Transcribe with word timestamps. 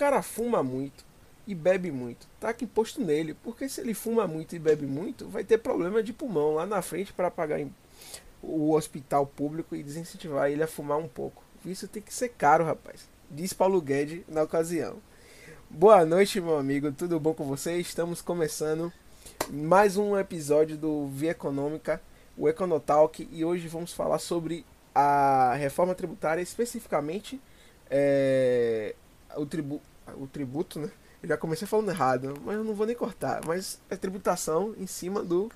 cara 0.00 0.22
fuma 0.22 0.62
muito 0.62 1.04
e 1.46 1.54
bebe 1.54 1.90
muito, 1.90 2.26
taca 2.40 2.64
imposto 2.64 3.04
nele, 3.04 3.34
porque 3.34 3.68
se 3.68 3.82
ele 3.82 3.92
fuma 3.92 4.26
muito 4.26 4.56
e 4.56 4.58
bebe 4.58 4.86
muito, 4.86 5.28
vai 5.28 5.44
ter 5.44 5.58
problema 5.58 6.02
de 6.02 6.10
pulmão 6.10 6.54
lá 6.54 6.64
na 6.64 6.80
frente 6.80 7.12
para 7.12 7.30
pagar 7.30 7.60
o 8.42 8.72
hospital 8.72 9.26
público 9.26 9.76
e 9.76 9.82
desincentivar 9.82 10.50
ele 10.50 10.62
a 10.62 10.66
fumar 10.66 10.96
um 10.96 11.06
pouco. 11.06 11.42
Isso 11.66 11.86
tem 11.86 12.00
que 12.00 12.14
ser 12.14 12.30
caro, 12.30 12.64
rapaz. 12.64 13.06
Diz 13.30 13.52
Paulo 13.52 13.78
Guedes 13.78 14.22
na 14.26 14.42
ocasião. 14.42 14.96
Boa 15.68 16.02
noite, 16.06 16.40
meu 16.40 16.56
amigo. 16.56 16.90
Tudo 16.92 17.20
bom 17.20 17.34
com 17.34 17.44
você? 17.44 17.76
Estamos 17.76 18.22
começando 18.22 18.90
mais 19.50 19.98
um 19.98 20.18
episódio 20.18 20.78
do 20.78 21.08
Via 21.08 21.32
Econômica, 21.32 22.00
o 22.38 22.48
Econotalk, 22.48 23.28
e 23.30 23.44
hoje 23.44 23.68
vamos 23.68 23.92
falar 23.92 24.18
sobre 24.18 24.64
a 24.94 25.54
reforma 25.56 25.94
tributária, 25.94 26.40
especificamente 26.40 27.38
é, 27.90 28.94
o, 29.36 29.44
tribu, 29.44 29.80
o 30.18 30.26
tributo, 30.26 30.78
né? 30.78 30.90
Eu 31.22 31.28
já 31.28 31.36
comecei 31.36 31.66
falando 31.66 31.90
errado, 31.90 32.34
mas 32.44 32.56
eu 32.56 32.64
não 32.64 32.74
vou 32.74 32.86
nem 32.86 32.96
cortar. 32.96 33.44
Mas 33.46 33.80
a 33.90 33.96
tributação 33.96 34.74
em 34.78 34.86
cima 34.86 35.22
do, 35.22 35.50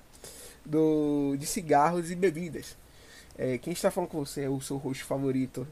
do 0.63 1.35
de 1.37 1.45
cigarros 1.45 2.11
e 2.11 2.15
bebidas. 2.15 2.77
É, 3.37 3.57
quem 3.57 3.73
está 3.73 3.91
falando 3.91 4.09
com 4.09 4.23
você 4.23 4.43
é 4.43 4.49
o 4.49 4.61
seu 4.61 4.77
rosto 4.77 5.05
favorito, 5.05 5.67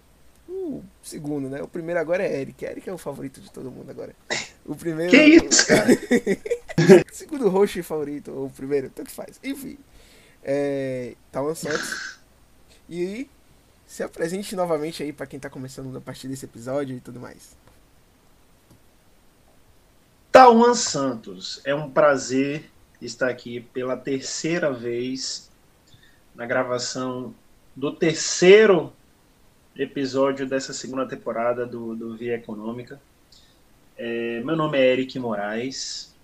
o 0.48 0.84
segundo, 1.02 1.50
né? 1.50 1.62
O 1.62 1.68
primeiro 1.68 2.00
agora 2.00 2.24
é 2.24 2.42
Eric. 2.42 2.66
Eric 2.66 2.90
é 2.90 2.94
o 2.94 2.98
favorito 2.98 3.40
de 3.40 3.52
todo 3.52 3.72
mundo 3.72 3.90
agora. 3.90 4.16
O 4.66 4.76
primeiro. 4.76 5.12
Que 5.12 5.24
isso, 5.24 5.68
cara? 5.68 5.88
segundo 7.12 7.50
host 7.50 7.82
favorito, 7.84 8.32
ou 8.32 8.48
o 8.48 8.50
primeiro, 8.50 8.90
tanto 8.90 9.12
faz. 9.12 9.40
Enfim. 9.44 9.78
É, 10.44 11.16
Tawan 11.32 11.56
Santos. 11.56 12.20
E 12.90 13.30
se 13.88 14.04
apresente 14.04 14.56
novamente 14.56 15.04
aí 15.04 15.14
para 15.14 15.26
quem 15.26 15.40
tá 15.40 15.50
começando 15.50 15.96
a 15.98 16.02
partir 16.02 16.28
desse 16.28 16.46
episódio 16.46 16.98
e 16.98 17.00
tudo 17.00 17.20
mais. 17.20 17.56
Tawan 20.34 20.74
Santos, 20.74 21.62
é 21.64 21.76
um 21.76 21.92
prazer 21.92 22.66
estar 23.00 23.30
aqui 23.30 23.60
pela 23.72 23.96
terceira 23.96 24.74
vez 24.74 25.52
na 26.34 26.44
gravação 26.44 27.36
do 27.76 27.92
terceiro 27.92 28.92
episódio 29.78 30.48
dessa 30.48 30.74
segunda 30.74 31.08
temporada 31.08 31.68
do, 31.68 31.96
do 31.96 32.18
Via 32.18 32.34
Econômica. 32.34 33.00
É, 33.96 34.42
meu 34.44 34.56
nome 34.56 34.80
é 34.80 34.94
Eric 34.94 35.20
Moraes. 35.20 36.16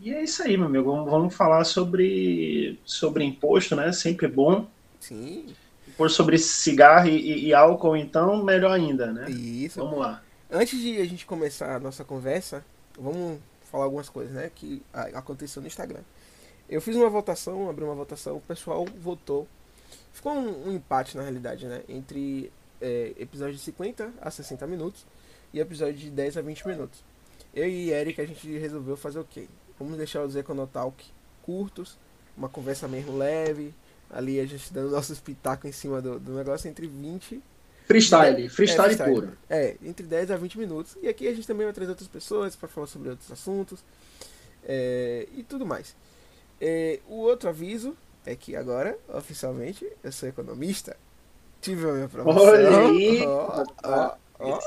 E 0.00 0.12
é 0.12 0.24
isso 0.24 0.42
aí, 0.42 0.56
meu 0.56 0.66
amigo. 0.66 0.90
Vamos, 0.90 1.08
vamos 1.08 1.32
falar 1.32 1.62
sobre, 1.62 2.80
sobre 2.84 3.22
imposto, 3.22 3.76
né? 3.76 3.92
Sempre 3.92 4.26
bom. 4.26 4.66
Sim. 4.98 5.54
Imposto 5.86 6.16
sobre 6.16 6.36
cigarro 6.36 7.06
e, 7.06 7.46
e, 7.46 7.54
álcool, 7.54 7.96
então, 7.96 8.42
melhor 8.42 8.72
ainda, 8.72 9.12
né? 9.12 9.30
Isso. 9.30 9.78
Vamos 9.78 10.00
lá. 10.00 10.20
Antes 10.50 10.80
de 10.80 11.00
a 11.00 11.04
gente 11.04 11.24
começar 11.24 11.76
a 11.76 11.78
nossa 11.78 12.02
conversa, 12.02 12.64
vamos 12.98 13.38
falar 13.72 13.84
algumas 13.84 14.10
coisas, 14.10 14.34
né? 14.34 14.52
Que 14.54 14.82
aconteceu 15.14 15.62
no 15.62 15.66
Instagram. 15.66 16.02
Eu 16.68 16.80
fiz 16.80 16.94
uma 16.94 17.08
votação, 17.08 17.68
abri 17.68 17.82
uma 17.82 17.94
votação, 17.94 18.36
o 18.36 18.40
pessoal 18.40 18.84
votou. 19.00 19.48
Ficou 20.12 20.32
um, 20.32 20.68
um 20.68 20.72
empate, 20.72 21.16
na 21.16 21.22
realidade, 21.22 21.66
né? 21.66 21.82
Entre 21.88 22.52
é, 22.80 23.14
episódio 23.18 23.54
de 23.54 23.60
50 23.60 24.12
a 24.20 24.30
60 24.30 24.66
minutos 24.66 25.06
e 25.52 25.58
episódio 25.58 25.94
de 25.94 26.10
10 26.10 26.36
a 26.36 26.42
20 26.42 26.68
minutos. 26.68 27.02
Eu 27.54 27.68
e 27.68 27.90
Eric, 27.90 28.20
a 28.20 28.26
gente 28.26 28.46
resolveu 28.58 28.96
fazer 28.96 29.18
o 29.18 29.24
quê? 29.24 29.48
Vamos 29.78 29.96
deixar 29.96 30.22
os 30.22 30.36
Econotalk 30.36 31.04
curtos, 31.42 31.98
uma 32.36 32.48
conversa 32.48 32.86
mesmo 32.86 33.16
leve, 33.16 33.74
ali 34.10 34.38
a 34.38 34.46
gente 34.46 34.72
dando 34.72 34.90
nosso 34.90 35.12
espetáculo 35.12 35.68
em 35.68 35.72
cima 35.72 36.00
do, 36.00 36.20
do 36.20 36.34
negócio 36.34 36.68
entre 36.68 36.86
20 36.86 37.42
Freestyle, 37.86 38.48
freestyle, 38.48 38.92
é, 38.92 38.96
freestyle 38.96 39.14
puro. 39.14 39.38
É, 39.50 39.76
entre 39.82 40.06
10 40.06 40.30
a 40.30 40.36
20 40.36 40.58
minutos. 40.58 40.96
E 41.02 41.08
aqui 41.08 41.26
a 41.26 41.34
gente 41.34 41.46
também 41.46 41.64
vai 41.66 41.72
trazer 41.74 41.90
outras 41.90 42.08
pessoas 42.08 42.56
para 42.56 42.68
falar 42.68 42.86
sobre 42.86 43.10
outros 43.10 43.30
assuntos 43.30 43.84
é, 44.64 45.26
e 45.36 45.42
tudo 45.42 45.66
mais. 45.66 45.94
É, 46.60 47.00
o 47.08 47.16
outro 47.16 47.48
aviso 47.48 47.96
é 48.24 48.36
que 48.36 48.54
agora, 48.54 48.96
oficialmente, 49.08 49.86
eu 50.02 50.12
sou 50.12 50.28
economista. 50.28 50.96
Tive 51.60 51.88
a 51.88 51.92
minha 51.92 52.08
promoção. 52.08 52.42
Olha 52.42 52.78
aí! 52.78 53.26
Ó, 53.26 53.64
ó, 53.84 54.16
ó. 54.38 54.60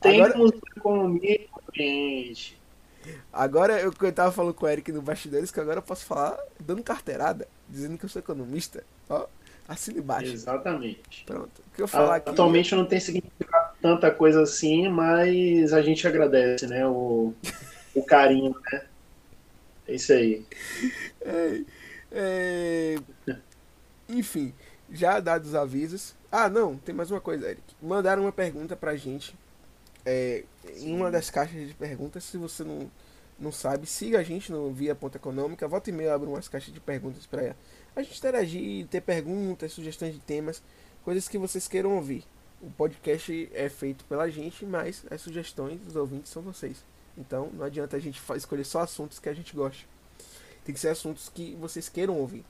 Temos 0.00 0.28
agora... 0.28 0.58
economia 0.76 1.46
gente. 1.74 2.58
Agora 3.32 3.80
eu, 3.80 3.92
eu 4.00 4.12
tava 4.12 4.32
falando 4.32 4.54
com 4.54 4.66
o 4.66 4.68
Eric 4.68 4.92
no 4.92 5.00
bastidores 5.00 5.50
que 5.50 5.60
agora 5.60 5.78
eu 5.78 5.82
posso 5.82 6.04
falar 6.04 6.38
dando 6.60 6.82
carteirada, 6.82 7.48
dizendo 7.68 7.96
que 7.96 8.04
eu 8.04 8.08
sou 8.08 8.20
economista. 8.20 8.84
Ó, 9.08 9.26
assina 9.68 9.98
embaixo. 9.98 10.32
Exatamente. 10.32 11.24
Pronto. 11.24 11.62
O 11.68 11.76
que 11.76 11.82
eu 11.82 11.88
falar 11.88 12.16
aqui... 12.16 12.30
Atualmente 12.30 12.74
não 12.74 12.86
tem 12.86 12.98
significado 12.98 13.76
tanta 13.80 14.10
coisa 14.10 14.42
assim, 14.42 14.88
mas 14.88 15.72
a 15.72 15.82
gente 15.82 16.08
agradece, 16.08 16.66
né? 16.66 16.86
O, 16.86 17.34
o 17.94 18.02
carinho, 18.02 18.56
né? 18.72 18.86
É 19.86 19.94
isso 19.94 20.12
aí. 20.12 20.44
É, 21.20 21.60
é... 22.10 22.96
Enfim, 24.08 24.52
já 24.90 25.20
dados 25.20 25.50
os 25.50 25.54
avisos. 25.54 26.14
Ah, 26.30 26.48
não, 26.48 26.76
tem 26.76 26.94
mais 26.94 27.10
uma 27.10 27.20
coisa, 27.20 27.48
Eric. 27.48 27.62
Mandaram 27.80 28.22
uma 28.22 28.32
pergunta 28.32 28.74
pra 28.74 28.96
gente 28.96 29.34
é, 30.04 30.44
em 30.76 30.94
uma 30.94 31.10
das 31.10 31.30
caixas 31.30 31.68
de 31.68 31.74
perguntas. 31.74 32.24
Se 32.24 32.36
você 32.36 32.64
não, 32.64 32.90
não 33.38 33.52
sabe, 33.52 33.86
siga 33.86 34.18
a 34.18 34.22
gente 34.22 34.50
no 34.50 34.72
Via 34.72 34.94
Ponta 34.94 35.18
Econômica. 35.18 35.68
Volta 35.68 35.90
e 35.90 35.92
meia 35.92 36.14
abre 36.14 36.28
umas 36.28 36.48
caixas 36.48 36.72
de 36.72 36.80
perguntas 36.80 37.26
para 37.26 37.54
a 37.98 38.02
gente 38.02 38.18
interagir, 38.18 38.86
ter 38.86 39.00
perguntas, 39.00 39.72
sugestões 39.72 40.14
de 40.14 40.20
temas, 40.20 40.62
coisas 41.04 41.28
que 41.28 41.38
vocês 41.38 41.66
queiram 41.66 41.94
ouvir. 41.96 42.24
O 42.60 42.70
podcast 42.70 43.50
é 43.52 43.68
feito 43.68 44.04
pela 44.04 44.30
gente, 44.30 44.64
mas 44.64 45.04
as 45.10 45.20
sugestões 45.20 45.80
dos 45.80 45.96
ouvintes 45.96 46.30
são 46.30 46.42
vocês. 46.42 46.84
Então 47.16 47.50
não 47.52 47.64
adianta 47.64 47.96
a 47.96 48.00
gente 48.00 48.20
escolher 48.36 48.64
só 48.64 48.80
assuntos 48.80 49.18
que 49.18 49.28
a 49.28 49.34
gente 49.34 49.54
gosta. 49.54 49.84
Tem 50.64 50.74
que 50.74 50.80
ser 50.80 50.88
assuntos 50.88 51.28
que 51.28 51.54
vocês 51.56 51.88
queiram 51.88 52.18
ouvir. 52.18 52.44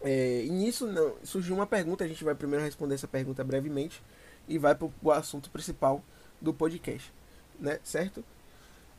É, 0.00 0.44
e 0.44 0.50
nisso 0.50 0.86
não, 0.86 1.14
surgiu 1.24 1.54
uma 1.54 1.66
pergunta, 1.66 2.04
a 2.04 2.08
gente 2.08 2.22
vai 2.22 2.34
primeiro 2.34 2.64
responder 2.64 2.94
essa 2.94 3.08
pergunta 3.08 3.42
brevemente 3.42 4.02
e 4.46 4.56
vai 4.56 4.74
para 4.74 4.88
o 5.02 5.10
assunto 5.10 5.50
principal 5.50 6.02
do 6.40 6.54
podcast, 6.54 7.12
né? 7.58 7.80
Certo? 7.82 8.24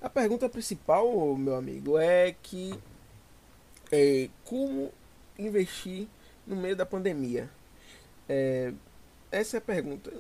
A 0.02 0.10
pergunta 0.10 0.48
principal, 0.48 1.36
meu 1.36 1.56
amigo, 1.56 1.98
é 1.98 2.36
que 2.44 2.78
é, 3.92 4.30
como 4.46 4.92
investir 5.40 6.08
no 6.46 6.56
meio 6.56 6.76
da 6.76 6.86
pandemia? 6.86 7.50
É, 8.28 8.74
essa 9.32 9.58
é 9.58 9.60
a 9.60 9.62
pergunta. 9.62 10.12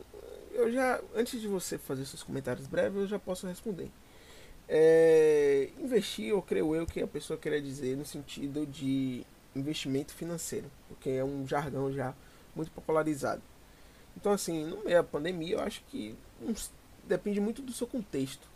Eu 0.51 0.71
já, 0.71 0.99
antes 1.15 1.39
de 1.39 1.47
você 1.47 1.77
fazer 1.77 2.05
seus 2.05 2.23
comentários 2.23 2.65
breves, 2.67 2.97
eu 2.99 3.07
já 3.07 3.19
posso 3.19 3.45
responder. 3.45 3.91
É, 4.67 5.69
investir, 5.79 6.27
eu 6.27 6.41
creio 6.41 6.75
eu 6.75 6.85
que 6.85 7.01
a 7.01 7.07
pessoa 7.07 7.39
queria 7.39 7.61
dizer 7.61 7.97
no 7.97 8.05
sentido 8.05 8.65
de 8.65 9.25
investimento 9.55 10.13
financeiro, 10.13 10.69
porque 10.87 11.09
é 11.09 11.23
um 11.23 11.47
jargão 11.47 11.91
já 11.91 12.13
muito 12.55 12.71
popularizado. 12.71 13.41
Então, 14.15 14.31
assim, 14.31 14.65
no 14.65 14.83
meio 14.83 14.97
da 14.97 15.03
pandemia, 15.03 15.55
eu 15.55 15.59
acho 15.59 15.83
que 15.89 16.15
depende 17.07 17.39
muito 17.39 17.61
do 17.61 17.71
seu 17.71 17.87
contexto. 17.87 18.47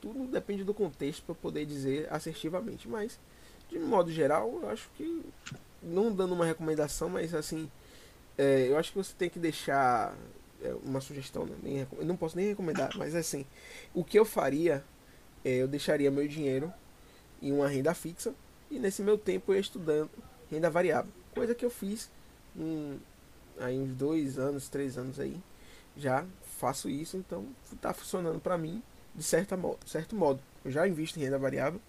Tudo 0.00 0.26
depende 0.26 0.64
do 0.64 0.74
contexto 0.74 1.22
para 1.24 1.34
poder 1.34 1.64
dizer 1.64 2.08
assertivamente, 2.10 2.88
mas 2.88 3.18
de 3.68 3.78
modo 3.78 4.10
geral, 4.10 4.60
eu 4.62 4.68
acho 4.68 4.90
que 4.96 5.22
não 5.82 6.12
dando 6.12 6.34
uma 6.34 6.44
recomendação, 6.44 7.08
mas 7.08 7.34
assim, 7.34 7.70
é, 8.38 8.68
eu 8.68 8.78
acho 8.78 8.92
que 8.92 8.98
você 8.98 9.14
tem 9.16 9.28
que 9.28 9.38
deixar 9.38 10.14
é, 10.62 10.74
uma 10.84 11.00
sugestão, 11.00 11.44
né? 11.44 11.56
nem, 11.62 11.86
eu 11.98 12.04
não 12.04 12.16
posso 12.16 12.36
nem 12.36 12.48
recomendar, 12.48 12.90
mas 12.96 13.14
assim, 13.14 13.44
o 13.94 14.04
que 14.04 14.18
eu 14.18 14.24
faria, 14.24 14.84
é, 15.44 15.56
eu 15.56 15.68
deixaria 15.68 16.10
meu 16.10 16.26
dinheiro 16.26 16.72
em 17.40 17.52
uma 17.52 17.68
renda 17.68 17.92
fixa 17.94 18.34
e 18.70 18.78
nesse 18.78 19.02
meu 19.02 19.18
tempo 19.18 19.52
eu 19.52 19.56
ia 19.56 19.60
estudando 19.60 20.10
renda 20.50 20.70
variável, 20.70 21.10
coisa 21.34 21.54
que 21.54 21.64
eu 21.64 21.70
fiz 21.70 22.10
em, 22.56 23.00
aí 23.58 23.78
uns 23.78 23.94
dois 23.94 24.38
anos, 24.38 24.68
três 24.68 24.96
anos 24.96 25.18
aí, 25.18 25.40
já 25.96 26.24
faço 26.58 26.88
isso, 26.88 27.16
então 27.16 27.46
está 27.72 27.92
funcionando 27.92 28.40
para 28.40 28.56
mim 28.56 28.82
de 29.14 29.22
certa 29.22 29.56
modo, 29.56 29.78
certo 29.86 30.16
modo. 30.16 30.40
Eu 30.64 30.70
já 30.70 30.86
invisto 30.86 31.18
em 31.18 31.24
renda 31.24 31.38
variável, 31.38 31.80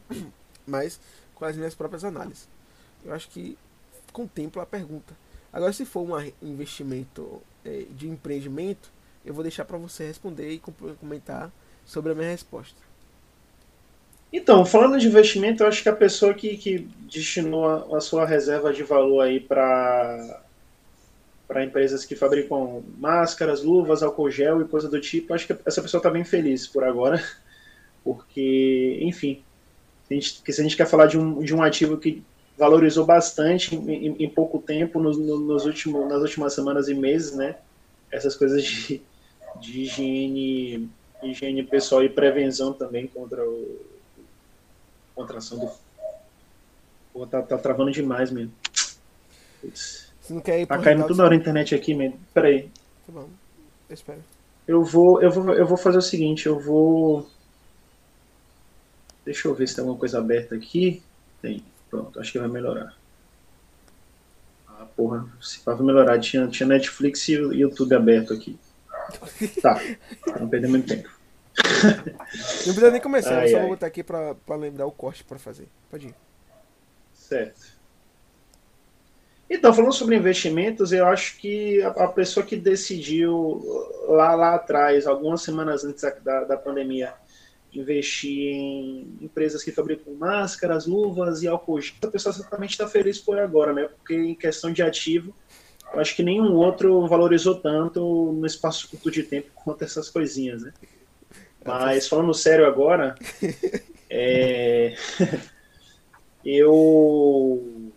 mas 0.66 1.00
com 1.34 1.44
as 1.44 1.56
minhas 1.56 1.74
próprias 1.74 2.04
análises. 2.04 2.48
Eu 3.04 3.12
acho 3.12 3.28
que 3.28 3.56
contempla 4.12 4.62
a 4.62 4.66
pergunta. 4.66 5.14
Agora, 5.52 5.72
se 5.72 5.84
for 5.84 6.08
um 6.08 6.32
investimento 6.42 7.42
é, 7.64 7.84
de 7.90 8.08
empreendimento, 8.08 8.90
eu 9.24 9.34
vou 9.34 9.42
deixar 9.42 9.64
para 9.64 9.78
você 9.78 10.06
responder 10.06 10.50
e 10.50 10.62
comentar 11.00 11.50
sobre 11.84 12.12
a 12.12 12.14
minha 12.14 12.30
resposta. 12.30 12.76
Então, 14.32 14.66
falando 14.66 14.98
de 14.98 15.06
investimento, 15.06 15.62
eu 15.62 15.68
acho 15.68 15.82
que 15.82 15.88
a 15.88 15.96
pessoa 15.96 16.34
que, 16.34 16.56
que 16.56 16.88
destinou 17.10 17.66
a, 17.66 17.96
a 17.96 18.00
sua 18.00 18.26
reserva 18.26 18.72
de 18.72 18.82
valor 18.82 19.22
aí 19.22 19.40
para 19.40 20.42
para 21.46 21.64
empresas 21.64 22.04
que 22.04 22.16
fabricam 22.16 22.82
máscaras, 22.98 23.62
luvas, 23.62 24.02
álcool 24.02 24.28
gel 24.30 24.60
e 24.60 24.64
coisa 24.64 24.88
do 24.88 25.00
tipo, 25.00 25.32
acho 25.32 25.46
que 25.46 25.56
essa 25.64 25.80
pessoa 25.80 26.00
está 26.00 26.10
bem 26.10 26.24
feliz 26.24 26.66
por 26.66 26.82
agora, 26.82 27.22
porque, 28.02 28.98
enfim, 29.00 29.44
se 30.08 30.12
a 30.12 30.14
gente, 30.14 30.42
se 30.44 30.60
a 30.60 30.64
gente 30.64 30.76
quer 30.76 30.86
falar 30.86 31.06
de 31.06 31.16
um, 31.16 31.40
de 31.42 31.54
um 31.54 31.62
ativo 31.62 31.98
que 31.98 32.22
valorizou 32.56 33.04
bastante 33.04 33.74
em, 33.74 34.24
em 34.24 34.28
pouco 34.28 34.58
tempo, 34.58 34.98
nos, 34.98 35.18
nos 35.18 35.64
últimos, 35.66 36.08
nas 36.08 36.22
últimas 36.22 36.54
semanas 36.54 36.88
e 36.88 36.94
meses, 36.94 37.34
né, 37.34 37.56
essas 38.10 38.34
coisas 38.34 38.62
de, 38.62 39.02
de 39.60 39.80
higiene 39.82 40.90
higiene 41.22 41.62
pessoal 41.62 42.04
e 42.04 42.08
prevenção 42.08 42.72
também 42.72 43.06
contra 43.06 43.42
o 43.44 43.84
contração 45.14 45.58
do. 45.58 45.70
Pô, 47.12 47.26
tá, 47.26 47.40
tá 47.42 47.56
travando 47.56 47.90
demais 47.90 48.30
mesmo. 48.30 48.52
Putz. 49.60 50.12
Você 50.20 50.34
não 50.34 50.40
quer 50.40 50.60
ir 50.60 50.66
Tá 50.66 50.78
caindo 50.78 51.06
toda 51.06 51.24
hora 51.24 51.34
a 51.34 51.38
internet 51.38 51.74
aqui, 51.74 51.94
mesmo. 51.94 52.18
Peraí. 52.34 52.68
Tá 53.06 53.12
bom. 53.12 53.28
Eu 53.88 53.94
espero. 53.94 54.18
Eu 54.68 54.84
vou, 54.84 55.22
eu 55.22 55.30
vou, 55.30 55.54
eu 55.54 55.66
vou 55.66 55.76
fazer 55.76 55.98
o 55.98 56.02
seguinte, 56.02 56.46
eu 56.46 56.58
vou. 56.58 57.28
Deixa 59.24 59.48
eu 59.48 59.54
ver 59.54 59.66
se 59.66 59.74
tem 59.74 59.82
alguma 59.82 59.98
coisa 59.98 60.18
aberta 60.18 60.54
aqui. 60.54 61.02
Tem. 61.40 61.64
Pronto, 61.96 62.20
acho 62.20 62.30
que 62.30 62.38
vai 62.38 62.48
melhorar. 62.48 62.94
Ah, 64.68 64.86
porra, 64.94 65.26
se 65.40 65.64
vai 65.64 65.74
melhorar. 65.78 66.20
Tinha, 66.20 66.46
tinha 66.46 66.66
Netflix 66.66 67.26
e 67.28 67.32
YouTube 67.32 67.94
aberto 67.94 68.34
aqui. 68.34 68.58
Tá, 69.62 69.80
não 70.38 70.48
perder 70.48 70.68
muito 70.68 70.88
tempo. 70.88 71.08
Não 71.56 72.74
precisa 72.74 72.90
nem 72.90 73.00
começar, 73.00 73.38
ai, 73.38 73.46
eu 73.46 73.50
só 73.50 73.56
ai. 73.56 73.62
vou 73.62 73.70
botar 73.70 73.86
aqui 73.86 74.02
pra, 74.02 74.34
pra 74.34 74.56
lembrar 74.56 74.84
o 74.84 74.92
corte 74.92 75.24
pra 75.24 75.38
fazer. 75.38 75.68
Pode 75.90 76.08
ir. 76.08 76.14
Certo. 77.14 77.76
Então, 79.48 79.72
falando 79.72 79.92
sobre 79.92 80.16
investimentos, 80.16 80.92
eu 80.92 81.06
acho 81.06 81.38
que 81.38 81.80
a, 81.82 81.88
a 81.88 82.08
pessoa 82.08 82.44
que 82.44 82.56
decidiu 82.56 83.62
lá, 84.08 84.34
lá 84.34 84.54
atrás, 84.56 85.06
algumas 85.06 85.40
semanas 85.40 85.84
antes 85.84 86.02
da, 86.22 86.44
da 86.44 86.56
pandemia, 86.56 87.14
investir 87.80 88.54
em 88.54 89.18
empresas 89.20 89.62
que 89.62 89.70
fabricam 89.70 90.14
máscaras, 90.14 90.86
luvas 90.86 91.42
e 91.42 91.48
álcool 91.48 91.80
gel, 91.80 91.94
a 92.02 92.06
pessoa 92.08 92.32
certamente 92.32 92.70
está 92.70 92.88
feliz 92.88 93.18
por 93.18 93.38
agora, 93.38 93.72
né? 93.72 93.88
Porque 93.88 94.14
em 94.14 94.34
questão 94.34 94.72
de 94.72 94.82
ativo, 94.82 95.34
eu 95.92 96.00
acho 96.00 96.16
que 96.16 96.22
nenhum 96.22 96.54
outro 96.54 97.06
valorizou 97.06 97.54
tanto 97.54 98.32
no 98.32 98.46
espaço 98.46 98.88
curto 98.88 99.10
de 99.10 99.22
tempo 99.22 99.50
quanto 99.54 99.84
essas 99.84 100.08
coisinhas, 100.08 100.62
né? 100.62 100.72
Mas 101.64 102.08
falando 102.08 102.32
sério 102.32 102.66
agora, 102.66 103.14
é... 104.08 104.94
eu 106.44 107.92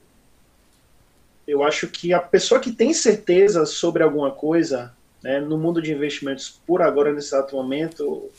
eu 1.47 1.63
acho 1.63 1.87
que 1.87 2.13
a 2.13 2.19
pessoa 2.19 2.59
que 2.59 2.71
tem 2.71 2.93
certeza 2.93 3.65
sobre 3.65 4.03
alguma 4.03 4.29
coisa, 4.29 4.93
né, 5.23 5.39
no 5.39 5.57
mundo 5.57 5.81
de 5.81 5.91
investimentos 5.91 6.61
por 6.65 6.79
agora 6.79 7.11
nesse 7.11 7.29
exato 7.29 7.55
momento, 7.55 8.29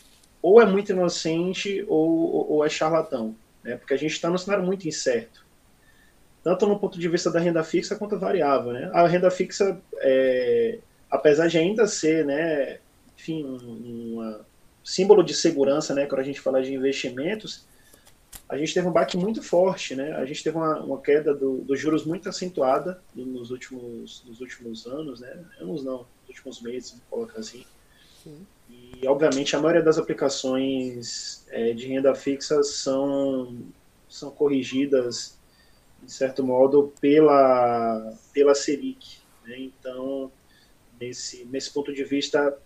ou 0.42 0.60
é 0.60 0.66
muito 0.66 0.92
inocente 0.92 1.84
ou, 1.88 2.52
ou 2.52 2.64
é 2.64 2.68
charlatão, 2.68 3.34
né? 3.62 3.76
Porque 3.76 3.94
a 3.94 3.96
gente 3.96 4.12
está 4.12 4.30
num 4.30 4.38
cenário 4.38 4.64
muito 4.64 4.88
incerto 4.88 5.44
tanto 6.42 6.66
no 6.66 6.78
ponto 6.78 6.98
de 6.98 7.08
vista 7.08 7.30
da 7.30 7.38
renda 7.38 7.62
fixa 7.62 7.96
quanto 7.96 8.18
variável. 8.18 8.72
Né? 8.72 8.90
A 8.92 9.06
renda 9.06 9.30
fixa, 9.30 9.80
é, 9.98 10.78
apesar 11.10 11.48
de 11.48 11.58
ainda 11.58 11.86
ser, 11.86 12.24
né, 12.24 12.78
enfim, 13.18 13.44
um, 13.44 14.20
um 14.20 14.40
símbolo 14.82 15.22
de 15.22 15.34
segurança, 15.34 15.94
né, 15.94 16.06
quando 16.06 16.20
a 16.20 16.24
gente 16.24 16.40
fala 16.40 16.62
de 16.62 16.74
investimentos, 16.74 17.68
a 18.48 18.56
gente 18.56 18.74
teve 18.74 18.86
um 18.86 18.92
baque 18.92 19.16
muito 19.16 19.42
forte, 19.42 19.94
né? 19.94 20.12
A 20.16 20.24
gente 20.24 20.42
teve 20.42 20.56
uma, 20.56 20.80
uma 20.80 21.00
queda 21.00 21.32
dos 21.34 21.64
do 21.64 21.76
juros 21.76 22.04
muito 22.04 22.28
acentuada 22.28 23.00
nos 23.14 23.50
últimos, 23.50 24.24
nos 24.26 24.40
últimos 24.40 24.86
anos, 24.86 25.20
né? 25.20 25.44
Anos 25.60 25.84
não, 25.84 25.98
nos 25.98 26.28
últimos 26.28 26.60
meses, 26.60 26.90
vamos 26.90 27.04
colocar 27.10 27.40
assim. 27.40 27.64
Sim. 28.22 28.46
E, 28.68 29.06
obviamente, 29.06 29.54
a 29.56 29.60
maioria 29.60 29.82
das 29.82 29.98
aplicações 29.98 31.44
é, 31.48 31.72
de 31.72 31.86
renda 31.86 32.14
fixa 32.14 32.62
são, 32.62 33.58
são 34.08 34.30
corrigidas 34.30 35.38
de 36.02 36.12
certo 36.12 36.42
modo, 36.42 36.92
pela, 37.00 38.14
pela 38.32 38.54
Selic. 38.54 39.18
Né? 39.46 39.58
Então, 39.58 40.30
nesse, 41.00 41.44
nesse 41.44 41.72
ponto 41.72 41.92
de 41.92 42.04
vista, 42.04 42.56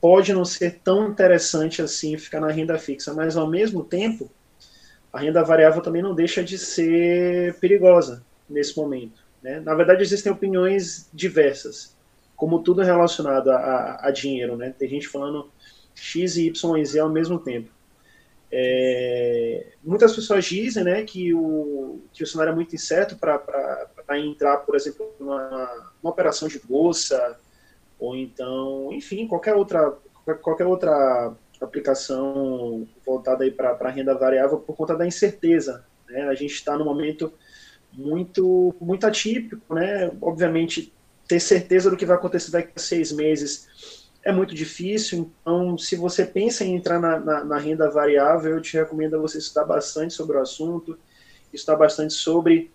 pode 0.00 0.32
não 0.32 0.44
ser 0.44 0.80
tão 0.84 1.08
interessante 1.08 1.80
assim 1.80 2.16
ficar 2.18 2.40
na 2.40 2.50
renda 2.50 2.78
fixa, 2.78 3.14
mas 3.14 3.36
ao 3.36 3.48
mesmo 3.48 3.82
tempo, 3.82 4.30
a 5.12 5.20
renda 5.20 5.42
variável 5.42 5.80
também 5.80 6.02
não 6.02 6.14
deixa 6.14 6.44
de 6.44 6.58
ser 6.58 7.54
perigosa 7.54 8.24
nesse 8.48 8.76
momento. 8.76 9.24
Né? 9.42 9.60
Na 9.60 9.74
verdade, 9.74 10.02
existem 10.02 10.30
opiniões 10.30 11.08
diversas, 11.12 11.95
como 12.36 12.62
tudo 12.62 12.82
relacionado 12.82 13.50
a, 13.50 13.56
a, 13.56 14.08
a 14.08 14.10
dinheiro. 14.10 14.56
Né? 14.56 14.74
Tem 14.78 14.88
gente 14.88 15.08
falando 15.08 15.50
X 15.94 16.36
e 16.36 16.46
Y 16.46 16.76
e 16.78 16.84
Z 16.84 17.00
ao 17.00 17.08
mesmo 17.08 17.38
tempo. 17.38 17.70
É, 18.50 19.72
muitas 19.82 20.14
pessoas 20.14 20.44
dizem 20.44 20.84
né, 20.84 21.02
que, 21.02 21.34
o, 21.34 22.00
que 22.12 22.22
o 22.22 22.26
cenário 22.26 22.52
é 22.52 22.54
muito 22.54 22.74
incerto 22.74 23.16
para 23.16 24.18
entrar, 24.18 24.58
por 24.58 24.76
exemplo, 24.76 25.12
numa, 25.18 25.90
numa, 26.02 26.10
operação 26.12 26.46
de 26.46 26.60
bolsa, 26.60 27.38
ou 27.98 28.14
então, 28.14 28.92
enfim, 28.92 29.26
qualquer 29.26 29.54
outra, 29.54 29.96
qualquer 30.42 30.66
outra 30.66 31.34
aplicação 31.60 32.86
voltada 33.04 33.50
para 33.50 33.90
renda 33.90 34.14
variável 34.14 34.58
por 34.58 34.76
conta 34.76 34.94
da 34.94 35.06
incerteza. 35.06 35.84
Né? 36.08 36.22
A 36.22 36.34
gente 36.34 36.54
está 36.54 36.76
num 36.76 36.84
momento 36.84 37.32
muito, 37.92 38.74
muito 38.80 39.06
atípico, 39.06 39.74
né? 39.74 40.10
Obviamente, 40.20 40.92
ter 41.26 41.40
certeza 41.40 41.90
do 41.90 41.96
que 41.96 42.06
vai 42.06 42.16
acontecer 42.16 42.50
daqui 42.50 42.72
a 42.76 42.80
seis 42.80 43.12
meses 43.12 44.06
é 44.22 44.32
muito 44.32 44.54
difícil, 44.54 45.30
então 45.40 45.78
se 45.78 45.94
você 45.94 46.24
pensa 46.24 46.64
em 46.64 46.74
entrar 46.74 46.98
na, 46.98 47.20
na, 47.20 47.44
na, 47.44 47.58
renda 47.58 47.88
variável, 47.88 48.54
eu 48.56 48.60
te 48.60 48.76
recomendo 48.76 49.20
você 49.20 49.38
estudar 49.38 49.64
bastante 49.64 50.14
sobre 50.14 50.36
o 50.36 50.40
assunto, 50.40 50.98
estudar 51.52 51.76
bastante 51.76 52.12
sobre 52.12 52.72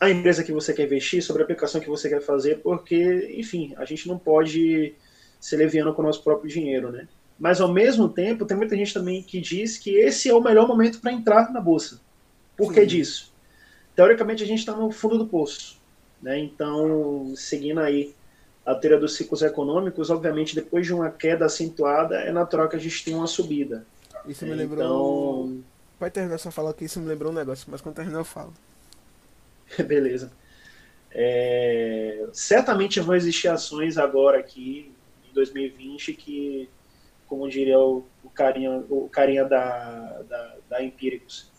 a 0.00 0.10
empresa 0.10 0.42
que 0.42 0.50
você 0.50 0.74
quer 0.74 0.84
investir, 0.84 1.22
sobre 1.22 1.42
a 1.42 1.44
aplicação 1.44 1.80
que 1.80 1.88
você 1.88 2.08
quer 2.08 2.20
fazer, 2.20 2.62
porque, 2.62 3.32
enfim, 3.38 3.74
a 3.76 3.84
gente 3.84 4.08
não 4.08 4.18
pode 4.18 4.94
ser 5.40 5.56
leviano 5.56 5.94
com 5.94 6.02
o 6.02 6.04
nosso 6.04 6.22
próprio 6.24 6.50
dinheiro, 6.50 6.90
né? 6.90 7.06
Mas, 7.38 7.60
ao 7.60 7.72
mesmo 7.72 8.08
tempo, 8.08 8.44
tem 8.44 8.56
muita 8.56 8.76
gente 8.76 8.92
também 8.92 9.22
que 9.22 9.40
diz 9.40 9.78
que 9.78 9.90
esse 9.90 10.28
é 10.28 10.34
o 10.34 10.42
melhor 10.42 10.66
momento 10.66 11.00
para 11.00 11.12
entrar 11.12 11.52
na 11.52 11.60
Bolsa. 11.60 12.00
Por 12.56 12.72
que 12.72 12.84
disso? 12.84 13.32
Teoricamente, 13.94 14.42
a 14.42 14.46
gente 14.46 14.58
está 14.58 14.74
no 14.74 14.90
fundo 14.90 15.16
do 15.16 15.26
poço, 15.26 15.80
né? 16.22 16.38
Então, 16.38 17.32
seguindo 17.36 17.80
aí 17.80 18.14
a 18.64 18.74
teoria 18.74 18.98
dos 18.98 19.14
ciclos 19.14 19.42
econômicos, 19.42 20.10
obviamente, 20.10 20.54
depois 20.54 20.84
de 20.84 20.92
uma 20.92 21.10
queda 21.10 21.46
acentuada, 21.46 22.16
é 22.16 22.32
natural 22.32 22.68
que 22.68 22.76
a 22.76 22.80
gente 22.80 23.04
tenha 23.04 23.16
uma 23.16 23.28
subida. 23.28 23.86
Isso 24.26 24.44
me 24.44 24.54
lembrou. 24.54 25.46
Então... 25.46 25.64
Pode 25.98 26.12
terminar 26.12 26.38
só 26.38 26.50
falar 26.50 26.74
que 26.74 26.84
isso 26.84 27.00
me 27.00 27.06
lembrou 27.06 27.32
um 27.32 27.34
negócio, 27.34 27.66
mas 27.70 27.80
quando 27.80 27.94
terminar 27.94 28.18
eu 28.18 28.24
falo. 28.24 28.52
Beleza. 29.86 30.32
É... 31.12 32.26
Certamente 32.32 33.00
vão 33.00 33.14
existir 33.14 33.48
ações 33.48 33.96
agora 33.96 34.38
aqui, 34.38 34.92
em 35.30 35.32
2020, 35.32 36.12
que, 36.14 36.68
como 37.26 37.48
diria 37.48 37.78
o, 37.78 38.04
o 38.22 38.28
carinha, 38.28 38.84
o 38.90 39.08
carinha 39.08 39.44
da, 39.44 40.22
da, 40.28 40.56
da 40.68 40.82
Empíricos, 40.82 41.50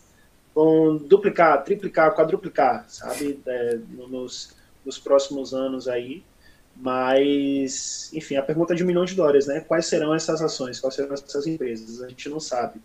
vão 0.58 0.98
duplicar, 0.98 1.64
triplicar, 1.64 2.16
quadruplicar, 2.16 2.84
sabe, 2.90 3.40
é, 3.46 3.78
nos, 4.10 4.56
nos 4.84 4.98
próximos 4.98 5.54
anos 5.54 5.88
aí. 5.88 6.24
Mas, 6.76 8.12
enfim, 8.12 8.38
a 8.38 8.42
pergunta 8.42 8.74
de 8.74 8.84
um 8.84 8.88
milhão 8.88 9.06
de 9.06 9.14
dólares, 9.14 9.46
né? 9.46 9.60
Quais 9.60 9.86
serão 9.86 10.16
essas 10.16 10.42
ações? 10.42 10.80
Quais 10.80 10.96
serão 10.96 11.14
essas 11.14 11.46
empresas? 11.46 12.02
A 12.02 12.10
gente 12.10 12.28
não 12.28 12.40
sabe. 12.40 12.82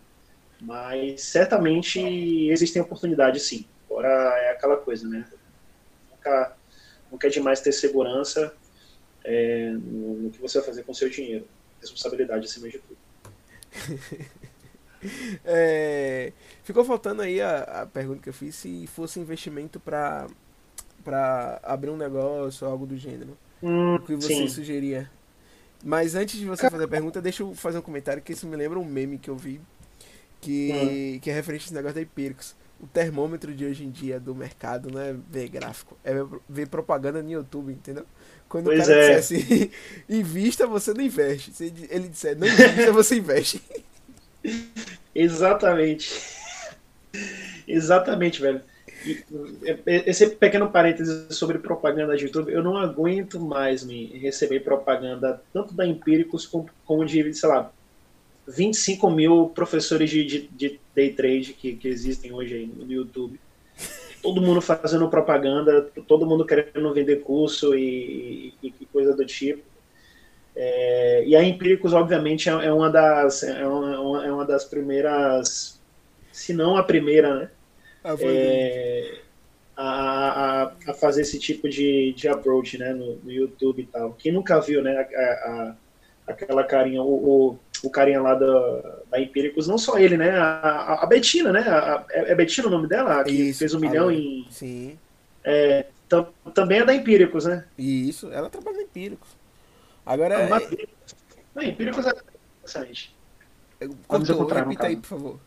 Mas 0.61 1.23
certamente 1.23 1.99
existem 2.49 2.79
oportunidades, 2.79 3.41
sim. 3.41 3.65
Agora 3.89 4.07
é 4.07 4.51
aquela 4.51 4.77
coisa, 4.77 5.07
né? 5.07 5.25
Nunca, 6.11 6.55
nunca 7.11 7.27
é 7.27 7.29
demais 7.31 7.59
ter 7.59 7.71
segurança 7.71 8.53
é, 9.23 9.71
no, 9.71 10.13
no, 10.21 10.29
que 10.29 10.39
você 10.39 10.59
vai 10.59 10.67
fazer 10.67 10.83
com 10.83 10.91
o 10.91 10.95
seu 10.95 11.09
dinheiro. 11.09 11.47
Responsabilidade 11.81 12.45
acima 12.45 12.69
de 12.69 12.77
tudo. 12.77 12.97
é, 15.45 16.31
ficou 16.63 16.83
faltando 16.83 17.21
aí 17.21 17.41
a, 17.41 17.81
a 17.81 17.85
pergunta 17.85 18.21
que 18.21 18.29
eu 18.29 18.33
fiz 18.33 18.55
se 18.55 18.87
fosse 18.87 19.19
investimento 19.19 19.79
para 19.79 20.27
abrir 21.63 21.89
um 21.89 21.97
negócio 21.97 22.65
ou 22.65 22.71
algo 22.71 22.85
do 22.85 22.97
gênero. 22.97 23.37
Hum, 23.61 23.95
o 23.95 23.99
que 23.99 24.15
você 24.15 24.27
sim. 24.27 24.47
sugeria. 24.47 25.09
Mas 25.83 26.15
antes 26.15 26.39
de 26.39 26.45
você 26.45 26.69
fazer 26.69 26.85
a 26.85 26.87
pergunta, 26.87 27.21
deixa 27.21 27.43
eu 27.43 27.53
fazer 27.53 27.77
um 27.77 27.81
comentário 27.81 28.21
que 28.21 28.33
isso 28.33 28.47
me 28.47 28.55
lembra 28.55 28.79
um 28.79 28.85
meme 28.85 29.17
que 29.17 29.29
eu 29.29 29.35
vi 29.35 29.59
que, 30.43 30.71
hum. 30.71 31.19
que 31.19 31.29
é 31.29 31.33
referente 31.33 31.63
a 31.63 31.65
esse 31.65 31.73
negócio 31.73 31.95
da 31.95 32.01
Empíricos. 32.01 32.55
O 32.79 32.87
termômetro 32.87 33.55
de 33.55 33.63
hoje 33.63 33.85
em 33.85 33.89
dia 33.89 34.19
do 34.19 34.35
mercado 34.35 34.91
não 34.91 34.99
é 34.99 35.15
ver 35.29 35.47
gráfico, 35.47 35.97
é 36.03 36.13
ver 36.49 36.67
propaganda 36.67 37.23
no 37.23 37.31
YouTube, 37.31 37.71
entendeu? 37.71 38.05
Quando 38.49 38.65
pois 38.65 38.83
o 38.83 38.83
cara 38.83 38.93
é. 38.93 39.19
disser 39.19 39.39
assim, 39.39 39.71
invista, 40.09 40.67
você 40.67 40.93
não 40.93 41.01
investe. 41.01 41.53
Se 41.53 41.73
ele 41.89 42.09
disser, 42.09 42.37
não 42.37 42.45
invista, 42.45 42.91
você 42.91 43.15
investe. 43.15 43.63
Exatamente. 45.15 46.09
Exatamente, 47.67 48.41
velho. 48.41 48.61
Esse 49.85 50.29
pequeno 50.29 50.69
parêntese 50.69 51.27
sobre 51.33 51.59
propaganda 51.59 52.15
de 52.15 52.25
YouTube, 52.25 52.51
eu 52.51 52.63
não 52.63 52.77
aguento 52.77 53.39
mais 53.39 53.83
me 53.83 54.05
receber 54.17 54.61
propaganda 54.61 55.41
tanto 55.51 55.73
da 55.73 55.85
Empíricos 55.85 56.45
como, 56.45 56.69
como 56.85 57.05
de, 57.05 57.33
sei 57.33 57.49
lá, 57.49 57.71
25 58.47 59.09
mil 59.09 59.49
professores 59.49 60.09
de, 60.09 60.23
de, 60.23 60.47
de 60.47 60.79
day 60.95 61.13
trade 61.13 61.53
que, 61.53 61.75
que 61.75 61.87
existem 61.87 62.31
hoje 62.31 62.55
aí 62.55 62.65
no 62.65 62.89
YouTube. 62.91 63.39
Todo 64.21 64.41
mundo 64.41 64.61
fazendo 64.61 65.09
propaganda, 65.09 65.81
todo 66.07 66.25
mundo 66.25 66.45
querendo 66.45 66.93
vender 66.93 67.21
curso 67.21 67.75
e, 67.75 68.53
e, 68.63 68.73
e 68.79 68.85
coisa 68.85 69.13
do 69.13 69.25
tipo. 69.25 69.72
É, 70.55 71.23
e 71.25 71.35
a 71.35 71.43
Empíricos, 71.43 71.93
obviamente, 71.93 72.49
é, 72.49 72.51
é 72.51 72.71
uma 72.71 72.89
das, 72.89 73.43
é 73.43 73.65
uma, 73.65 74.25
é 74.25 74.31
uma 74.31 74.45
das 74.45 74.65
primeiras, 74.65 75.79
se 76.31 76.53
não 76.53 76.77
a 76.77 76.83
primeira, 76.83 77.35
né? 77.35 77.49
Ah, 78.03 78.15
é, 78.19 79.19
a, 79.75 79.83
a, 79.83 80.71
a, 80.91 80.93
fazer 80.93 81.21
esse 81.21 81.39
tipo 81.39 81.67
de, 81.69 82.13
de 82.13 82.27
approach 82.27 82.77
né, 82.77 82.93
no, 82.93 83.15
no 83.15 83.31
YouTube 83.31 83.81
e 83.81 83.85
tal. 83.85 84.13
Quem 84.13 84.31
nunca 84.31 84.59
viu 84.59 84.81
né, 84.83 84.95
a, 84.95 85.21
a 85.21 85.75
aquela 86.27 86.63
carinha, 86.63 87.01
o, 87.01 87.13
o, 87.51 87.59
o, 87.83 87.89
carinha 87.89 88.21
lá 88.21 88.35
da, 88.35 89.01
da 89.09 89.19
Empíricos, 89.19 89.67
não 89.67 89.77
só 89.77 89.97
ele, 89.97 90.17
né? 90.17 90.31
A, 90.31 90.99
a 91.03 91.05
Betina, 91.05 91.51
né? 91.51 91.65
É, 92.11 92.31
é 92.31 92.35
Betina 92.35 92.67
o 92.67 92.71
nome 92.71 92.87
dela? 92.87 93.23
Que 93.23 93.31
Isso, 93.31 93.59
fez 93.59 93.73
um 93.73 93.79
milhão 93.79 94.11
em. 94.11 94.45
Sim. 94.49 94.97
É, 95.43 95.85
também 96.53 96.79
é 96.79 96.85
da 96.85 96.93
Empíricos, 96.93 97.45
né? 97.45 97.65
Isso, 97.77 98.31
ela 98.31 98.49
trabalha 98.49 98.77
na 98.77 98.83
Empíricos. 98.83 99.29
Agora. 100.05 100.35
é... 100.35 100.49
Não, 101.55 101.63
Empíricos 101.63 102.05
é 102.05 102.13
excelente. 102.65 103.15
Contou, 104.07 104.47
repita 104.47 104.87
aí, 104.87 104.95
por 104.95 105.07
favor. 105.07 105.39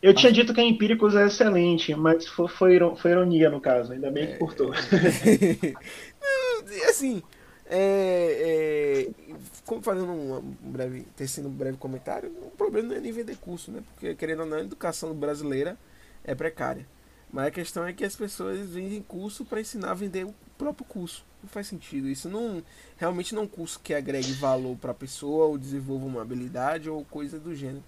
Eu 0.00 0.14
tinha 0.14 0.30
dito 0.30 0.54
que 0.54 0.60
a 0.60 0.64
Empíricos 0.64 1.16
é 1.16 1.26
excelente, 1.26 1.94
mas 1.94 2.26
foi, 2.26 2.48
foi, 2.48 3.10
ironia 3.10 3.50
no 3.50 3.60
caso, 3.60 3.92
ainda 3.92 4.10
bem 4.10 4.28
que 4.28 4.32
é. 4.34 4.36
cortou. 4.36 4.72
assim, 6.88 7.20
é, 7.66 9.10
é, 9.10 9.34
como 9.66 9.82
fazendo 9.82 10.12
um 10.12 10.40
breve, 10.62 11.04
tecendo 11.16 11.48
um 11.48 11.52
breve 11.52 11.76
comentário, 11.76 12.30
o 12.42 12.50
problema 12.50 12.88
não 12.88 12.96
é 12.96 13.00
nem 13.00 13.10
vender 13.10 13.36
curso, 13.38 13.72
né? 13.72 13.82
Porque 13.92 14.14
querendo 14.14 14.40
ou 14.40 14.46
não, 14.46 14.58
a 14.58 14.60
educação 14.60 15.12
brasileira 15.14 15.76
é 16.22 16.34
precária. 16.34 16.86
Mas 17.32 17.48
a 17.48 17.50
questão 17.50 17.84
é 17.84 17.92
que 17.92 18.04
as 18.04 18.14
pessoas 18.14 18.70
vendem 18.70 19.02
curso 19.02 19.44
para 19.44 19.60
ensinar 19.60 19.90
a 19.90 19.94
vender 19.94 20.24
o 20.24 20.34
próprio 20.56 20.86
curso. 20.86 21.24
Não 21.42 21.48
faz 21.48 21.66
sentido. 21.66 22.08
Isso 22.08 22.28
não 22.28 22.62
realmente 22.96 23.34
não 23.34 23.42
é 23.42 23.44
um 23.44 23.48
curso 23.48 23.80
que 23.82 23.94
agregue 23.94 24.32
valor 24.32 24.76
para 24.76 24.90
a 24.90 24.94
pessoa 24.94 25.46
ou 25.46 25.58
desenvolva 25.58 26.06
uma 26.06 26.22
habilidade 26.22 26.90
ou 26.90 27.04
coisa 27.04 27.38
do 27.38 27.54
gênero. 27.54 27.84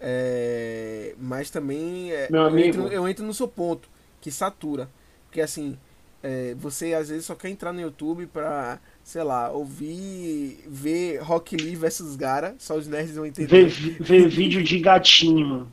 É, 0.00 1.14
mas 1.18 1.48
também 1.50 2.12
é, 2.12 2.28
eu, 2.30 2.58
entro, 2.58 2.88
eu, 2.88 3.08
entro, 3.08 3.24
no 3.24 3.32
seu 3.32 3.48
ponto, 3.48 3.88
que 4.20 4.30
satura. 4.30 4.90
Porque 5.26 5.40
assim, 5.40 5.78
é, 6.22 6.54
você 6.54 6.92
às 6.92 7.08
vezes 7.08 7.24
só 7.24 7.34
quer 7.34 7.48
entrar 7.48 7.72
no 7.72 7.80
YouTube 7.80 8.26
para, 8.26 8.78
sei 9.02 9.22
lá, 9.22 9.50
ouvir, 9.50 10.58
ver 10.66 11.18
Rock 11.22 11.56
Lee 11.56 11.76
versus 11.76 12.14
Gara, 12.16 12.54
só 12.58 12.76
os 12.76 12.86
nerds 12.86 13.16
vão 13.16 13.26
entender. 13.26 13.68
Ver, 13.68 14.02
ver 14.02 14.28
vídeo 14.28 14.62
de 14.62 14.78
gatinho, 14.80 15.66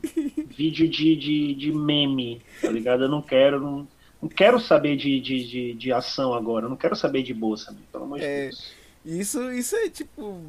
vídeo 0.56 0.88
de, 0.88 1.16
de, 1.16 1.54
de 1.54 1.72
meme, 1.72 2.40
tá 2.62 2.70
ligado? 2.70 3.04
Eu 3.04 3.08
não 3.08 3.20
quero, 3.20 3.60
não, 3.60 3.88
não 4.24 4.28
quero 4.28 4.58
saber 4.58 4.96
de, 4.96 5.20
de, 5.20 5.46
de, 5.46 5.74
de 5.74 5.92
ação 5.92 6.32
agora, 6.32 6.66
não 6.66 6.76
quero 6.76 6.96
saber 6.96 7.22
de 7.22 7.34
bolsa, 7.34 7.76
pelo 7.92 8.04
amor 8.04 8.18
de 8.18 8.24
é, 8.24 8.42
Deus. 8.44 8.72
Isso, 9.04 9.52
isso 9.52 9.76
é 9.76 9.90
tipo 9.90 10.42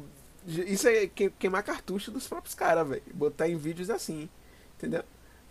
isso 0.46 0.88
é 0.88 1.06
queimar 1.38 1.62
cartucho 1.62 2.10
dos 2.10 2.26
próprios 2.26 2.54
caras, 2.54 2.88
velho. 2.88 3.02
Botar 3.12 3.48
em 3.48 3.56
vídeos 3.56 3.90
assim. 3.90 4.28
Entendeu? 4.78 5.02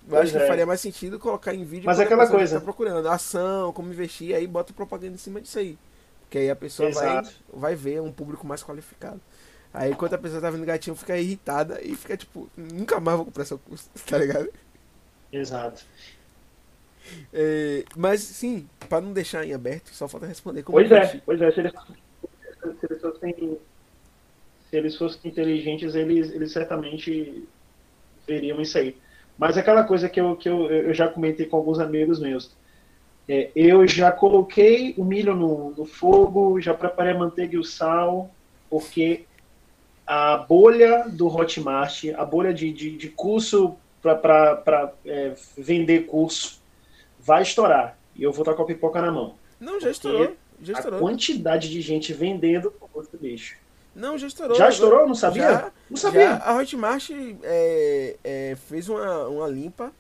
Eu 0.10 0.18
acho 0.18 0.36
é. 0.36 0.40
que 0.40 0.48
faria 0.48 0.66
mais 0.66 0.82
sentido 0.82 1.20
colocar 1.20 1.54
em 1.54 1.64
vídeo 1.64 1.86
Mas 1.86 2.00
é 2.00 2.04
aquela 2.04 2.28
coisa. 2.28 2.60
Tá 2.60 2.64
procurando 2.64 3.08
ação, 3.10 3.72
como 3.74 3.92
investir, 3.92 4.36
aí 4.36 4.48
bota 4.48 4.74
propaganda 4.74 5.14
em 5.14 5.18
cima 5.18 5.40
disso 5.40 5.60
aí. 5.60 5.78
Porque 6.22 6.40
aí 6.40 6.50
a 6.50 6.56
pessoa 6.56 6.90
vai, 6.92 7.24
vai 7.54 7.76
ver 7.76 8.02
um 8.02 8.12
público 8.12 8.48
mais 8.48 8.64
qualificado. 8.64 9.22
Aí 9.74 9.92
enquanto 9.92 10.14
a 10.14 10.18
pessoa 10.18 10.42
tá 10.42 10.50
vendo 10.50 10.66
gatinho, 10.66 10.96
fica 10.96 11.18
irritada 11.18 11.80
e 11.84 11.96
fica 11.96 12.18
tipo, 12.18 12.50
nunca 12.56 13.00
mais 13.00 13.18
vou 13.18 13.26
comprar 13.26 13.46
seu 13.46 13.60
curso, 13.60 13.90
tá 14.08 14.18
ligado? 14.18 14.50
Exato. 15.32 15.84
É, 17.34 17.84
mas 17.96 18.22
sim, 18.22 18.68
para 18.90 19.02
não 19.02 19.14
deixar 19.14 19.46
em 19.46 19.54
aberto, 19.54 19.90
só 19.90 20.08
falta 20.08 20.26
responder 20.26 20.64
como 20.64 20.78
Pois 20.78 20.92
é, 20.92 21.22
pois 21.26 21.42
é, 21.42 21.52
se 21.52 21.60
eles, 21.60 21.74
se 21.74 22.86
eles 22.86 23.02
fossem 23.02 23.58
se 24.70 24.76
eles 24.78 24.98
fossem 24.98 25.32
inteligentes, 25.32 25.96
eles, 25.96 26.32
eles 26.32 26.52
certamente 26.52 27.48
veriam 28.28 28.60
isso 28.60 28.78
aí. 28.78 28.98
Mas 29.38 29.58
aquela 29.58 29.84
coisa 29.84 30.10
que 30.10 30.20
eu, 30.20 30.36
que 30.36 30.50
eu, 30.50 30.70
eu 30.70 30.94
já 30.94 31.08
comentei 31.08 31.46
com 31.46 31.58
alguns 31.58 31.80
amigos 31.80 32.20
meus. 32.20 32.52
É, 33.28 33.50
eu 33.56 33.88
já 33.88 34.12
coloquei 34.12 34.94
o 34.98 35.04
milho 35.04 35.36
no, 35.36 35.72
no, 35.72 35.86
fogo, 35.86 36.60
já 36.62 36.74
preparei 36.74 37.14
a 37.14 37.18
manteiga 37.18 37.56
e 37.56 37.58
o 37.58 37.64
sal, 37.64 38.30
porque 38.70 39.26
a 40.06 40.38
bolha 40.38 41.06
do 41.10 41.28
Hotmart, 41.28 42.06
a 42.16 42.24
bolha 42.24 42.54
de, 42.54 42.72
de, 42.72 42.98
de 42.98 43.10
curso 43.10 43.76
para 44.02 44.94
é, 45.06 45.34
vender 45.58 46.06
curso, 46.06 46.62
vai 47.26 47.42
estourar. 47.42 47.98
E 48.16 48.24
eu 48.24 48.32
vou 48.32 48.44
estar 48.44 48.54
com 48.54 48.62
a 48.62 48.66
pipoca 48.66 49.02
na 49.02 49.12
mão. 49.12 49.36
Não, 49.60 49.82
já 49.82 49.90
estourou. 49.90 50.36
Já 50.62 50.74
estourou. 50.74 51.00
A 51.00 51.02
quantidade 51.02 51.70
de 51.70 51.82
gente 51.82 52.14
vendendo 52.14 52.72
o 52.80 52.88
curso 52.88 53.18
bicho. 53.18 53.58
Não, 53.96 54.18
já 54.18 54.28
estourou. 54.28 54.56
Já 54.56 54.70
estourou? 54.70 55.08
Não 55.08 55.16
sabia? 55.16 55.44
Já, 55.44 55.72
não 55.90 55.98
sabia. 55.98 56.22
Já, 56.22 56.38
a 56.46 56.56
Hotmart 56.56 57.10
é, 57.44 58.18
é, 58.24 58.58
fez 58.68 58.88
uma, 58.88 59.28
uma 59.28 59.48
limpa 59.48 59.92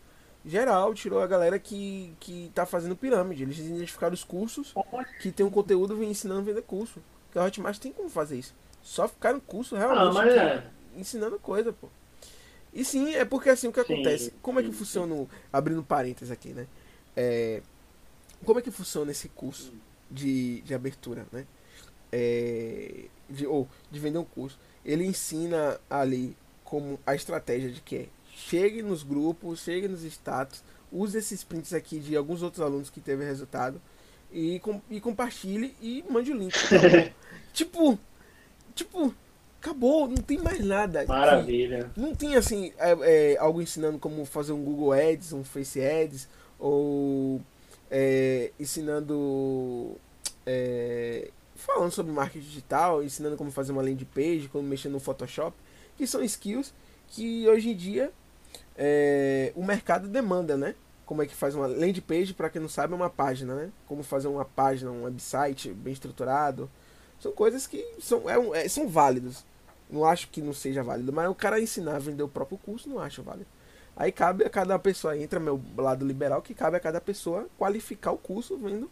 geral, 0.46 0.94
tirou 0.94 1.20
a 1.20 1.26
galera 1.26 1.58
que, 1.58 2.14
que 2.20 2.52
tá 2.54 2.66
fazendo 2.66 2.96
pirâmide. 2.96 3.44
Eles 3.44 3.58
identificaram 3.58 4.14
os 4.14 4.24
cursos 4.24 4.74
que 5.20 5.32
tem 5.32 5.46
um 5.46 5.50
conteúdo 5.50 5.96
vem 5.96 6.12
ensinando 6.12 6.42
a 6.42 6.44
vender 6.44 6.62
curso. 6.62 7.02
Porque 7.26 7.40
a 7.40 7.46
Hotmart 7.46 7.80
tem 7.80 7.92
como 7.92 8.10
fazer 8.10 8.38
isso. 8.38 8.54
Só 8.84 9.08
ficar 9.08 9.34
no 9.34 9.42
curso 9.42 9.76
realmente 9.76 10.38
ah, 10.38 10.64
é. 10.64 10.64
ensinando 11.00 11.40
coisa, 11.40 11.74
pô. 11.74 11.88
E 12.72 12.84
sim, 12.84 13.16
é 13.16 13.26
porque 13.26 13.50
assim 13.50 13.68
o 13.68 13.72
que 13.72 13.84
sim, 13.84 13.94
acontece. 13.94 14.34
Como 14.42 14.60
é 14.60 14.64
que 14.64 14.72
funciona, 14.72 15.26
abrindo 15.52 15.82
parênteses 15.82 16.30
aqui, 16.30 16.50
né? 16.50 16.68
É, 17.16 17.62
como 18.44 18.60
é 18.60 18.62
que 18.62 18.72
funciona 18.72 19.12
esse 19.12 19.30
curso 19.30 19.74
de, 20.10 20.62
de 20.62 20.74
abertura, 20.74 21.26
né? 21.32 21.46
É, 22.12 23.06
de, 23.30 23.46
ou 23.46 23.68
de 23.92 24.00
vender 24.00 24.18
um 24.18 24.24
curso, 24.24 24.58
ele 24.86 25.06
ensina 25.06 25.80
ali 25.90 26.36
como 26.64 27.00
a 27.06 27.16
estratégia 27.16 27.70
de 27.72 27.82
que 27.82 27.96
é 27.96 28.08
chegue 28.36 28.82
nos 28.82 29.02
grupos, 29.02 29.62
chegue 29.62 29.88
nos 29.88 30.04
status, 30.04 30.64
use 30.92 31.18
esses 31.18 31.44
prints 31.44 31.74
aqui 31.74 32.00
de 32.00 32.16
alguns 32.16 32.44
outros 32.44 32.62
alunos 32.62 32.90
que 32.90 33.00
teve 33.00 33.24
resultado 33.24 33.82
e, 34.32 34.60
com, 34.60 34.82
e 34.90 35.00
compartilhe 35.00 35.74
e 35.82 36.04
mande 36.10 36.32
o 36.32 36.38
link. 36.38 36.54
tipo, 37.54 37.98
tipo, 38.74 39.14
acabou, 39.62 40.08
não 40.08 40.18
tem 40.18 40.38
mais 40.38 40.60
nada. 40.60 41.06
Maravilha. 41.06 41.90
não 41.96 42.14
tem 42.14 42.36
assim 42.36 42.74
é, 42.78 43.34
é, 43.34 43.38
algo 43.38 43.62
ensinando 43.62 43.98
como 43.98 44.26
fazer 44.26 44.52
um 44.52 44.64
Google 44.64 44.92
Ads, 44.92 45.34
um 45.34 45.44
Face 45.44 45.82
Ads 45.82 46.28
ou 46.60 47.42
é, 47.90 48.52
ensinando 48.60 49.96
é, 50.46 51.30
falando 51.56 51.92
sobre 51.92 52.12
marketing 52.12 52.46
digital, 52.46 53.04
ensinando 53.04 53.38
como 53.38 53.52
fazer 53.52 53.72
uma 53.72 53.82
landing 53.82 54.06
page, 54.06 54.50
como 54.52 54.68
mexer 54.68 54.90
no 54.90 55.00
Photoshop, 55.00 55.56
que 55.98 56.06
são 56.06 56.24
skills 56.24 56.74
que 57.08 57.48
hoje 57.48 57.70
em 57.70 57.76
dia 57.76 58.12
é, 58.78 59.52
o 59.56 59.64
mercado 59.64 60.08
demanda, 60.08 60.58
né? 60.58 60.76
Como 61.06 61.22
é 61.22 61.26
que 61.26 61.36
faz 61.36 61.54
uma 61.56 61.68
landing 61.68 62.02
page, 62.02 62.34
para 62.34 62.50
quem 62.50 62.62
não 62.62 62.70
sabe, 62.70 62.94
é 62.94 62.96
uma 62.96 63.10
página, 63.10 63.56
né? 63.56 63.72
Como 63.88 64.04
fazer 64.04 64.28
uma 64.28 64.46
página, 64.46 64.92
um 64.92 65.04
website 65.04 65.72
bem 65.72 65.94
estruturado. 65.94 66.70
São 67.20 67.32
coisas 67.32 67.68
que 67.68 67.86
são, 68.00 68.30
é, 68.30 68.64
é, 68.64 68.68
são 68.68 68.88
válidos. 68.88 69.46
Não 69.90 70.04
acho 70.04 70.30
que 70.30 70.42
não 70.42 70.52
seja 70.52 70.84
válido, 70.84 71.14
mas 71.14 71.30
o 71.30 71.36
cara 71.36 71.62
ensinar 71.62 71.96
a 71.96 72.00
vender 72.00 72.24
o 72.24 72.28
próprio 72.28 72.58
curso, 72.58 72.90
não 72.90 73.00
acho 73.00 73.22
válido. 73.22 73.48
Aí 73.96 74.12
cabe 74.12 74.44
a 74.44 74.50
cada 74.50 74.78
pessoa, 74.78 75.18
entra 75.18 75.40
meu 75.40 75.62
lado 75.78 76.06
liberal, 76.06 76.42
que 76.42 76.54
cabe 76.54 76.76
a 76.76 76.80
cada 76.80 77.00
pessoa 77.00 77.48
qualificar 77.58 78.12
o 78.12 78.18
curso 78.18 78.58
vendo 78.58 78.90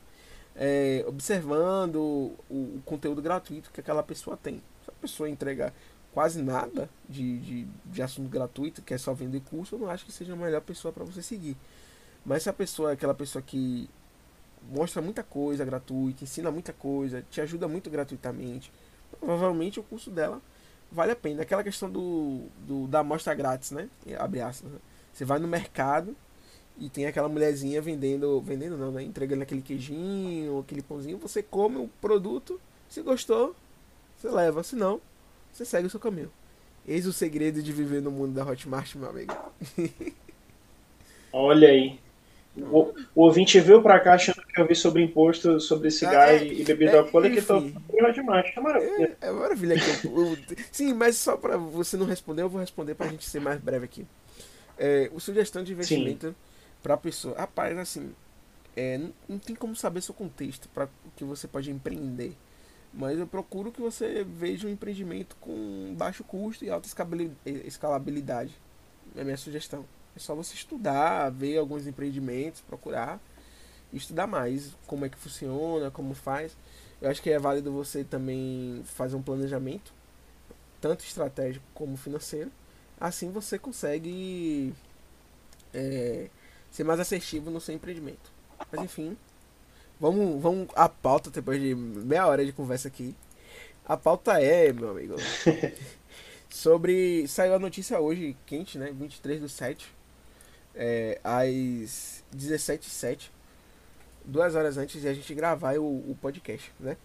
é, 0.56 1.04
observando 1.08 1.96
o, 1.96 2.38
o, 2.50 2.82
conteúdo 2.86 3.22
gratuito 3.22 3.72
que 3.72 3.80
aquela 3.80 4.04
pessoa 4.04 4.38
tem. 4.38 4.62
Se 4.84 4.90
a 4.90 4.94
pessoa 4.94 5.30
entregar 5.30 5.74
quase 6.14 6.42
nada 6.42 6.90
de, 7.10 7.40
de, 7.40 7.68
de 7.86 8.02
assunto 8.02 8.30
gratuito, 8.30 8.82
que 8.82 8.94
é 8.94 8.98
só 8.98 9.14
vender 9.14 9.42
curso, 9.42 9.76
eu 9.76 9.80
não 9.80 9.90
acho 9.90 10.06
que 10.06 10.12
seja 10.12 10.34
a 10.34 10.36
melhor 10.36 10.62
pessoa 10.62 10.92
para 10.94 11.04
você 11.04 11.22
seguir. 11.22 11.58
Mas 12.26 12.44
se 12.44 12.50
a 12.50 12.54
pessoa 12.54 12.92
é 12.92 12.94
aquela 12.94 13.14
pessoa 13.14 13.42
que 13.42 13.90
mostra 14.72 15.02
muita 15.02 15.24
coisa 15.24 15.66
gratuita, 15.66 16.24
ensina 16.24 16.52
muita 16.52 16.72
coisa, 16.72 17.26
te 17.30 17.42
ajuda 17.42 17.68
muito 17.68 17.90
gratuitamente, 17.90 18.72
provavelmente 19.20 19.80
o 19.80 19.84
curso 19.84 20.10
dela 20.10 20.42
vale 20.92 21.12
a 21.12 21.16
pena. 21.16 21.42
Aquela 21.42 21.64
questão 21.64 21.90
do, 21.90 22.46
do 22.60 22.88
da 22.88 23.00
amostra 23.00 23.34
grátis, 23.34 23.72
né? 23.72 23.90
Abre 24.18 24.40
aspas. 24.40 24.72
Né? 24.72 24.80
Você 25.14 25.24
vai 25.24 25.40
no 25.40 25.48
mercado, 25.48 26.16
e 26.78 26.90
tem 26.90 27.06
aquela 27.06 27.30
mulherzinha 27.30 27.82
vendendo, 27.82 28.42
vendendo 28.42 28.78
não, 28.78 28.92
né? 28.92 29.04
Entregando 29.04 29.44
aquele 29.44 29.62
queijinho, 29.62 30.60
aquele 30.60 30.82
pãozinho. 30.82 31.18
Você 31.20 31.44
come 31.44 31.78
o 31.78 31.90
produto, 32.02 32.60
se 32.90 33.02
gostou, 33.02 33.56
você 34.18 34.30
leva. 34.30 34.64
Se 34.64 34.76
não, 34.76 35.00
você 35.52 35.66
segue 35.66 35.88
o 35.88 35.90
seu 35.90 36.00
caminho. 36.00 36.32
Eis 36.88 37.06
o 37.06 37.14
segredo 37.14 37.62
de 37.62 37.72
viver 37.72 38.02
no 38.02 38.12
mundo 38.12 38.34
da 38.34 38.44
Hotmart, 38.44 38.96
meu 38.96 39.10
amigo. 39.10 39.34
Olha 41.32 41.70
aí. 41.70 42.00
O, 42.56 42.94
o 43.16 43.24
ouvinte 43.24 43.60
veio 43.60 43.82
pra 43.82 44.00
cá 44.00 44.14
achando 44.14 44.44
que 44.44 44.62
eu 44.62 44.68
vi 44.68 44.76
sobre 44.76 45.02
imposto, 45.02 45.60
sobre 45.60 45.90
cigarro 45.90 46.34
ah, 46.34 46.34
é, 46.34 46.46
e 46.46 46.64
bebida 46.64 46.92
é, 46.92 46.98
alcoólica, 47.00 47.40
então 47.40 47.72
Hotmart. 47.90 48.52
É 48.56 48.60
maravilha. 48.60 49.18
É, 49.22 49.28
é 49.28 49.32
maravilha. 49.32 49.76
sim, 50.72 50.94
mas 50.94 51.18
só 51.18 51.38
pra 51.38 51.58
você 51.58 51.98
não 51.98 52.06
responder, 52.06 52.44
eu 52.44 52.50
vou 52.50 52.60
responder 52.60 52.94
pra 52.94 53.08
gente 53.08 53.28
ser 53.28 53.40
mais 53.40 53.60
breve 53.60 53.86
aqui. 53.86 54.06
É, 54.84 55.10
o 55.14 55.20
sugestão 55.20 55.64
de 55.64 55.72
investimento... 55.74 56.36
Para 56.82 56.96
a 56.96 56.98
pessoa. 56.98 57.38
Rapaz, 57.38 57.78
assim, 57.78 58.14
é, 58.76 58.98
não, 58.98 59.14
não, 59.30 59.40
tem 59.40 59.56
como 59.56 59.74
saber 59.74 60.02
seu 60.02 60.14
contexto 60.14 60.68
para 60.68 60.84
o 61.06 61.12
que 61.16 61.24
você 61.24 61.48
pode 61.48 61.72
empreender. 61.72 62.36
Mas 62.94 63.18
eu 63.18 63.26
procuro 63.26 63.72
que 63.72 63.80
você 63.80 64.26
veja 64.26 64.68
um 64.68 64.70
empreendimento 64.70 65.38
com 65.40 65.96
baixo 65.98 66.26
custo 66.26 66.66
e 66.66 66.70
alta 66.70 66.90
escalabilidade. 67.66 68.54
É 69.16 69.22
a 69.22 69.24
minha 69.24 69.38
sugestão. 69.38 69.86
É 70.14 70.20
só 70.20 70.36
você 70.36 70.56
estudar, 70.56 71.30
ver 71.30 71.58
alguns 71.58 71.88
empreendimentos, 71.88 72.60
procurar 72.60 73.22
estudar 73.98 74.28
mais 74.28 74.76
como 74.88 75.06
é 75.06 75.10
que 75.10 75.18
funciona, 75.18 75.92
como 75.92 76.14
faz. 76.14 76.58
Eu 77.02 77.10
acho 77.10 77.22
que 77.22 77.30
é 77.30 77.40
válido 77.40 77.72
você 77.72 78.04
também 78.04 78.82
fazer 78.86 79.16
um 79.16 79.22
planejamento, 79.22 79.94
tanto 80.80 81.04
estratégico 81.04 81.66
como 81.74 81.98
financeiro. 81.98 82.52
Assim 83.00 83.32
você 83.32 83.60
consegue 83.60 84.74
é, 85.74 86.30
ser 86.72 86.84
mais 86.84 87.00
assertivo 87.00 87.50
no 87.50 87.60
seu 87.60 87.76
empreendimento. 87.76 88.32
Mas 88.72 88.82
enfim, 88.82 89.18
vamos, 90.00 90.42
vamos 90.42 90.68
à 90.76 90.88
pauta 90.88 91.30
depois 91.30 91.62
de 91.62 91.76
meia 91.76 92.28
hora 92.28 92.46
de 92.46 92.52
conversa 92.52 92.88
aqui. 92.88 93.16
A 93.86 93.98
pauta 93.98 94.42
é, 94.42 94.72
meu 94.72 94.92
amigo, 94.92 95.16
sobre. 96.50 97.28
Saiu 97.28 97.56
a 97.56 97.60
notícia 97.60 98.00
hoje, 98.00 98.36
quente, 98.46 98.78
né? 98.78 98.92
23 98.94 99.42
do 99.42 99.50
7, 99.50 99.94
é, 100.74 101.20
às 101.24 102.24
17h07, 102.34 103.30
duas 104.24 104.56
horas 104.56 104.78
antes 104.78 105.02
de 105.02 105.08
a 105.08 105.14
gente 105.14 105.34
gravar 105.34 105.78
o, 105.78 105.84
o 105.84 106.18
podcast, 106.22 106.72
né? 106.80 106.96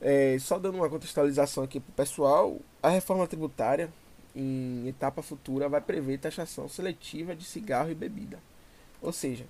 É, 0.00 0.38
só 0.38 0.58
dando 0.58 0.76
uma 0.76 0.88
contextualização 0.88 1.64
aqui 1.64 1.80
pro 1.80 1.92
pessoal, 1.92 2.56
a 2.80 2.88
reforma 2.88 3.26
tributária 3.26 3.92
em 4.38 4.86
etapa 4.86 5.20
futura 5.20 5.68
vai 5.68 5.80
prever 5.80 6.18
taxação 6.18 6.68
seletiva 6.68 7.34
de 7.34 7.44
cigarro 7.44 7.90
e 7.90 7.94
bebida. 7.94 8.38
Ou 9.02 9.12
seja, 9.12 9.44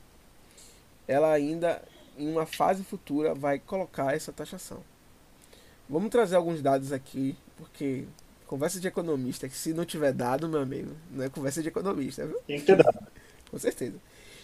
ela 1.06 1.30
ainda 1.30 1.82
em 2.16 2.30
uma 2.30 2.46
fase 2.46 2.82
futura 2.82 3.34
vai 3.34 3.58
colocar 3.58 4.14
essa 4.14 4.32
taxação. 4.32 4.82
Vamos 5.88 6.10
trazer 6.10 6.36
alguns 6.36 6.62
dados 6.62 6.92
aqui, 6.92 7.36
porque 7.56 8.04
conversa 8.46 8.80
de 8.80 8.88
economista, 8.88 9.48
que 9.48 9.56
se 9.56 9.72
não 9.74 9.84
tiver 9.84 10.12
dado, 10.12 10.48
meu 10.48 10.60
amigo, 10.60 10.92
não 11.10 11.24
é 11.24 11.28
conversa 11.28 11.62
de 11.62 11.68
economista, 11.68 12.26
viu? 12.26 12.38
Tem 12.46 12.58
que 12.58 12.66
ter 12.66 12.76
dado. 12.76 12.98
com 13.50 13.58
certeza. 13.58 13.96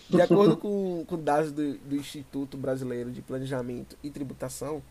De 0.08 0.20
acordo 0.20 0.56
com, 0.58 1.04
com 1.06 1.18
dados 1.18 1.50
do, 1.50 1.78
do, 1.78 1.96
Instituto 1.96 2.58
Brasileiro 2.58 3.10
de 3.10 3.22
Planejamento 3.22 3.96
e 4.02 4.10
Tributação, 4.10 4.82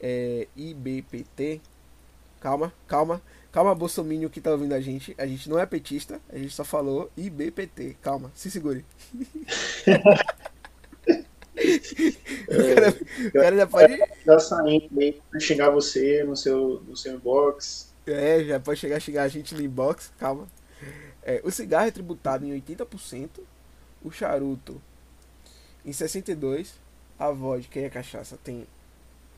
é, 0.00 0.46
IBPT, 0.56 1.60
calma, 2.40 2.72
calma, 2.86 3.20
calma, 3.54 3.72
Bolsonaro 3.72 4.28
que 4.28 4.40
tá 4.40 4.50
ouvindo 4.50 4.72
a 4.72 4.80
gente, 4.80 5.14
a 5.16 5.24
gente 5.24 5.48
não 5.48 5.56
é 5.56 5.64
petista, 5.64 6.20
a 6.28 6.36
gente 6.36 6.52
só 6.52 6.64
falou 6.64 7.08
IBPT, 7.16 7.96
calma, 8.02 8.32
se 8.34 8.50
segure. 8.50 8.84
o, 12.48 12.74
cara, 12.74 12.98
o 13.28 13.32
cara 13.32 13.56
já 13.56 13.66
pode. 13.68 13.96
Já 14.26 14.38
saindo 14.40 14.90
xingar 15.38 15.70
você 15.70 16.24
no 16.24 16.34
seu, 16.34 16.82
no 16.84 16.96
seu 16.96 17.14
inbox. 17.14 17.94
É, 18.08 18.42
já 18.42 18.58
pode 18.58 18.80
chegar 18.80 18.96
a 18.96 19.00
xingar 19.00 19.22
a 19.22 19.28
gente 19.28 19.54
no 19.54 19.62
inbox, 19.62 20.10
calma. 20.18 20.48
É, 21.22 21.40
o 21.44 21.50
cigarro 21.52 21.86
é 21.86 21.92
tributado 21.92 22.44
em 22.44 22.60
80%, 22.60 23.28
o 24.02 24.10
charuto 24.10 24.82
em 25.86 25.92
62%, 25.92 26.72
a 27.16 27.30
vodka 27.30 27.78
e 27.78 27.84
a 27.84 27.90
cachaça 27.90 28.36
tem 28.42 28.66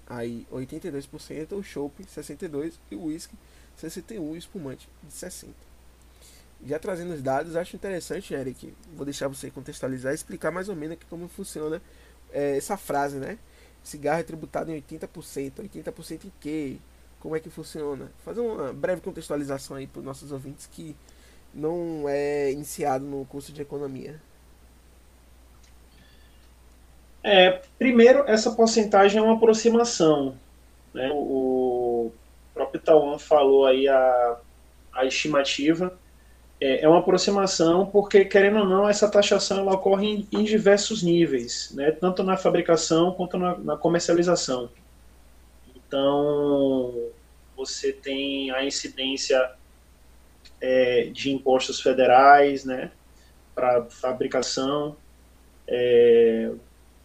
aí 0.07 0.47
82%, 0.51 1.53
o 1.53 1.63
chopp 1.63 2.03
62% 2.03 2.73
e 2.91 2.97
o 2.97 3.05
whisky 3.05 3.37
61% 3.81 4.21
o 4.21 4.37
espumante 4.37 4.89
de 5.03 5.13
60%. 5.13 5.49
Já 6.65 6.79
trazendo 6.79 7.13
os 7.13 7.23
dados, 7.23 7.55
acho 7.55 7.77
interessante, 7.77 8.33
Eric, 8.33 8.73
vou 8.95 9.05
deixar 9.05 9.29
você 9.29 9.51
contextualizar 9.51 10.13
e 10.13 10.15
explicar 10.15 10.51
mais 10.51 10.69
ou 10.69 10.77
menos 10.77 10.97
como 11.09 11.29
funciona 11.29 11.83
é, 12.33 12.57
essa 12.57 12.77
frase, 12.77 13.19
né? 13.19 13.39
Cigarro 13.85 14.21
é 14.21 14.23
tributado 14.23 14.73
em 14.73 14.81
80%, 14.81 15.53
80% 15.59 16.25
em 16.25 16.33
quê? 16.41 16.77
Como 17.21 17.37
é 17.37 17.41
que 17.41 17.51
funciona? 17.51 18.11
Fazer 18.25 18.41
uma 18.41 18.73
breve 18.73 19.01
contextualização 19.01 19.77
aí 19.77 19.87
para 19.87 20.01
os 20.01 20.05
nossos 20.05 20.33
ouvintes 20.33 20.67
que 20.67 20.97
não 21.55 22.09
é 22.09 22.51
iniciado 22.51 23.05
no 23.05 23.25
curso 23.27 23.53
de 23.53 23.63
economia. 23.63 24.21
É, 27.23 27.63
primeiro, 27.79 28.25
essa 28.27 28.51
porcentagem 28.53 29.19
é 29.19 29.23
uma 29.23 29.35
aproximação. 29.35 30.37
Né? 30.95 31.11
O 31.13 32.13
Tauan 32.87 33.19
falou 33.19 33.67
aí 33.67 33.87
a, 33.89 34.37
a 34.93 35.05
estimativa. 35.05 35.99
É, 36.59 36.85
é, 36.85 36.89
uma 36.89 37.01
aproximação 37.01 37.85
porque, 37.85 38.25
querendo 38.25 38.61
ou 38.61 38.65
não, 38.65 38.89
essa 38.89 39.11
taxação 39.11 39.59
ela 39.59 39.75
ocorre 39.75 40.07
em, 40.07 40.29
em 40.33 40.43
diversos 40.43 41.03
níveis, 41.03 41.71
né? 41.75 41.91
tanto 41.91 42.23
na 42.23 42.39
fabricação 42.39 43.13
quanto 43.13 43.37
na, 43.37 43.59
na 43.59 43.77
comercialização. 43.77 44.71
Então, 45.77 46.95
você 47.57 47.93
tem 47.93 48.51
a 48.51 48.65
incidência 48.65 49.55
é, 50.61 51.11
de 51.13 51.31
impostos 51.31 51.81
federais, 51.81 52.65
né, 52.65 52.91
para 53.55 53.85
fabricação, 53.85 54.97
é, 55.67 56.53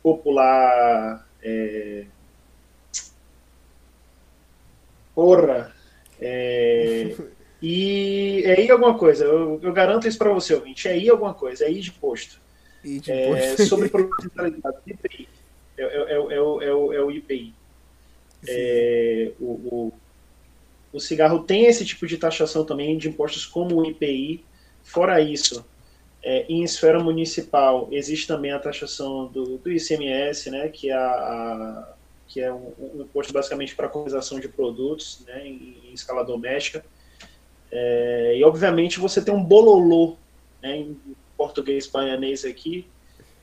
popular, 0.03 1.27
é, 1.41 2.05
porra, 5.15 5.70
e 7.61 8.41
é 8.45 8.53
aí 8.53 8.71
alguma 8.71 8.97
coisa, 8.97 9.25
eu, 9.25 9.59
eu 9.61 9.71
garanto 9.71 10.07
isso 10.07 10.17
para 10.17 10.31
você, 10.31 10.55
ouvinte, 10.55 10.87
é 10.87 10.91
aí 10.91 11.09
alguma 11.09 11.33
coisa, 11.33 11.63
é 11.63 11.67
aí 11.67 11.79
de 11.79 11.91
posto. 11.91 12.39
De 12.83 13.11
é, 13.11 13.27
posto. 13.27 13.65
sobre 13.67 13.87
produtos 13.89 14.25
IPI, 14.87 15.27
é, 15.77 15.83
é, 15.83 15.85
é, 15.85 16.13
é, 16.13 16.19
o, 16.19 16.61
é, 16.61 16.73
o, 16.73 16.93
é 16.93 17.03
o 17.03 17.11
IPI. 17.11 17.53
É, 18.47 19.31
o, 19.39 19.45
o, 19.45 19.93
o 20.93 20.99
cigarro 20.99 21.43
tem 21.43 21.65
esse 21.65 21.85
tipo 21.85 22.07
de 22.07 22.17
taxação 22.17 22.65
também 22.65 22.97
de 22.97 23.07
impostos 23.07 23.45
como 23.45 23.75
o 23.75 23.85
IPI. 23.85 24.43
Fora 24.83 25.21
isso, 25.21 25.63
é, 26.23 26.45
em 26.47 26.63
esfera 26.63 26.99
municipal 26.99 27.87
existe 27.91 28.27
também 28.27 28.51
a 28.51 28.59
taxação 28.59 29.27
do, 29.27 29.57
do 29.57 29.71
ICMS, 29.71 30.51
né, 30.51 30.69
que 30.69 30.89
é, 30.89 30.93
a, 30.93 31.93
que 32.27 32.39
é 32.39 32.53
um, 32.53 32.73
um, 32.79 33.01
imposto 33.01 33.33
basicamente 33.33 33.75
para 33.75 33.87
a 33.87 33.89
comercialização 33.89 34.39
de 34.39 34.47
produtos 34.47 35.23
né, 35.25 35.47
em, 35.47 35.77
em 35.85 35.93
escala 35.93 36.23
doméstica. 36.23 36.85
É, 37.71 38.35
e 38.37 38.43
obviamente 38.43 38.99
você 38.99 39.21
tem 39.21 39.33
um 39.33 39.43
bololô, 39.43 40.17
né, 40.61 40.77
em 40.77 40.97
português 41.37 41.87
baianês 41.87 42.43
aqui, 42.43 42.85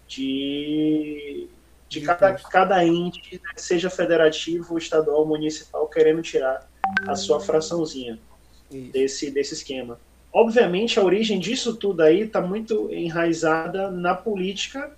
de, 0.07 1.49
de 1.89 2.01
cada, 2.03 2.35
cada 2.35 2.85
ente, 2.85 3.41
né, 3.43 3.51
seja 3.57 3.89
federativo, 3.89 4.77
estadual, 4.77 5.27
municipal, 5.27 5.87
querendo 5.89 6.23
tirar 6.23 6.69
a 7.07 7.17
sua 7.17 7.41
fraçãozinha 7.41 8.19
desse, 8.93 9.31
desse 9.31 9.55
esquema. 9.55 9.99
Obviamente, 10.33 10.99
a 10.99 11.03
origem 11.03 11.39
disso 11.41 11.75
tudo 11.75 12.03
aí 12.03 12.23
está 12.23 12.41
muito 12.41 12.93
enraizada 12.93 13.91
na 13.91 14.15
política 14.15 14.93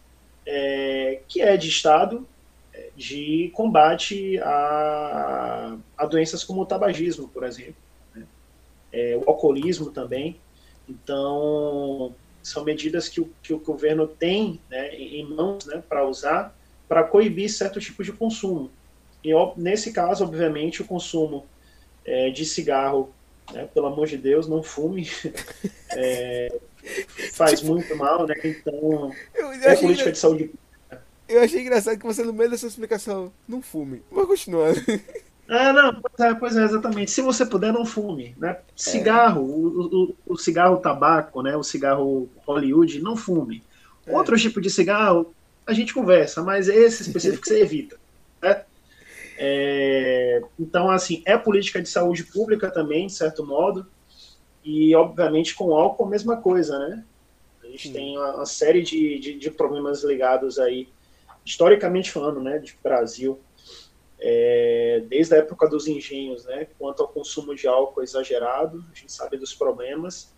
é, 0.44 1.20
que 1.28 1.40
é 1.40 1.56
de 1.56 1.68
Estado 1.68 2.26
é, 2.74 2.88
de 2.96 3.50
combate 3.54 4.38
a, 4.40 5.76
a 5.96 6.06
doenças 6.06 6.42
como 6.42 6.62
o 6.62 6.66
tabagismo, 6.66 7.28
por 7.28 7.44
exemplo? 7.44 7.76
É, 8.92 9.16
o 9.16 9.28
alcoolismo 9.28 9.90
também. 9.90 10.36
Então, 10.88 12.14
são 12.42 12.64
medidas 12.64 13.08
que 13.08 13.20
o, 13.20 13.30
que 13.42 13.52
o 13.52 13.58
governo 13.58 14.06
tem 14.06 14.60
né, 14.70 14.94
em 14.94 15.24
mãos 15.24 15.66
né, 15.66 15.82
para 15.88 16.06
usar 16.06 16.54
para 16.88 17.04
coibir 17.04 17.48
certo 17.48 17.78
tipo 17.78 18.02
de 18.02 18.12
consumo. 18.12 18.68
E 19.22 19.30
nesse 19.56 19.92
caso, 19.92 20.24
obviamente, 20.24 20.82
o 20.82 20.84
consumo 20.84 21.46
é, 22.04 22.30
de 22.30 22.44
cigarro, 22.44 23.14
né? 23.52 23.68
pelo 23.72 23.86
amor 23.86 24.08
de 24.08 24.16
Deus, 24.16 24.48
não 24.48 24.62
fume. 24.62 25.08
É, 25.92 26.60
faz 27.32 27.58
tipo, 27.58 27.72
muito 27.72 27.96
mal, 27.96 28.24
né? 28.24 28.36
Então, 28.44 29.12
é 29.34 29.74
política 29.74 29.90
engra... 29.90 30.12
de 30.12 30.18
saúde 30.18 30.52
Eu 31.28 31.42
achei 31.42 31.62
engraçado 31.62 31.98
que 31.98 32.06
você, 32.06 32.22
no 32.22 32.32
meio 32.32 32.48
dessa 32.48 32.68
explicação, 32.68 33.32
não 33.48 33.60
fume. 33.60 34.00
Mas 34.08 34.26
continuando. 34.28 34.80
Ah, 35.52 35.72
não, 35.72 36.00
pois 36.00 36.20
é, 36.20 36.34
pois 36.34 36.56
é, 36.56 36.62
exatamente. 36.62 37.10
Se 37.10 37.20
você 37.20 37.44
puder, 37.44 37.72
não 37.72 37.84
fume. 37.84 38.36
Né? 38.38 38.56
Cigarro, 38.76 39.40
é. 39.40 39.44
o, 39.44 40.14
o, 40.28 40.34
o, 40.34 40.38
cigarro 40.38 40.76
tabaco, 40.76 41.42
né? 41.42 41.56
o 41.56 41.62
cigarro 41.64 42.30
Hollywood, 42.46 43.00
não 43.00 43.16
fume. 43.16 43.60
É. 44.06 44.16
Outro 44.16 44.38
tipo 44.38 44.60
de 44.60 44.70
cigarro, 44.70 45.34
a 45.66 45.72
gente 45.72 45.92
conversa, 45.92 46.40
mas 46.44 46.68
esse 46.68 47.02
específico 47.02 47.46
você 47.46 47.60
evita. 47.60 47.98
Né? 48.40 48.64
É, 49.36 50.42
então, 50.58 50.90
assim, 50.90 51.22
é 51.26 51.36
política 51.36 51.82
de 51.82 51.88
saúde 51.90 52.24
pública 52.24 52.70
também, 52.70 53.06
de 53.06 53.12
certo 53.12 53.44
modo, 53.44 53.86
e, 54.64 54.94
obviamente, 54.94 55.54
com 55.54 55.74
álcool, 55.74 56.06
a 56.06 56.08
mesma 56.08 56.38
coisa, 56.38 56.78
né? 56.78 57.04
A 57.62 57.66
gente 57.66 57.88
Sim. 57.88 57.92
tem 57.92 58.16
uma, 58.16 58.36
uma 58.36 58.46
série 58.46 58.82
de, 58.82 59.18
de, 59.18 59.38
de, 59.38 59.50
problemas 59.50 60.02
ligados 60.04 60.58
aí, 60.58 60.88
historicamente 61.44 62.10
falando, 62.10 62.40
né, 62.40 62.58
de 62.58 62.74
Brasil, 62.82 63.38
é, 64.20 65.02
desde 65.08 65.34
a 65.34 65.38
época 65.38 65.68
dos 65.68 65.86
engenhos, 65.88 66.44
né, 66.44 66.66
quanto 66.78 67.02
ao 67.02 67.08
consumo 67.08 67.54
de 67.54 67.66
álcool 67.66 68.02
exagerado, 68.02 68.84
a 68.92 68.94
gente 68.94 69.12
sabe 69.12 69.36
dos 69.36 69.54
problemas, 69.54 70.32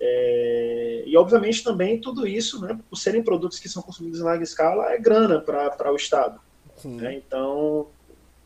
é, 0.00 1.02
e, 1.04 1.16
obviamente, 1.16 1.62
também 1.62 2.00
tudo 2.00 2.26
isso, 2.26 2.60
né, 2.62 2.78
por 2.88 2.96
serem 2.96 3.22
produtos 3.22 3.58
que 3.58 3.68
são 3.68 3.82
consumidos 3.82 4.20
em 4.20 4.22
larga 4.22 4.42
escala, 4.42 4.92
é 4.92 4.98
grana 4.98 5.40
para 5.40 5.92
o 5.92 5.96
Estado. 5.96 6.40
Né? 6.82 7.14
Então, 7.14 7.88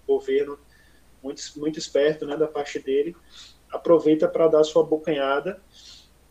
governo 0.06 0.58
muito, 1.22 1.40
muito 1.56 1.78
esperto 1.78 2.26
né, 2.26 2.36
da 2.36 2.48
parte 2.48 2.80
dele, 2.80 3.16
aproveita 3.70 4.26
para 4.26 4.48
dar 4.48 4.64
sua 4.64 4.82
bocanhada 4.82 5.60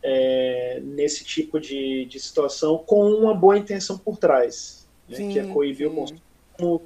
é, 0.02 0.80
nesse 0.84 1.24
tipo 1.24 1.58
de, 1.58 2.04
de 2.04 2.20
situação 2.20 2.76
com 2.78 3.10
uma 3.10 3.34
boa 3.34 3.56
intenção 3.56 3.96
por 3.96 4.18
trás, 4.18 4.86
né, 5.08 5.16
sim, 5.16 5.30
que 5.30 5.38
é 5.38 5.46
coibir 5.46 5.88
sim. 5.88 5.92
o 5.92 5.96
consumo, 5.96 6.82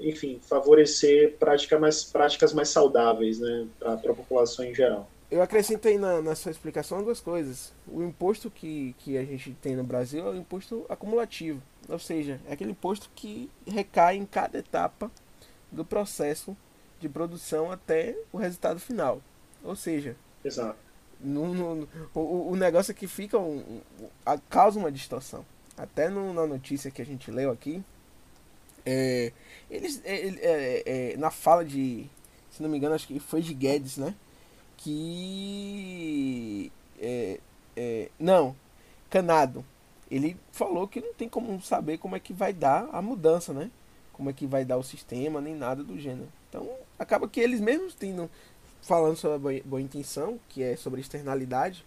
enfim, 0.00 0.40
favorecer 0.42 1.36
prática 1.38 1.78
mais, 1.78 2.04
práticas 2.04 2.52
mais 2.52 2.68
saudáveis 2.68 3.38
né, 3.38 3.66
para 3.78 3.94
a 3.94 4.14
população 4.14 4.64
em 4.64 4.74
geral. 4.74 5.08
Eu 5.30 5.42
acrescentei 5.42 5.98
na, 5.98 6.22
na 6.22 6.34
sua 6.34 6.52
explicação 6.52 7.02
duas 7.02 7.20
coisas. 7.20 7.72
O 7.88 8.02
imposto 8.02 8.50
que, 8.50 8.94
que 8.98 9.16
a 9.16 9.24
gente 9.24 9.52
tem 9.60 9.74
no 9.74 9.82
Brasil 9.82 10.26
é 10.26 10.30
o 10.30 10.36
imposto 10.36 10.86
acumulativo, 10.88 11.60
ou 11.88 11.98
seja, 11.98 12.40
é 12.46 12.52
aquele 12.52 12.70
imposto 12.70 13.10
que 13.14 13.50
recai 13.66 14.16
em 14.16 14.24
cada 14.24 14.58
etapa 14.58 15.10
do 15.72 15.84
processo 15.84 16.56
de 17.00 17.08
produção 17.08 17.72
até 17.72 18.16
o 18.32 18.38
resultado 18.38 18.78
final. 18.78 19.20
Ou 19.62 19.74
seja, 19.74 20.16
Exato. 20.44 20.78
No, 21.20 21.54
no, 21.54 21.88
o, 22.14 22.50
o 22.50 22.56
negócio 22.56 22.92
é 22.92 22.94
que 22.94 23.06
fica 23.06 23.38
um, 23.38 23.58
um, 23.58 23.80
a, 24.26 24.36
causa 24.38 24.78
uma 24.78 24.92
distorção. 24.92 25.44
Até 25.76 26.08
no, 26.08 26.32
na 26.32 26.46
notícia 26.46 26.90
que 26.90 27.00
a 27.00 27.06
gente 27.06 27.30
leu 27.30 27.50
aqui, 27.50 27.82
é, 28.86 29.32
eles 29.70 30.00
é, 30.04 30.14
é, 30.14 30.82
é, 31.12 31.16
na 31.16 31.30
fala 31.30 31.64
de, 31.64 32.06
se 32.50 32.62
não 32.62 32.68
me 32.68 32.76
engano, 32.76 32.94
acho 32.94 33.06
que 33.06 33.18
foi 33.18 33.40
de 33.40 33.54
Guedes, 33.54 33.96
né? 33.96 34.14
Que 34.76 36.70
é, 37.00 37.40
é, 37.76 38.10
não, 38.18 38.54
Canado. 39.10 39.64
Ele 40.10 40.36
falou 40.52 40.86
que 40.86 41.00
não 41.00 41.14
tem 41.14 41.28
como 41.28 41.60
saber 41.62 41.98
como 41.98 42.14
é 42.14 42.20
que 42.20 42.32
vai 42.32 42.52
dar 42.52 42.88
a 42.92 43.00
mudança, 43.00 43.52
né? 43.52 43.70
Como 44.12 44.30
é 44.30 44.32
que 44.32 44.46
vai 44.46 44.64
dar 44.64 44.76
o 44.76 44.82
sistema, 44.82 45.40
nem 45.40 45.54
nada 45.54 45.82
do 45.82 45.98
gênero. 45.98 46.28
Então, 46.48 46.68
acaba 46.98 47.28
que 47.28 47.40
eles 47.40 47.60
mesmos 47.60 47.94
tendo, 47.94 48.30
falando 48.82 49.16
sobre 49.16 49.36
a 49.36 49.38
boa, 49.38 49.62
boa 49.64 49.82
intenção, 49.82 50.38
que 50.48 50.62
é 50.62 50.76
sobre 50.76 51.00
externalidade 51.00 51.84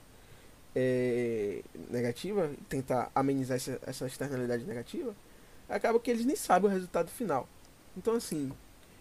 é, 0.76 1.62
negativa, 1.90 2.52
tentar 2.68 3.12
amenizar 3.16 3.58
essa, 3.58 3.80
essa 3.86 4.08
externalidade 4.08 4.66
negativa, 4.66 5.16
acaba 5.70 6.00
que 6.00 6.12
eles 6.12 6.26
nem 6.26 6.36
sabem 6.36 6.70
o 6.70 6.74
resultado 6.74 7.10
final. 7.10 7.48
Então, 7.96 8.16
assim, 8.16 8.52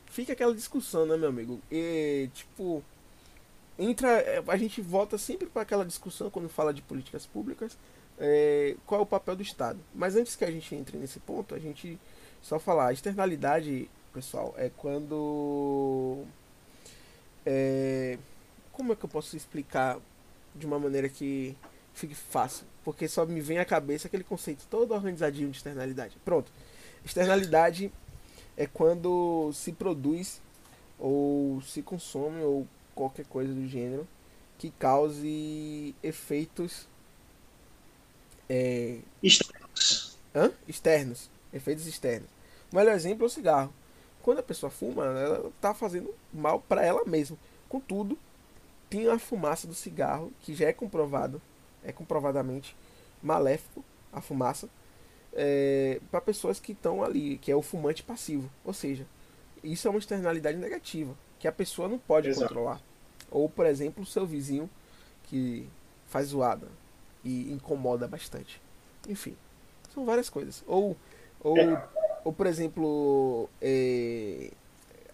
fica 0.06 0.32
aquela 0.32 0.54
discussão, 0.54 1.06
né, 1.06 1.16
meu 1.16 1.28
amigo? 1.28 1.60
E, 1.70 2.30
tipo, 2.34 2.82
entra, 3.78 4.08
é, 4.08 4.42
a 4.46 4.56
gente 4.56 4.80
volta 4.80 5.18
sempre 5.18 5.46
para 5.46 5.62
aquela 5.62 5.84
discussão 5.84 6.30
quando 6.30 6.48
fala 6.48 6.72
de 6.72 6.82
políticas 6.82 7.26
públicas, 7.26 7.76
é, 8.18 8.74
qual 8.86 9.00
é 9.00 9.04
o 9.04 9.06
papel 9.06 9.36
do 9.36 9.42
Estado. 9.42 9.78
Mas 9.94 10.16
antes 10.16 10.36
que 10.36 10.44
a 10.44 10.50
gente 10.50 10.74
entre 10.74 10.96
nesse 10.96 11.20
ponto, 11.20 11.54
a 11.54 11.58
gente 11.58 11.98
só 12.42 12.58
falar, 12.58 12.88
a 12.88 12.92
externalidade, 12.92 13.90
pessoal, 14.12 14.54
é 14.56 14.70
quando. 14.76 16.24
É, 17.44 18.18
como 18.72 18.92
é 18.92 18.96
que 18.96 19.04
eu 19.04 19.08
posso 19.08 19.36
explicar 19.36 19.98
de 20.54 20.66
uma 20.66 20.78
maneira 20.78 21.08
que 21.08 21.56
fique 21.94 22.14
fácil? 22.14 22.66
Porque 22.86 23.08
só 23.08 23.26
me 23.26 23.40
vem 23.40 23.58
à 23.58 23.64
cabeça 23.64 24.06
aquele 24.06 24.22
conceito 24.22 24.64
todo 24.70 24.94
organizadinho 24.94 25.50
de 25.50 25.56
externalidade. 25.56 26.16
Pronto. 26.24 26.52
Externalidade 27.04 27.90
é 28.56 28.64
quando 28.64 29.50
se 29.52 29.72
produz 29.72 30.40
ou 30.96 31.60
se 31.62 31.82
consome 31.82 32.42
ou 32.42 32.64
qualquer 32.94 33.26
coisa 33.26 33.52
do 33.52 33.66
gênero 33.66 34.06
que 34.56 34.70
cause 34.70 35.96
efeitos 36.00 36.86
é, 38.48 39.00
externos. 39.20 40.16
Hã? 40.32 40.52
externos 40.68 41.28
efeitos 41.52 41.86
externos 41.86 42.28
o 42.72 42.76
melhor 42.76 42.94
exemplo 42.94 43.24
é 43.24 43.26
o 43.26 43.30
cigarro. 43.30 43.72
Quando 44.22 44.38
a 44.38 44.42
pessoa 44.42 44.70
fuma, 44.70 45.04
ela 45.04 45.48
está 45.48 45.72
fazendo 45.72 46.12
mal 46.32 46.60
para 46.60 46.84
ela 46.84 47.04
mesma. 47.04 47.36
Contudo, 47.68 48.18
tem 48.90 49.08
a 49.08 49.18
fumaça 49.18 49.66
do 49.66 49.74
cigarro, 49.74 50.32
que 50.42 50.54
já 50.54 50.68
é 50.68 50.72
comprovado, 50.72 51.40
é 51.86 51.92
comprovadamente 51.92 52.76
maléfico, 53.22 53.84
a 54.12 54.20
fumaça, 54.20 54.68
é, 55.32 56.00
para 56.10 56.20
pessoas 56.20 56.58
que 56.58 56.72
estão 56.72 57.02
ali, 57.02 57.38
que 57.38 57.50
é 57.50 57.56
o 57.56 57.62
fumante 57.62 58.02
passivo. 58.02 58.50
Ou 58.64 58.72
seja, 58.72 59.06
isso 59.62 59.86
é 59.86 59.90
uma 59.90 59.98
externalidade 59.98 60.58
negativa, 60.58 61.14
que 61.38 61.46
a 61.46 61.52
pessoa 61.52 61.88
não 61.88 61.98
pode 61.98 62.28
Exato. 62.28 62.48
controlar. 62.48 62.80
Ou, 63.30 63.48
por 63.48 63.66
exemplo, 63.66 64.02
o 64.02 64.06
seu 64.06 64.26
vizinho 64.26 64.68
que 65.24 65.68
faz 66.06 66.28
zoada 66.28 66.68
e 67.24 67.52
incomoda 67.52 68.06
bastante. 68.06 68.60
Enfim, 69.08 69.36
são 69.92 70.04
várias 70.04 70.28
coisas. 70.28 70.62
Ou, 70.66 70.96
ou 71.40 71.58
é 71.58 71.88
ou, 72.26 72.32
por 72.32 72.48
exemplo, 72.48 73.48
é, 73.62 74.50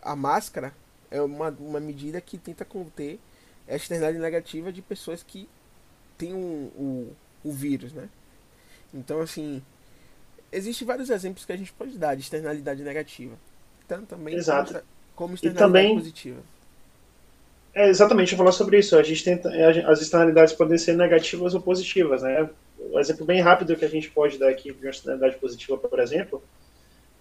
a 0.00 0.16
máscara 0.16 0.72
é 1.10 1.20
uma, 1.20 1.50
uma 1.60 1.78
medida 1.78 2.18
que 2.22 2.38
tenta 2.38 2.64
conter 2.64 3.20
a 3.68 3.76
externalidade 3.76 4.18
negativa 4.18 4.72
de 4.72 4.80
pessoas 4.80 5.22
que 5.22 5.46
têm 6.22 6.32
um, 6.32 6.70
o, 6.76 7.12
o 7.42 7.52
vírus, 7.52 7.92
né? 7.92 8.08
Então, 8.94 9.20
assim, 9.20 9.60
existem 10.52 10.86
vários 10.86 11.10
exemplos 11.10 11.44
que 11.44 11.52
a 11.52 11.56
gente 11.56 11.72
pode 11.72 11.98
dar 11.98 12.14
de 12.14 12.22
externalidade 12.22 12.82
negativa. 12.82 13.34
Tanto 13.88 14.06
também 14.06 14.36
Exato. 14.36 14.72
Como, 14.72 14.84
como 15.16 15.34
externalidade 15.34 15.72
também, 15.72 15.96
positiva. 15.96 16.40
É, 17.74 17.88
exatamente, 17.88 18.32
eu 18.32 18.38
falar 18.38 18.52
sobre 18.52 18.78
isso. 18.78 18.96
A 18.96 19.02
gente 19.02 19.24
tenta, 19.24 19.50
as 19.88 20.00
externalidades 20.00 20.54
podem 20.54 20.78
ser 20.78 20.94
negativas 20.94 21.54
ou 21.54 21.60
positivas, 21.60 22.22
né? 22.22 22.48
Um 22.78 23.00
exemplo 23.00 23.24
bem 23.24 23.40
rápido 23.40 23.74
que 23.74 23.84
a 23.84 23.88
gente 23.88 24.10
pode 24.10 24.38
dar 24.38 24.50
aqui 24.50 24.72
de 24.72 24.78
uma 24.78 24.90
externalidade 24.90 25.36
positiva, 25.38 25.76
por 25.76 25.98
exemplo, 25.98 26.42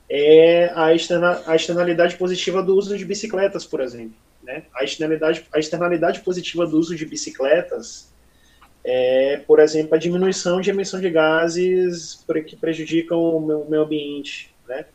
é 0.09 0.71
a, 0.75 0.93
externa, 0.93 1.41
a 1.47 1.55
externalidade 1.55 2.17
positiva 2.17 2.61
do 2.61 2.75
uso 2.75 2.95
de 2.97 3.05
bicicletas, 3.05 3.65
por 3.65 3.79
exemplo. 3.79 4.15
Né? 4.43 4.63
A, 4.75 4.83
externalidade, 4.83 5.47
a 5.53 5.59
externalidade 5.59 6.19
positiva 6.19 6.67
do 6.67 6.77
uso 6.77 6.95
de 6.95 7.05
bicicletas 7.05 8.11
é, 8.83 9.37
por 9.45 9.59
exemplo, 9.59 9.95
a 9.95 9.97
diminuição 9.97 10.59
de 10.59 10.69
emissão 10.69 10.99
de 10.99 11.09
gases 11.09 12.25
que 12.47 12.55
prejudicam 12.55 13.19
o 13.19 13.67
meio 13.69 13.83
ambiente. 13.83 14.53
Né? 14.67 14.85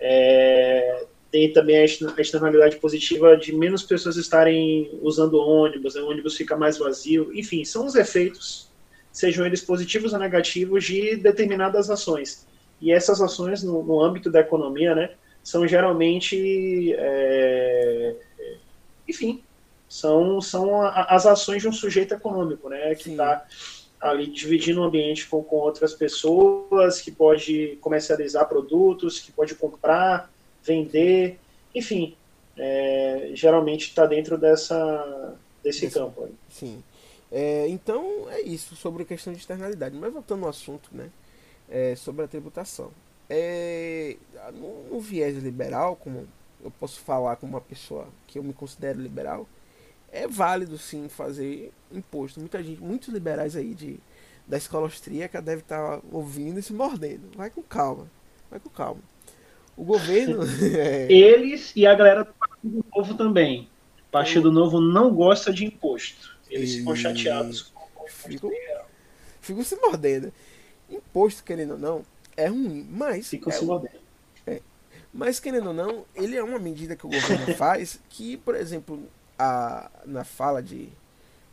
É, 0.00 1.04
tem 1.30 1.52
também 1.52 1.76
a 1.76 1.84
externalidade 1.84 2.76
positiva 2.76 3.36
de 3.36 3.54
menos 3.54 3.82
pessoas 3.82 4.16
estarem 4.16 4.98
usando 5.02 5.34
ônibus, 5.34 5.94
né? 5.94 6.00
o 6.00 6.10
ônibus 6.10 6.36
fica 6.36 6.56
mais 6.56 6.78
vazio. 6.78 7.30
Enfim, 7.34 7.64
são 7.64 7.86
os 7.86 7.94
efeitos, 7.94 8.70
sejam 9.12 9.46
eles 9.46 9.60
positivos 9.60 10.12
ou 10.12 10.18
negativos, 10.18 10.84
de 10.84 11.16
determinadas 11.16 11.90
ações. 11.90 12.46
E 12.80 12.92
essas 12.92 13.20
ações 13.20 13.62
no, 13.62 13.82
no 13.82 14.00
âmbito 14.02 14.30
da 14.30 14.40
economia, 14.40 14.94
né, 14.94 15.10
são 15.42 15.66
geralmente, 15.66 16.94
é, 16.98 18.14
enfim, 19.08 19.42
são, 19.94 20.40
são 20.40 20.82
as 20.82 21.26
ações 21.26 21.62
de 21.62 21.68
um 21.68 21.72
sujeito 21.72 22.14
econômico, 22.14 22.68
né, 22.68 22.94
que 22.94 23.10
está 23.10 23.44
ali 24.00 24.26
dividindo 24.26 24.80
o 24.80 24.84
ambiente 24.84 25.26
com, 25.28 25.42
com 25.42 25.56
outras 25.56 25.94
pessoas, 25.94 27.00
que 27.00 27.10
pode 27.10 27.78
comercializar 27.80 28.48
produtos, 28.48 29.20
que 29.20 29.30
pode 29.30 29.54
comprar, 29.54 30.30
vender, 30.62 31.38
enfim, 31.74 32.16
é, 32.56 33.30
geralmente 33.34 33.88
está 33.88 34.06
dentro 34.06 34.36
dessa, 34.36 35.36
desse 35.62 35.86
Esse, 35.86 35.94
campo. 35.94 36.24
Aí. 36.24 36.34
Sim. 36.50 36.82
É, 37.30 37.66
então 37.68 38.26
é 38.30 38.40
isso 38.42 38.76
sobre 38.76 39.02
a 39.02 39.06
questão 39.06 39.32
de 39.32 39.38
externalidade. 39.38 39.96
Mas 39.96 40.12
voltando 40.12 40.44
ao 40.44 40.50
assunto, 40.50 40.88
né? 40.92 41.10
é, 41.68 41.94
sobre 41.96 42.24
a 42.24 42.28
tributação. 42.28 42.90
É, 43.28 44.16
no, 44.52 44.84
no, 44.90 45.00
viés 45.00 45.36
liberal, 45.42 45.96
como 45.96 46.28
eu 46.62 46.70
posso 46.70 47.00
falar 47.00 47.36
como 47.36 47.54
uma 47.54 47.60
pessoa 47.60 48.06
que 48.26 48.38
eu 48.38 48.42
me 48.42 48.52
considero 48.52 49.00
liberal, 49.00 49.46
é 50.14 50.28
válido 50.28 50.78
sim 50.78 51.08
fazer 51.08 51.72
imposto. 51.90 52.38
Muita 52.40 52.62
gente, 52.62 52.80
muitos 52.80 53.08
liberais 53.08 53.56
aí 53.56 53.74
de, 53.74 53.98
da 54.46 54.56
escola 54.56 54.86
austríaca 54.86 55.42
devem 55.42 55.62
estar 55.62 56.00
ouvindo 56.12 56.58
e 56.58 56.62
se 56.62 56.72
mordendo. 56.72 57.30
Vai 57.36 57.50
com 57.50 57.62
calma, 57.62 58.08
vai 58.50 58.60
com 58.60 58.70
calma. 58.70 59.00
O 59.76 59.84
governo. 59.84 60.42
é... 60.76 61.12
Eles 61.12 61.72
e 61.74 61.86
a 61.86 61.94
galera 61.94 62.24
do 62.24 62.32
Partido 62.32 62.84
Novo 62.94 63.14
também. 63.14 63.68
O 64.08 64.10
Partido 64.12 64.52
Novo 64.52 64.80
não 64.80 65.12
gosta 65.12 65.52
de 65.52 65.64
imposto. 65.64 66.38
Eles 66.48 66.70
e... 66.70 66.78
ficam 66.78 66.94
chateados 66.94 67.62
com 67.62 68.04
o 68.04 68.08
Fico, 68.08 68.50
fico 69.40 69.64
se 69.64 69.76
mordendo 69.76 70.32
imposto, 70.88 71.42
querendo 71.42 71.72
ou 71.72 71.78
não, 71.78 72.04
é 72.36 72.46
ruim, 72.46 72.86
mas. 72.90 73.28
Fica 73.28 73.50
é, 73.50 74.54
é, 74.54 74.60
Mas, 75.12 75.40
querendo 75.40 75.68
ou 75.68 75.74
não, 75.74 76.04
ele 76.14 76.36
é 76.36 76.42
uma 76.42 76.58
medida 76.58 76.96
que 76.96 77.06
o 77.06 77.10
governo 77.10 77.54
faz 77.56 78.00
que, 78.08 78.36
por 78.38 78.54
exemplo, 78.54 79.02
a, 79.38 79.90
na 80.04 80.24
fala 80.24 80.62
de, 80.62 80.88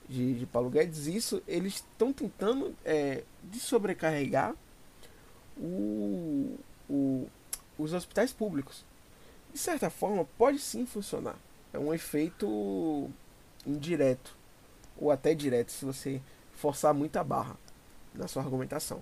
de, 0.07 0.39
de 0.39 0.45
Paulo 0.45 0.69
Guedes, 0.69 1.07
isso, 1.07 1.41
eles 1.47 1.75
estão 1.75 2.11
tentando 2.13 2.75
é, 2.85 3.23
de 3.43 3.59
sobrecarregar 3.59 4.55
o, 5.57 6.57
o, 6.89 7.27
os 7.77 7.93
hospitais 7.93 8.31
públicos. 8.31 8.85
De 9.53 9.59
certa 9.59 9.89
forma, 9.89 10.25
pode 10.37 10.59
sim 10.59 10.85
funcionar. 10.85 11.35
É 11.73 11.79
um 11.79 11.93
efeito 11.93 13.09
indireto, 13.65 14.35
ou 14.97 15.11
até 15.11 15.33
direto, 15.33 15.71
se 15.71 15.85
você 15.85 16.21
forçar 16.53 16.93
muita 16.93 17.23
barra 17.23 17.57
na 18.13 18.27
sua 18.27 18.43
argumentação. 18.43 19.01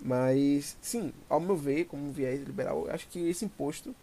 Mas, 0.00 0.76
sim, 0.82 1.12
ao 1.28 1.40
meu 1.40 1.56
ver, 1.56 1.86
como 1.86 2.12
viés 2.12 2.42
liberal, 2.42 2.86
acho 2.90 3.08
que 3.08 3.18
esse 3.28 3.44
imposto 3.44 3.94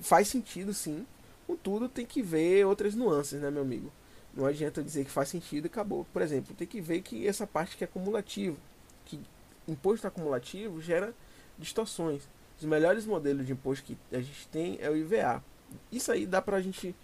faz 0.00 0.28
sentido, 0.28 0.72
sim. 0.72 1.06
Contudo, 1.52 1.86
tem 1.86 2.06
que 2.06 2.22
ver 2.22 2.64
outras 2.64 2.94
nuances, 2.94 3.38
né, 3.38 3.50
meu 3.50 3.60
amigo? 3.60 3.92
Não 4.34 4.46
adianta 4.46 4.82
dizer 4.82 5.04
que 5.04 5.10
faz 5.10 5.28
sentido 5.28 5.66
e 5.66 5.68
acabou. 5.68 6.06
Por 6.10 6.22
exemplo, 6.22 6.54
tem 6.54 6.66
que 6.66 6.80
ver 6.80 7.02
que 7.02 7.28
essa 7.28 7.46
parte 7.46 7.76
que 7.76 7.84
é 7.84 7.86
acumulativo, 7.86 8.56
que 9.04 9.20
imposto 9.68 10.06
acumulativo 10.06 10.80
gera 10.80 11.14
distorções. 11.58 12.22
Os 12.58 12.64
melhores 12.64 13.04
modelos 13.04 13.46
de 13.46 13.52
imposto 13.52 13.84
que 13.84 13.98
a 14.10 14.20
gente 14.20 14.48
tem 14.48 14.78
é 14.80 14.88
o 14.88 14.96
IVA. 14.96 15.44
Isso 15.92 16.10
aí 16.10 16.24
dá 16.24 16.40
pra 16.40 16.62
gente 16.62 16.94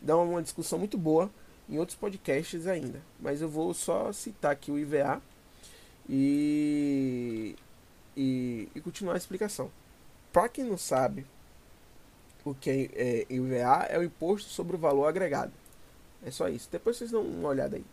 dar 0.00 0.16
uma 0.16 0.42
discussão 0.42 0.80
muito 0.80 0.98
boa 0.98 1.30
em 1.68 1.78
outros 1.78 1.96
podcasts 1.96 2.66
ainda. 2.66 3.00
Mas 3.20 3.40
eu 3.40 3.48
vou 3.48 3.72
só 3.72 4.12
citar 4.12 4.50
aqui 4.50 4.72
o 4.72 4.78
IVA 4.80 5.22
e, 6.08 7.54
e, 8.16 8.68
e 8.74 8.80
continuar 8.80 9.14
a 9.14 9.18
explicação. 9.18 9.70
Para 10.32 10.48
quem 10.48 10.64
não 10.64 10.76
sabe, 10.76 11.24
o 12.44 12.54
que 12.54 12.70
é, 12.70 12.74
é 12.94 13.26
IVA 13.28 13.86
é 13.88 13.98
o 13.98 14.02
imposto 14.02 14.50
sobre 14.50 14.76
o 14.76 14.78
valor 14.78 15.06
agregado. 15.06 15.52
É 16.24 16.30
só 16.30 16.48
isso. 16.48 16.68
Depois 16.70 16.96
vocês 16.96 17.10
dão 17.10 17.22
uma 17.22 17.48
olhada 17.48 17.76
aí. 17.76 17.84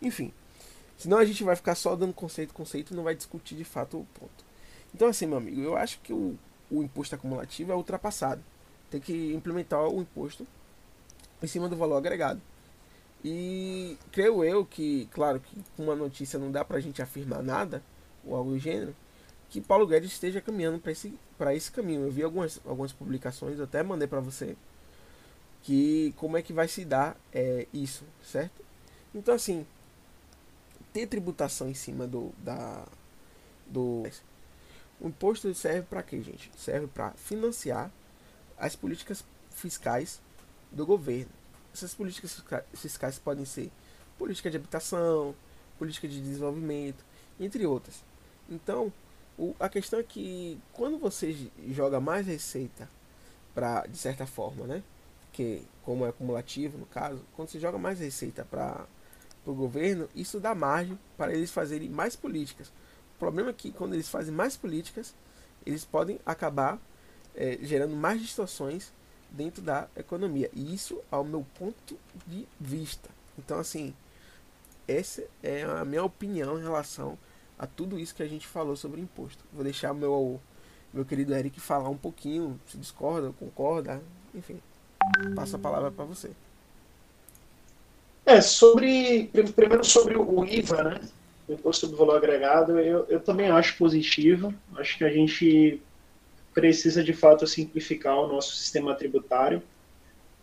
Enfim, 0.00 0.32
senão 0.96 1.18
a 1.18 1.24
gente 1.24 1.42
vai 1.44 1.56
ficar 1.56 1.74
só 1.74 1.94
dando 1.96 2.12
conceito, 2.12 2.54
conceito 2.54 2.92
e 2.92 2.96
não 2.96 3.04
vai 3.04 3.14
discutir 3.14 3.56
de 3.56 3.64
fato 3.64 3.98
o 3.98 4.06
ponto. 4.18 4.44
Então 4.94 5.08
assim, 5.08 5.26
meu 5.26 5.38
amigo, 5.38 5.60
eu 5.60 5.76
acho 5.76 6.00
que 6.00 6.12
o, 6.12 6.36
o 6.70 6.82
imposto 6.82 7.14
acumulativo 7.14 7.72
é 7.72 7.74
ultrapassado. 7.74 8.42
Tem 8.90 9.00
que 9.00 9.34
implementar 9.34 9.86
o 9.86 10.00
imposto 10.00 10.46
em 11.42 11.46
cima 11.46 11.68
do 11.68 11.76
valor 11.76 11.96
agregado. 11.96 12.40
E 13.24 13.98
creio 14.12 14.44
eu 14.44 14.64
que, 14.64 15.08
claro, 15.12 15.40
que 15.40 15.56
uma 15.76 15.94
notícia 15.94 16.38
não 16.38 16.50
dá 16.50 16.64
pra 16.64 16.80
gente 16.80 17.02
afirmar 17.02 17.42
nada, 17.42 17.82
ou 18.24 18.36
algo 18.36 18.50
do 18.52 18.58
gênero, 18.58 18.94
que 19.50 19.60
Paulo 19.60 19.86
Guedes 19.86 20.12
esteja 20.12 20.40
caminhando 20.40 20.78
para 20.78 20.92
esse, 20.92 21.14
esse 21.54 21.72
caminho. 21.72 22.02
Eu 22.02 22.10
vi 22.10 22.22
algumas, 22.22 22.60
algumas 22.66 22.92
publicações, 22.92 23.58
até 23.60 23.82
mandei 23.82 24.06
para 24.06 24.20
você, 24.20 24.56
que 25.62 26.12
como 26.16 26.36
é 26.36 26.42
que 26.42 26.52
vai 26.52 26.68
se 26.68 26.84
dar 26.84 27.16
é, 27.32 27.66
isso, 27.72 28.04
certo? 28.22 28.64
Então, 29.14 29.34
assim, 29.34 29.66
ter 30.92 31.06
tributação 31.06 31.68
em 31.68 31.74
cima 31.74 32.06
do. 32.06 32.32
Da, 32.38 32.86
do 33.66 34.04
o 35.00 35.08
imposto 35.08 35.54
serve 35.54 35.82
para 35.82 36.02
quê, 36.02 36.20
gente? 36.20 36.50
Serve 36.56 36.88
para 36.88 37.12
financiar 37.12 37.90
as 38.58 38.74
políticas 38.74 39.24
fiscais 39.50 40.20
do 40.72 40.84
governo. 40.84 41.30
Essas 41.72 41.94
políticas 41.94 42.42
fiscais 42.74 43.18
podem 43.18 43.44
ser 43.44 43.70
política 44.18 44.50
de 44.50 44.56
habitação, 44.56 45.34
política 45.78 46.08
de 46.08 46.20
desenvolvimento, 46.20 47.04
entre 47.38 47.64
outras. 47.64 48.02
Então, 48.50 48.92
o, 49.38 49.54
a 49.60 49.68
questão 49.68 50.00
é 50.00 50.02
que 50.02 50.58
quando 50.72 50.98
você 50.98 51.48
joga 51.68 52.00
mais 52.00 52.26
receita 52.26 52.88
para 53.54 53.86
de 53.86 53.96
certa 53.96 54.26
forma, 54.26 54.66
né? 54.66 54.82
Que 55.32 55.62
como 55.84 56.04
é 56.04 56.08
acumulativo 56.08 56.76
no 56.76 56.86
caso, 56.86 57.24
quando 57.36 57.48
você 57.48 57.60
joga 57.60 57.78
mais 57.78 58.00
receita 58.00 58.44
para 58.44 58.84
o 59.46 59.54
governo, 59.54 60.08
isso 60.14 60.40
dá 60.40 60.54
margem 60.54 60.98
para 61.16 61.32
eles 61.32 61.52
fazerem 61.52 61.88
mais 61.88 62.16
políticas. 62.16 62.68
O 63.16 63.18
problema 63.18 63.50
é 63.50 63.52
que 63.52 63.70
quando 63.70 63.94
eles 63.94 64.08
fazem 64.08 64.34
mais 64.34 64.56
políticas, 64.56 65.14
eles 65.64 65.84
podem 65.84 66.18
acabar 66.26 66.78
é, 67.34 67.58
gerando 67.62 67.94
mais 67.94 68.20
distorções 68.20 68.92
dentro 69.30 69.62
da 69.62 69.88
economia. 69.96 70.50
E 70.52 70.74
isso 70.74 71.00
ao 71.10 71.22
meu 71.22 71.46
ponto 71.58 71.96
de 72.26 72.46
vista. 72.60 73.08
Então 73.38 73.60
assim, 73.60 73.94
essa 74.88 75.24
é 75.42 75.62
a 75.62 75.84
minha 75.84 76.02
opinião 76.02 76.58
em 76.58 76.62
relação 76.62 77.16
a 77.58 77.66
tudo 77.66 77.98
isso 77.98 78.14
que 78.14 78.22
a 78.22 78.28
gente 78.28 78.46
falou 78.46 78.76
sobre 78.76 79.00
imposto. 79.00 79.42
Vou 79.52 79.64
deixar 79.64 79.92
meu 79.92 80.40
meu 80.92 81.04
querido 81.04 81.34
Eric 81.34 81.60
falar 81.60 81.88
um 81.88 81.96
pouquinho, 81.96 82.58
se 82.66 82.78
discorda, 82.78 83.32
concorda, 83.38 84.00
enfim. 84.34 84.58
Passo 85.34 85.56
a 85.56 85.58
palavra 85.58 85.90
para 85.90 86.04
você. 86.04 86.30
É, 88.24 88.40
sobre 88.40 89.30
primeiro 89.54 89.84
sobre 89.84 90.16
o 90.16 90.44
IVA, 90.44 90.82
né? 90.82 91.00
Imposto 91.48 91.86
sobre 91.86 91.96
valor 91.96 92.16
agregado, 92.16 92.78
eu, 92.78 93.06
eu 93.08 93.20
também 93.20 93.50
acho 93.50 93.76
positivo. 93.76 94.54
Acho 94.76 94.98
que 94.98 95.04
a 95.04 95.10
gente 95.10 95.80
precisa 96.54 97.02
de 97.04 97.12
fato 97.12 97.46
simplificar 97.46 98.18
o 98.18 98.26
nosso 98.26 98.54
sistema 98.56 98.94
tributário, 98.94 99.62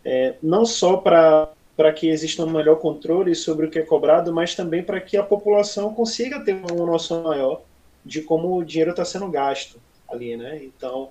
é, 0.03 0.35
não 0.41 0.65
só 0.65 0.97
para 0.97 1.51
para 1.75 1.91
que 1.91 2.07
exista 2.07 2.43
um 2.43 2.49
melhor 2.49 2.77
controle 2.77 3.35
sobre 3.35 3.65
o 3.65 3.69
que 3.69 3.79
é 3.79 3.81
cobrado, 3.81 4.33
mas 4.33 4.55
também 4.55 4.83
para 4.83 5.01
que 5.01 5.17
a 5.17 5.23
população 5.23 5.93
consiga 5.93 6.39
ter 6.39 6.53
uma 6.53 6.85
noção 6.85 7.23
maior 7.23 7.61
de 8.05 8.21
como 8.21 8.57
o 8.57 8.63
dinheiro 8.63 8.91
está 8.91 9.03
sendo 9.03 9.29
gasto 9.29 9.79
ali, 10.07 10.37
né? 10.37 10.63
Então, 10.63 11.09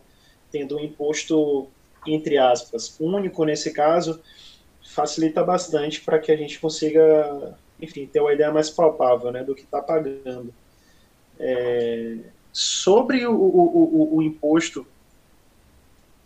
tendo 0.50 0.76
um 0.76 0.80
imposto 0.80 1.68
entre 2.06 2.38
aspas 2.38 2.96
único 3.00 3.44
nesse 3.44 3.72
caso, 3.72 4.20
facilita 4.82 5.42
bastante 5.42 6.00
para 6.00 6.18
que 6.18 6.30
a 6.30 6.36
gente 6.36 6.58
consiga, 6.60 7.56
enfim, 7.80 8.06
ter 8.06 8.20
uma 8.20 8.32
ideia 8.32 8.52
mais 8.52 8.70
palpável, 8.70 9.32
né, 9.32 9.42
do 9.42 9.54
que 9.54 9.62
está 9.62 9.80
pagando. 9.80 10.52
É, 11.38 12.18
sobre 12.52 13.26
o, 13.26 13.34
o, 13.34 14.12
o, 14.12 14.16
o 14.16 14.22
imposto 14.22 14.86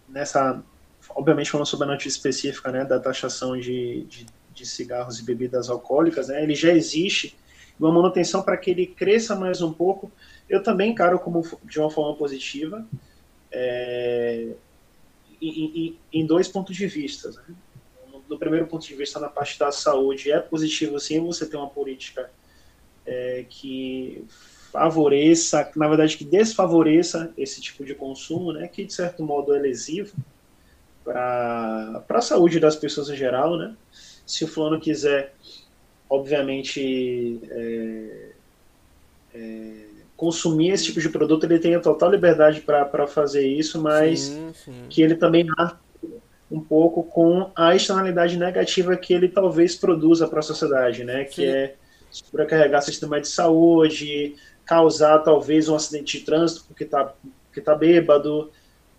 nessa 0.08 0.62
obviamente 1.10 1.50
falando 1.50 1.66
sobre 1.66 1.86
a 1.86 1.90
notícia 1.90 2.16
específica 2.16 2.70
né, 2.70 2.84
da 2.84 2.98
taxação 2.98 3.58
de, 3.58 4.04
de, 4.04 4.26
de 4.52 4.66
cigarros 4.66 5.18
e 5.18 5.24
bebidas 5.24 5.68
alcoólicas, 5.68 6.28
né, 6.28 6.42
ele 6.42 6.54
já 6.54 6.72
existe, 6.72 7.36
uma 7.78 7.92
manutenção 7.92 8.42
para 8.42 8.56
que 8.56 8.70
ele 8.70 8.86
cresça 8.86 9.36
mais 9.36 9.62
um 9.62 9.72
pouco, 9.72 10.10
eu 10.48 10.62
também 10.62 10.90
encaro 10.90 11.18
como 11.18 11.44
de 11.64 11.78
uma 11.78 11.90
forma 11.90 12.16
positiva, 12.16 12.84
é, 13.52 14.48
em, 15.40 15.96
em, 16.12 16.26
dois 16.26 16.48
pontos 16.48 16.76
de 16.76 16.86
vista. 16.86 17.30
Né? 17.30 17.54
Do 18.28 18.38
primeiro 18.38 18.66
ponto 18.66 18.84
de 18.84 18.94
vista, 18.94 19.20
na 19.20 19.28
parte 19.28 19.58
da 19.58 19.70
saúde, 19.70 20.32
é 20.32 20.40
positivo 20.40 20.98
sim 20.98 21.24
você 21.24 21.46
ter 21.46 21.56
uma 21.56 21.68
política 21.68 22.30
é, 23.06 23.44
que 23.48 24.24
favoreça, 24.72 25.70
na 25.76 25.88
verdade, 25.88 26.16
que 26.16 26.24
desfavoreça 26.24 27.32
esse 27.38 27.60
tipo 27.60 27.84
de 27.84 27.94
consumo, 27.94 28.52
né, 28.52 28.68
que 28.68 28.84
de 28.84 28.92
certo 28.92 29.22
modo 29.22 29.54
é 29.54 29.58
lesivo, 29.58 30.14
para 31.12 32.18
a 32.18 32.20
saúde 32.20 32.60
das 32.60 32.76
pessoas 32.76 33.08
em 33.08 33.16
geral, 33.16 33.56
né? 33.56 33.74
Se 34.26 34.44
o 34.44 34.48
fulano 34.48 34.78
quiser, 34.78 35.34
obviamente, 36.08 37.40
é, 37.50 38.30
é, 39.34 39.72
consumir 40.16 40.70
esse 40.70 40.84
tipo 40.84 41.00
de 41.00 41.08
produto, 41.08 41.44
ele 41.44 41.58
tem 41.58 41.74
a 41.74 41.80
total 41.80 42.10
liberdade 42.10 42.60
para 42.60 43.06
fazer 43.06 43.46
isso, 43.46 43.80
mas 43.80 44.20
sim, 44.20 44.52
sim. 44.52 44.86
que 44.90 45.00
ele 45.00 45.14
também 45.14 45.46
um 46.50 46.60
pouco 46.60 47.02
com 47.02 47.50
a 47.54 47.74
externalidade 47.74 48.36
negativa 48.36 48.96
que 48.96 49.12
ele 49.12 49.28
talvez 49.28 49.76
produza 49.76 50.26
para 50.26 50.40
a 50.40 50.42
sociedade, 50.42 51.04
né? 51.04 51.24
Que 51.24 51.42
sim. 51.42 51.46
é 51.46 51.74
sobrecarregar 52.10 52.80
o 52.80 52.84
sistema 52.84 53.20
de 53.20 53.28
saúde, 53.28 54.34
causar 54.64 55.18
talvez 55.20 55.68
um 55.68 55.74
acidente 55.74 56.18
de 56.18 56.24
trânsito 56.24 56.64
porque 56.66 56.84
está 56.84 57.14
porque 57.46 57.60
tá 57.62 57.74
bêbado, 57.74 58.50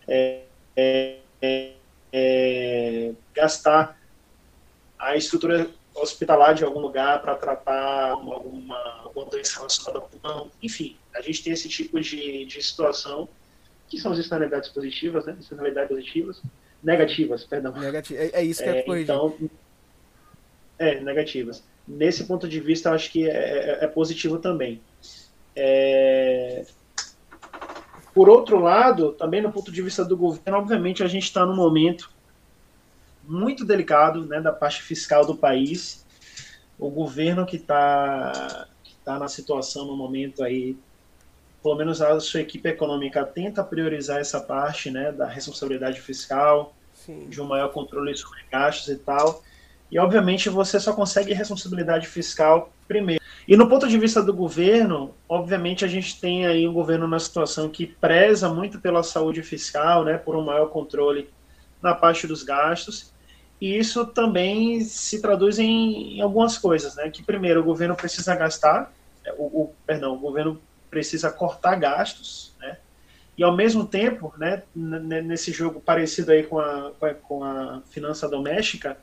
é, 0.08 0.42
é, 0.76 1.72
é, 2.12 3.12
gastar 3.34 4.00
a 4.98 5.16
estrutura 5.16 5.70
hospitalar 5.94 6.54
de 6.54 6.64
algum 6.64 6.80
lugar 6.80 7.22
para 7.22 7.36
tratar 7.36 8.12
alguma, 8.12 8.78
alguma 9.04 9.26
doença 9.26 9.58
relacionada 9.58 10.00
ao 10.00 10.10
pulmão. 10.10 10.52
Enfim, 10.62 10.98
a 11.14 11.22
gente 11.22 11.44
tem 11.44 11.54
esse 11.54 11.68
tipo 11.68 12.00
de, 12.00 12.46
de 12.46 12.62
situação, 12.62 13.28
que 13.88 14.00
são 14.00 14.12
as 14.12 14.20
externalidades 14.20 14.70
positivas, 14.70 15.26
né? 15.26 15.36
Externalidades 15.40 15.90
positivas. 15.90 16.42
Negativas, 16.82 17.44
perdão. 17.44 17.74
Negativo. 17.74 18.20
É, 18.20 18.30
é 18.34 18.44
isso 18.44 18.64
que 18.64 18.70
é, 18.70 18.86
é 18.88 19.02
Então, 19.02 19.36
é, 20.78 21.00
negativas. 21.02 21.64
Nesse 21.88 22.24
ponto 22.26 22.48
de 22.48 22.60
vista, 22.60 22.90
eu 22.90 22.94
acho 22.94 23.12
que 23.12 23.30
é, 23.30 23.34
é, 23.34 23.86
é 23.86 23.88
positivo 23.88 24.38
também. 24.38 24.82
É, 25.56 26.66
por 28.20 28.28
outro 28.28 28.60
lado, 28.60 29.14
também 29.14 29.42
no 29.42 29.50
ponto 29.50 29.72
de 29.72 29.82
vista 29.82 30.04
do 30.04 30.18
governo, 30.18 30.60
obviamente 30.60 31.02
a 31.02 31.08
gente 31.08 31.24
está 31.24 31.46
num 31.46 31.56
momento 31.56 32.12
muito 33.24 33.64
delicado 33.64 34.26
né, 34.26 34.42
da 34.42 34.52
parte 34.52 34.82
fiscal 34.82 35.26
do 35.26 35.38
país. 35.38 36.06
O 36.78 36.90
governo 36.90 37.46
que 37.46 37.56
está 37.56 38.68
que 38.84 38.94
tá 39.06 39.18
na 39.18 39.30
situação 39.30 39.86
no 39.86 39.96
momento 39.96 40.44
aí, 40.44 40.76
pelo 41.64 41.76
menos 41.76 42.02
a 42.02 42.20
sua 42.20 42.42
equipe 42.42 42.68
econômica 42.68 43.24
tenta 43.24 43.64
priorizar 43.64 44.20
essa 44.20 44.42
parte 44.42 44.92
né, 44.92 45.14
da 45.14 45.26
responsabilidade 45.26 46.02
fiscal, 46.02 46.76
Sim. 46.94 47.30
de 47.30 47.42
um 47.42 47.46
maior 47.46 47.70
controle 47.70 48.14
sobre 48.18 48.40
gastos 48.52 48.90
e 48.90 48.98
tal. 48.98 49.42
E 49.92 49.98
obviamente 49.98 50.50
você 50.50 50.80
só 50.80 50.94
consegue 50.94 51.34
responsabilidade 51.34 52.08
fiscal 52.08 52.72
primeiro 52.88 53.20
e 53.50 53.58
no 53.58 53.68
ponto 53.68 53.88
de 53.88 53.98
vista 53.98 54.22
do 54.22 54.32
governo, 54.32 55.16
obviamente 55.28 55.84
a 55.84 55.88
gente 55.88 56.22
tem 56.22 56.46
aí 56.46 56.68
um 56.68 56.74
governo 56.74 57.08
na 57.08 57.18
situação 57.18 57.68
que 57.68 57.88
preza 57.88 58.48
muito 58.48 58.80
pela 58.80 59.02
saúde 59.02 59.42
fiscal, 59.42 60.06
né, 60.06 60.20
por 60.20 60.36
um 60.36 60.46
maior 60.46 60.68
controle 60.68 61.28
na 61.82 61.96
parte 61.96 62.28
dos 62.28 62.44
gastos. 62.44 63.12
E 63.60 63.76
isso 63.76 64.06
também 64.06 64.82
se 64.82 65.20
traduz 65.20 65.58
em, 65.58 66.18
em 66.18 66.22
algumas 66.22 66.60
coisas, 66.60 66.96
né? 66.96 67.10
Que 67.10 67.24
primeiro 67.24 67.62
o 67.62 67.64
governo 67.64 67.96
precisa 67.96 68.36
gastar, 68.36 68.94
é, 69.26 69.34
o, 69.34 69.46
o, 69.46 69.76
perdão, 69.84 70.14
o 70.14 70.20
governo 70.20 70.62
precisa 70.92 71.32
cortar 71.32 71.76
gastos, 71.76 72.54
né? 72.60 72.78
e 73.40 73.44
ao 73.44 73.56
mesmo 73.56 73.86
tempo, 73.86 74.34
né, 74.38 74.64
nesse 74.76 75.54
jogo 75.54 75.80
parecido 75.80 76.34
aí 76.34 76.44
com 76.44 76.60
a, 76.60 76.92
com 77.24 77.42
a 77.42 77.82
finança 77.90 78.28
doméstica, 78.28 78.98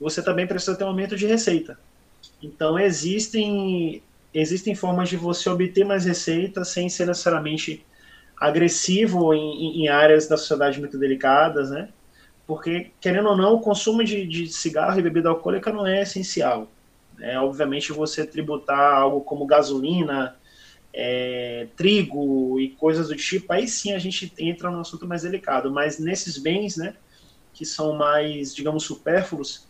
você 0.00 0.22
também 0.22 0.46
precisa 0.46 0.76
ter 0.76 0.84
um 0.84 0.88
aumento 0.88 1.16
de 1.16 1.26
receita. 1.26 1.78
Então 2.42 2.78
existem 2.78 4.02
existem 4.32 4.74
formas 4.74 5.08
de 5.08 5.16
você 5.16 5.50
obter 5.50 5.84
mais 5.84 6.04
receita 6.04 6.64
sem 6.64 6.88
ser 6.88 7.06
necessariamente 7.06 7.84
agressivo 8.36 9.34
em, 9.34 9.82
em 9.82 9.88
áreas 9.88 10.26
da 10.26 10.36
sociedade 10.36 10.78
muito 10.78 10.96
delicadas, 10.96 11.70
né? 11.70 11.90
Porque, 12.46 12.90
querendo 13.00 13.28
ou 13.28 13.36
não, 13.36 13.54
o 13.54 13.60
consumo 13.60 14.02
de, 14.02 14.26
de 14.26 14.48
cigarro 14.48 14.98
e 14.98 15.02
bebida 15.02 15.28
alcoólica 15.28 15.70
não 15.70 15.86
é 15.86 16.02
essencial. 16.02 16.68
É, 17.20 17.38
obviamente, 17.38 17.92
você 17.92 18.24
tributar 18.24 18.94
algo 18.94 19.20
como 19.20 19.46
gasolina, 19.46 20.34
é, 20.92 21.68
trigo 21.76 22.58
e 22.58 22.70
coisas 22.70 23.08
do 23.08 23.16
tipo, 23.16 23.52
aí 23.52 23.68
sim 23.68 23.92
a 23.92 23.98
gente 23.98 24.32
entra 24.38 24.70
num 24.70 24.80
assunto 24.80 25.06
mais 25.06 25.22
delicado. 25.22 25.70
Mas 25.70 25.98
nesses 25.98 26.38
bens, 26.38 26.76
né, 26.76 26.94
que 27.52 27.64
são 27.64 27.92
mais, 27.92 28.54
digamos, 28.54 28.84
supérfluos, 28.84 29.66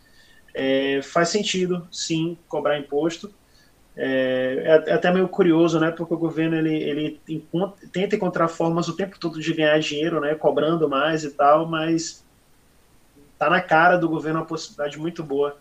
é, 0.53 1.01
faz 1.01 1.29
sentido, 1.29 1.87
sim, 1.91 2.37
cobrar 2.47 2.77
imposto. 2.77 3.33
É, 3.95 4.83
é, 4.85 4.91
é, 4.91 4.93
até 4.93 5.11
meio 5.11 5.27
curioso, 5.27 5.79
né? 5.79 5.91
Porque 5.91 6.13
o 6.13 6.17
governo 6.17 6.55
ele, 6.55 6.75
ele 6.75 7.21
tenta 7.91 8.15
encontrar 8.15 8.47
formas 8.47 8.87
o 8.87 8.95
tempo 8.95 9.19
todo 9.19 9.39
de 9.39 9.53
ganhar 9.53 9.77
dinheiro, 9.79 10.19
né? 10.19 10.33
Cobrando 10.35 10.89
mais 10.89 11.23
e 11.23 11.31
tal, 11.31 11.67
mas 11.67 12.25
tá 13.37 13.49
na 13.49 13.61
cara 13.61 13.97
do 13.97 14.07
governo 14.07 14.39
uma 14.39 14.45
possibilidade 14.45 14.97
muito 14.97 15.23
boa 15.23 15.57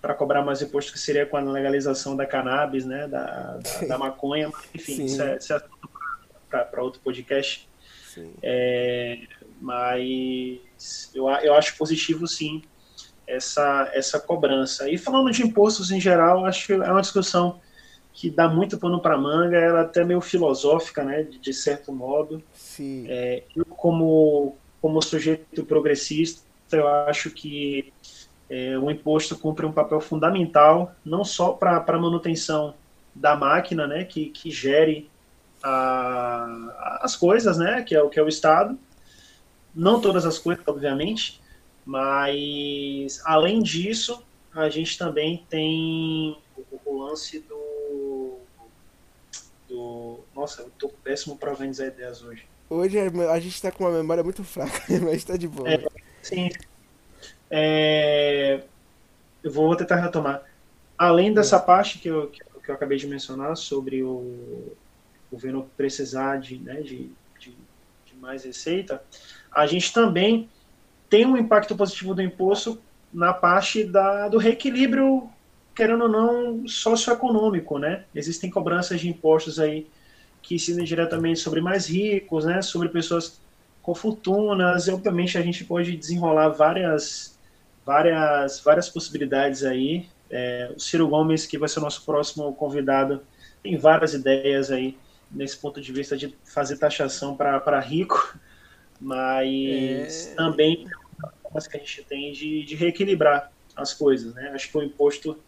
para 0.00 0.14
cobrar 0.14 0.42
mais 0.42 0.62
imposto 0.62 0.92
que 0.92 0.98
seria 0.98 1.26
com 1.26 1.36
a 1.36 1.40
legalização 1.40 2.16
da 2.16 2.26
cannabis, 2.26 2.84
né? 2.84 3.06
Da, 3.06 3.58
da, 3.58 3.86
da 3.86 3.98
maconha. 3.98 4.50
Enfim, 4.74 5.04
isso 5.04 5.22
é, 5.22 5.36
isso 5.36 5.52
é 5.52 5.62
para 6.48 6.82
outro 6.82 7.00
podcast. 7.00 7.68
É, 8.42 9.20
mas 9.60 11.10
eu, 11.14 11.28
eu 11.28 11.54
acho 11.54 11.76
positivo, 11.76 12.26
sim, 12.26 12.62
essa, 13.28 13.90
essa 13.92 14.18
cobrança. 14.18 14.90
E 14.90 14.96
falando 14.96 15.30
de 15.30 15.42
impostos 15.42 15.90
em 15.90 16.00
geral, 16.00 16.44
acho 16.46 16.66
que 16.66 16.72
é 16.72 16.90
uma 16.90 17.00
discussão 17.00 17.60
que 18.12 18.28
dá 18.28 18.48
muito 18.48 18.78
pano 18.78 19.00
para 19.00 19.16
manga, 19.16 19.56
ela 19.56 19.80
é 19.80 19.82
até 19.82 20.04
meio 20.04 20.20
filosófica, 20.20 21.04
né, 21.04 21.22
de, 21.22 21.38
de 21.38 21.52
certo 21.52 21.92
modo. 21.92 22.42
Sim. 22.52 23.06
É, 23.08 23.44
eu, 23.54 23.64
como, 23.64 24.56
como 24.82 25.00
sujeito 25.00 25.64
progressista, 25.64 26.42
eu 26.72 26.88
acho 26.88 27.30
que 27.30 27.92
é, 28.50 28.76
o 28.76 28.90
imposto 28.90 29.38
cumpre 29.38 29.64
um 29.64 29.72
papel 29.72 30.00
fundamental, 30.00 30.92
não 31.04 31.24
só 31.24 31.52
para 31.52 31.76
a 31.76 31.98
manutenção 31.98 32.74
da 33.14 33.36
máquina, 33.36 33.86
né, 33.86 34.02
que, 34.04 34.30
que 34.30 34.50
gere 34.50 35.08
a, 35.62 36.98
as 37.02 37.14
coisas, 37.14 37.56
né, 37.58 37.82
que 37.82 37.94
é 37.94 38.02
o 38.02 38.08
que 38.08 38.18
é 38.18 38.22
o 38.22 38.28
Estado, 38.28 38.76
não 39.74 40.00
todas 40.00 40.26
as 40.26 40.38
coisas, 40.38 40.66
obviamente, 40.66 41.40
mas 41.88 43.18
além 43.24 43.62
disso, 43.62 44.22
a 44.52 44.68
gente 44.68 44.98
também 44.98 45.46
tem 45.48 46.36
o, 46.54 46.80
o 46.84 47.02
lance 47.02 47.40
do 47.40 48.38
do. 49.66 50.20
Nossa, 50.36 50.60
eu 50.60 50.70
tô 50.78 50.90
péssimo 50.90 51.38
para 51.38 51.50
organizar 51.50 51.86
ideias 51.86 52.22
hoje. 52.22 52.44
Hoje 52.68 52.98
a 52.98 53.40
gente 53.40 53.62
tá 53.62 53.72
com 53.72 53.84
uma 53.84 53.96
memória 53.96 54.22
muito 54.22 54.44
fraca, 54.44 54.82
mas 55.02 55.24
tá 55.24 55.38
de 55.38 55.48
boa. 55.48 55.66
É, 55.66 55.82
sim. 56.20 56.50
É... 57.50 58.62
Eu 59.42 59.50
vou 59.50 59.74
tentar 59.74 59.96
retomar. 59.96 60.44
Além 60.98 61.32
dessa 61.32 61.56
é. 61.56 61.60
parte 61.60 62.00
que 62.00 62.08
eu, 62.08 62.28
que 62.28 62.70
eu 62.70 62.74
acabei 62.74 62.98
de 62.98 63.06
mencionar 63.06 63.56
sobre 63.56 64.02
o 64.02 64.76
governo 65.32 65.70
precisar 65.74 66.38
de, 66.38 66.58
né, 66.58 66.82
de, 66.82 67.10
de, 67.38 67.56
de 68.04 68.14
mais 68.20 68.44
receita, 68.44 69.02
a 69.50 69.66
gente 69.66 69.90
também 69.90 70.50
tem 71.08 71.26
um 71.26 71.36
impacto 71.36 71.76
positivo 71.76 72.14
do 72.14 72.22
imposto 72.22 72.80
na 73.12 73.32
parte 73.32 73.84
da, 73.84 74.28
do 74.28 74.38
reequilíbrio 74.38 75.28
querendo 75.78 76.02
ou 76.02 76.08
não, 76.08 76.66
socioeconômico, 76.66 77.78
né? 77.78 78.04
Existem 78.12 78.50
cobranças 78.50 79.00
de 79.00 79.08
impostos 79.08 79.60
aí 79.60 79.86
que 80.42 80.56
incidem 80.56 80.84
diretamente 80.84 81.38
sobre 81.38 81.60
mais 81.60 81.86
ricos, 81.86 82.44
né? 82.44 82.60
Sobre 82.62 82.88
pessoas 82.88 83.40
com 83.80 83.94
fortunas, 83.94 84.88
e 84.88 84.90
obviamente 84.90 85.38
a 85.38 85.40
gente 85.40 85.64
pode 85.64 85.96
desenrolar 85.96 86.48
várias, 86.48 87.38
várias, 87.86 88.58
várias 88.58 88.88
possibilidades 88.88 89.62
aí. 89.62 90.08
É, 90.28 90.72
o 90.76 90.80
Ciro 90.80 91.06
Gomes, 91.06 91.46
que 91.46 91.56
vai 91.56 91.68
ser 91.68 91.78
o 91.78 91.82
nosso 91.82 92.04
próximo 92.04 92.52
convidado, 92.54 93.22
tem 93.62 93.76
várias 93.76 94.14
ideias 94.14 94.72
aí 94.72 94.98
nesse 95.30 95.56
ponto 95.58 95.80
de 95.80 95.92
vista 95.92 96.16
de 96.16 96.36
fazer 96.44 96.76
taxação 96.76 97.36
para 97.36 97.78
rico, 97.78 98.36
mas 99.00 100.26
é... 100.26 100.34
também 100.34 100.86
que 101.66 101.76
a 101.76 101.80
gente 101.80 102.02
tem 102.04 102.32
de, 102.32 102.64
de 102.64 102.74
reequilibrar 102.74 103.50
as 103.74 103.94
coisas, 103.94 104.34
né? 104.34 104.50
Acho 104.54 104.70
que 104.70 104.76
o 104.76 104.82
imposto 104.82 105.38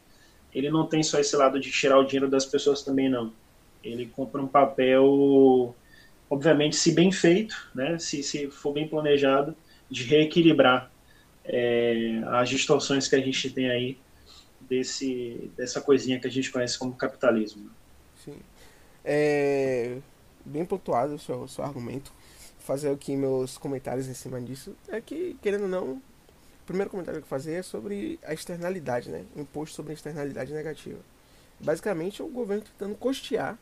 ele 0.52 0.70
não 0.70 0.86
tem 0.86 1.02
só 1.02 1.18
esse 1.18 1.36
lado 1.36 1.60
de 1.60 1.70
tirar 1.70 1.98
o 1.98 2.04
dinheiro 2.04 2.28
das 2.28 2.44
pessoas 2.44 2.82
também, 2.82 3.08
não. 3.08 3.32
Ele 3.82 4.06
compra 4.06 4.42
um 4.42 4.48
papel, 4.48 5.74
obviamente, 6.28 6.76
se 6.76 6.92
bem 6.92 7.10
feito, 7.12 7.70
né, 7.74 7.98
se, 7.98 8.22
se 8.22 8.50
for 8.50 8.72
bem 8.72 8.86
planejado, 8.86 9.54
de 9.88 10.04
reequilibrar 10.04 10.90
é, 11.44 12.20
as 12.26 12.48
distorções 12.48 13.08
que 13.08 13.16
a 13.16 13.20
gente 13.20 13.50
tem 13.50 13.70
aí 13.70 13.98
desse, 14.60 15.50
dessa 15.56 15.80
coisinha 15.80 16.20
que 16.20 16.26
a 16.26 16.30
gente 16.30 16.50
conhece 16.50 16.78
como 16.78 16.94
capitalismo. 16.94 17.70
Sim. 18.24 18.36
É, 19.04 19.98
bem 20.44 20.64
pontuado 20.64 21.14
o 21.14 21.18
seu, 21.18 21.48
seu 21.48 21.64
argumento. 21.64 22.12
Fazer 22.60 22.90
aqui 22.90 23.16
meus 23.16 23.58
comentários 23.58 24.06
em 24.06 24.14
cima 24.14 24.40
disso. 24.40 24.76
É 24.88 25.00
que, 25.00 25.36
querendo 25.42 25.62
ou 25.62 25.68
não, 25.68 26.02
primeiro 26.66 26.90
comentário 26.90 27.20
que 27.20 27.24
eu 27.24 27.28
fazer 27.28 27.54
é 27.54 27.62
sobre 27.62 28.18
a 28.22 28.32
externalidade, 28.32 29.10
né? 29.10 29.24
O 29.34 29.40
imposto 29.40 29.74
sobre 29.74 29.92
a 29.92 29.94
externalidade 29.94 30.52
negativa. 30.52 31.00
Basicamente, 31.58 32.22
é 32.22 32.24
o 32.24 32.28
governo 32.28 32.62
tentando 32.62 32.96
custear 32.96 33.58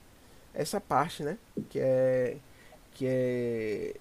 essa 0.52 0.80
parte, 0.80 1.22
né? 1.22 1.38
Que 1.70 1.80
é 1.80 2.36
que 2.94 3.06
é 3.06 3.94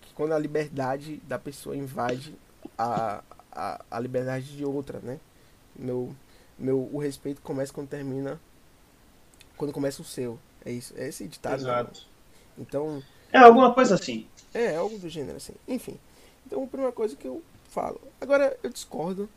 que 0.00 0.12
quando 0.14 0.32
a 0.32 0.38
liberdade 0.38 1.22
da 1.28 1.38
pessoa 1.38 1.76
invade 1.76 2.36
a, 2.76 3.22
a, 3.50 3.84
a 3.90 4.00
liberdade 4.00 4.56
de 4.56 4.64
outra, 4.64 4.98
né? 5.00 5.18
Meu, 5.74 6.14
meu, 6.58 6.88
o 6.92 6.98
respeito 6.98 7.40
começa 7.40 7.72
quando 7.72 7.88
termina 7.88 8.40
quando 9.56 9.72
começa 9.72 10.02
o 10.02 10.04
seu. 10.04 10.38
É 10.64 10.70
isso, 10.70 10.94
é 10.96 11.08
esse 11.08 11.26
ditado. 11.26 11.62
Né? 11.62 11.70
Exato. 11.70 12.06
Então. 12.58 13.02
É 13.34 13.38
alguma 13.38 13.74
coisa 13.74 13.96
assim. 13.96 14.26
É, 14.54 14.76
algo 14.76 14.96
do 14.96 15.08
gênero 15.08 15.36
assim. 15.36 15.54
Enfim. 15.66 15.98
Então, 16.46 16.62
a 16.62 16.66
primeira 16.68 16.92
coisa 16.92 17.16
que 17.16 17.26
eu 17.26 17.42
falo. 17.68 18.00
Agora, 18.20 18.56
eu 18.62 18.70
discordo 18.70 19.28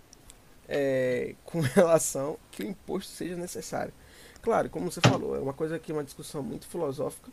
é, 0.69 1.33
com 1.43 1.61
relação 1.73 2.37
que 2.51 2.61
o 2.61 2.67
imposto 2.67 3.11
seja 3.11 3.35
necessário. 3.35 3.91
Claro, 4.39 4.69
como 4.69 4.91
você 4.91 5.01
falou, 5.01 5.35
é 5.35 5.39
uma 5.39 5.53
coisa 5.53 5.79
que 5.79 5.91
é 5.91 5.95
uma 5.95 6.03
discussão 6.03 6.43
muito 6.43 6.67
filosófica. 6.67 7.31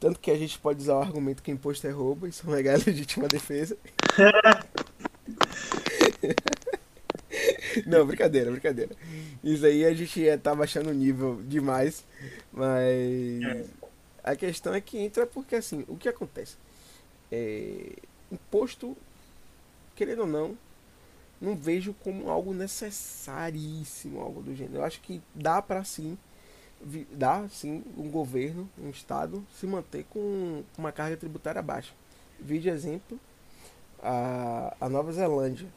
Tanto 0.00 0.18
que 0.18 0.32
a 0.32 0.36
gente 0.36 0.58
pode 0.58 0.80
usar 0.80 0.96
o 0.96 1.02
argumento 1.02 1.40
que 1.40 1.52
imposto 1.52 1.86
é 1.86 1.90
roubo, 1.90 2.26
isso 2.26 2.42
é 2.44 2.48
uma 2.48 2.56
legítima 2.84 3.28
defesa. 3.28 3.78
Não, 7.86 8.04
brincadeira, 8.04 8.50
brincadeira. 8.50 8.96
Isso 9.44 9.64
aí 9.64 9.84
a 9.84 9.94
gente 9.94 10.20
ia 10.20 10.34
estar 10.34 10.50
tá 10.50 10.56
baixando 10.56 10.90
o 10.90 10.94
nível 10.94 11.40
demais, 11.46 12.04
mas 12.52 13.70
a 14.22 14.36
questão 14.36 14.74
é 14.74 14.80
que 14.80 14.98
entra 14.98 15.26
porque 15.26 15.56
assim, 15.56 15.84
o 15.88 15.96
que 15.96 16.08
acontece? 16.08 16.56
É, 17.30 17.96
imposto 18.30 18.96
querendo 19.94 20.20
ou 20.20 20.26
não, 20.26 20.56
não 21.40 21.56
vejo 21.56 21.94
como 22.02 22.30
algo 22.30 22.54
necessaríssimo, 22.54 24.20
algo 24.20 24.42
do 24.42 24.54
gênero. 24.54 24.78
Eu 24.78 24.84
acho 24.84 25.00
que 25.00 25.20
dá 25.34 25.60
para 25.60 25.82
sim, 25.84 26.16
dá 27.10 27.48
sim 27.48 27.82
um 27.96 28.10
governo, 28.10 28.68
um 28.78 28.90
estado 28.90 29.44
se 29.58 29.66
manter 29.66 30.04
com 30.10 30.62
uma 30.78 30.92
carga 30.92 31.16
tributária 31.16 31.62
baixa. 31.62 31.92
Vi 32.38 32.58
de 32.58 32.68
exemplo 32.68 33.18
a, 34.02 34.74
a 34.80 34.88
Nova 34.88 35.12
Zelândia, 35.12 35.68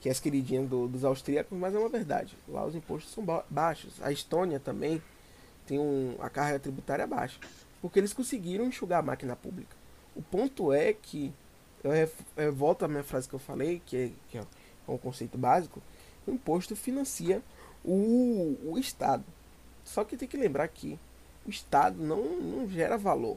que 0.00 0.08
é 0.08 0.12
as 0.12 0.20
queridinhas 0.20 0.68
do, 0.68 0.86
dos 0.86 1.04
austríacos, 1.04 1.56
mas 1.58 1.74
é 1.74 1.78
uma 1.78 1.88
verdade. 1.88 2.36
Lá 2.48 2.64
os 2.64 2.74
impostos 2.74 3.12
são 3.12 3.24
baixos. 3.50 4.00
A 4.02 4.12
Estônia 4.12 4.60
também 4.60 5.02
tem 5.66 5.78
um, 5.78 6.16
a 6.20 6.28
carga 6.28 6.58
tributária 6.58 7.06
baixa, 7.06 7.38
porque 7.84 8.00
eles 8.00 8.14
conseguiram 8.14 8.64
enxugar 8.64 9.00
a 9.00 9.02
máquina 9.02 9.36
pública. 9.36 9.76
O 10.16 10.22
ponto 10.22 10.72
é 10.72 10.94
que 10.94 11.30
eu, 11.82 11.92
eu 12.34 12.50
volto 12.50 12.82
à 12.82 12.88
minha 12.88 13.02
frase 13.02 13.28
que 13.28 13.34
eu 13.34 13.38
falei, 13.38 13.82
que 13.84 13.94
é, 13.94 14.10
que 14.30 14.38
é 14.38 14.44
um 14.88 14.96
conceito 14.96 15.36
básico, 15.36 15.82
o 16.26 16.30
imposto 16.30 16.74
financia 16.74 17.42
o, 17.84 18.56
o 18.64 18.78
Estado. 18.78 19.22
Só 19.84 20.02
que 20.02 20.16
tem 20.16 20.26
que 20.26 20.38
lembrar 20.38 20.66
que 20.68 20.98
o 21.46 21.50
Estado 21.50 22.02
não, 22.02 22.24
não 22.40 22.66
gera 22.70 22.96
valor. 22.96 23.36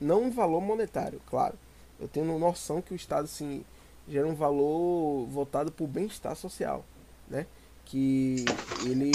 Não 0.00 0.22
um 0.22 0.30
valor 0.30 0.62
monetário, 0.62 1.20
claro. 1.26 1.58
Eu 2.00 2.08
tenho 2.08 2.38
noção 2.38 2.80
que 2.80 2.94
o 2.94 2.96
Estado 2.96 3.28
sim, 3.28 3.66
gera 4.08 4.26
um 4.26 4.34
valor 4.34 5.26
voltado 5.26 5.70
para 5.70 5.84
o 5.84 5.86
bem-estar 5.86 6.34
social. 6.36 6.82
Né? 7.28 7.46
Que 7.84 8.46
ele 8.86 9.12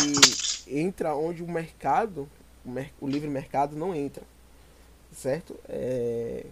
entra 0.67 1.15
onde 1.15 1.41
o 1.41 1.47
mercado, 1.47 2.29
o, 2.63 2.69
mer 2.69 2.93
o 3.01 3.07
livre 3.07 3.27
mercado 3.27 3.75
não 3.75 3.95
entra. 3.95 4.23
Certo? 5.19 5.59
É, 5.67 6.45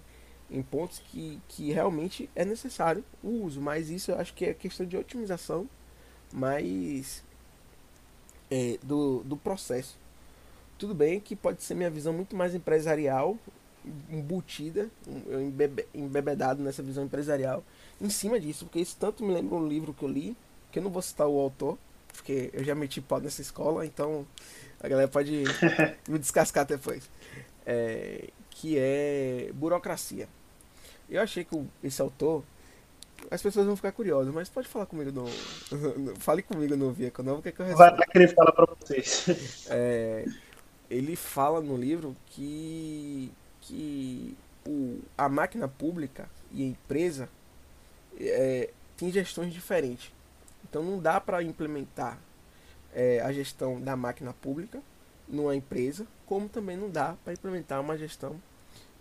em 0.51 0.61
pontos 0.61 0.99
que, 0.99 1.39
que 1.47 1.71
realmente 1.71 2.29
é 2.35 2.43
necessário 2.43 3.01
o 3.23 3.29
uso, 3.45 3.61
mas 3.61 3.89
isso 3.89 4.11
eu 4.11 4.19
acho 4.19 4.33
que 4.33 4.43
é 4.43 4.53
questão 4.53 4.85
de 4.85 4.97
otimização 4.97 5.69
mais 6.33 7.23
é, 8.51 8.77
do, 8.83 9.23
do 9.23 9.37
processo. 9.37 9.97
Tudo 10.77 10.93
bem 10.93 11.17
que 11.21 11.33
pode 11.33 11.63
ser 11.63 11.75
minha 11.75 11.89
visão 11.89 12.11
muito 12.11 12.35
mais 12.35 12.53
empresarial, 12.53 13.37
embutida, 14.09 14.89
eu 15.27 15.41
embebe, 15.41 15.87
embebedado 15.95 16.61
nessa 16.61 16.83
visão 16.83 17.05
empresarial, 17.05 17.63
em 18.01 18.09
cima 18.09 18.37
disso, 18.37 18.65
porque 18.65 18.81
isso 18.81 18.97
tanto 18.99 19.23
me 19.23 19.33
lembra 19.33 19.55
um 19.55 19.65
livro 19.65 19.93
que 19.93 20.03
eu 20.03 20.09
li, 20.09 20.35
que 20.73 20.79
eu 20.79 20.83
não 20.83 20.91
vou 20.91 21.01
citar 21.01 21.25
o 21.25 21.39
autor, 21.39 21.77
porque 22.13 22.49
eu 22.51 22.65
já 22.65 22.75
meti 22.75 22.99
pau 22.99 23.21
nessa 23.21 23.41
escola, 23.41 23.85
então 23.85 24.27
a 24.81 24.89
galera 24.89 25.07
pode 25.07 25.45
me 26.05 26.19
descascar 26.19 26.65
depois. 26.65 27.09
É, 27.65 28.29
que 28.59 28.75
é 28.77 29.51
Burocracia. 29.53 30.27
Eu 31.09 31.21
achei 31.21 31.43
que 31.43 31.63
esse 31.83 32.01
autor. 32.01 32.43
As 33.31 33.41
pessoas 33.41 33.65
vão 33.65 33.75
ficar 33.75 33.91
curiosas, 33.91 34.33
mas 34.33 34.49
pode 34.49 34.67
falar 34.67 34.85
comigo 34.85 35.11
no. 35.11 35.27
Fale 36.17 36.41
comigo 36.41 36.75
no 36.75 36.91
Vieco, 36.91 37.23
não, 37.23 37.35
porque 37.35 37.51
que 37.51 37.61
eu 37.61 37.65
respondo. 37.65 37.97
Vai 37.97 38.07
querer 38.07 38.33
falar 38.33 38.51
pra 38.51 38.65
vocês. 38.65 39.67
É, 39.69 40.25
ele 40.89 41.15
fala 41.15 41.61
no 41.61 41.75
livro 41.75 42.15
que, 42.27 43.31
que 43.61 44.35
o, 44.65 44.99
a 45.17 45.27
máquina 45.27 45.67
pública 45.67 46.29
e 46.51 46.63
a 46.63 46.67
empresa 46.67 47.29
é, 48.19 48.69
tem 48.95 49.11
gestões 49.11 49.53
diferentes. 49.53 50.11
Então 50.69 50.83
não 50.83 50.99
dá 50.99 51.19
para 51.19 51.43
implementar 51.43 52.17
é, 52.93 53.19
a 53.21 53.31
gestão 53.31 53.79
da 53.79 53.95
máquina 53.95 54.33
pública 54.33 54.81
numa 55.27 55.55
empresa, 55.55 56.07
como 56.27 56.47
também 56.47 56.77
não 56.77 56.89
dá 56.89 57.15
para 57.23 57.33
implementar 57.33 57.81
uma 57.81 57.97
gestão 57.97 58.39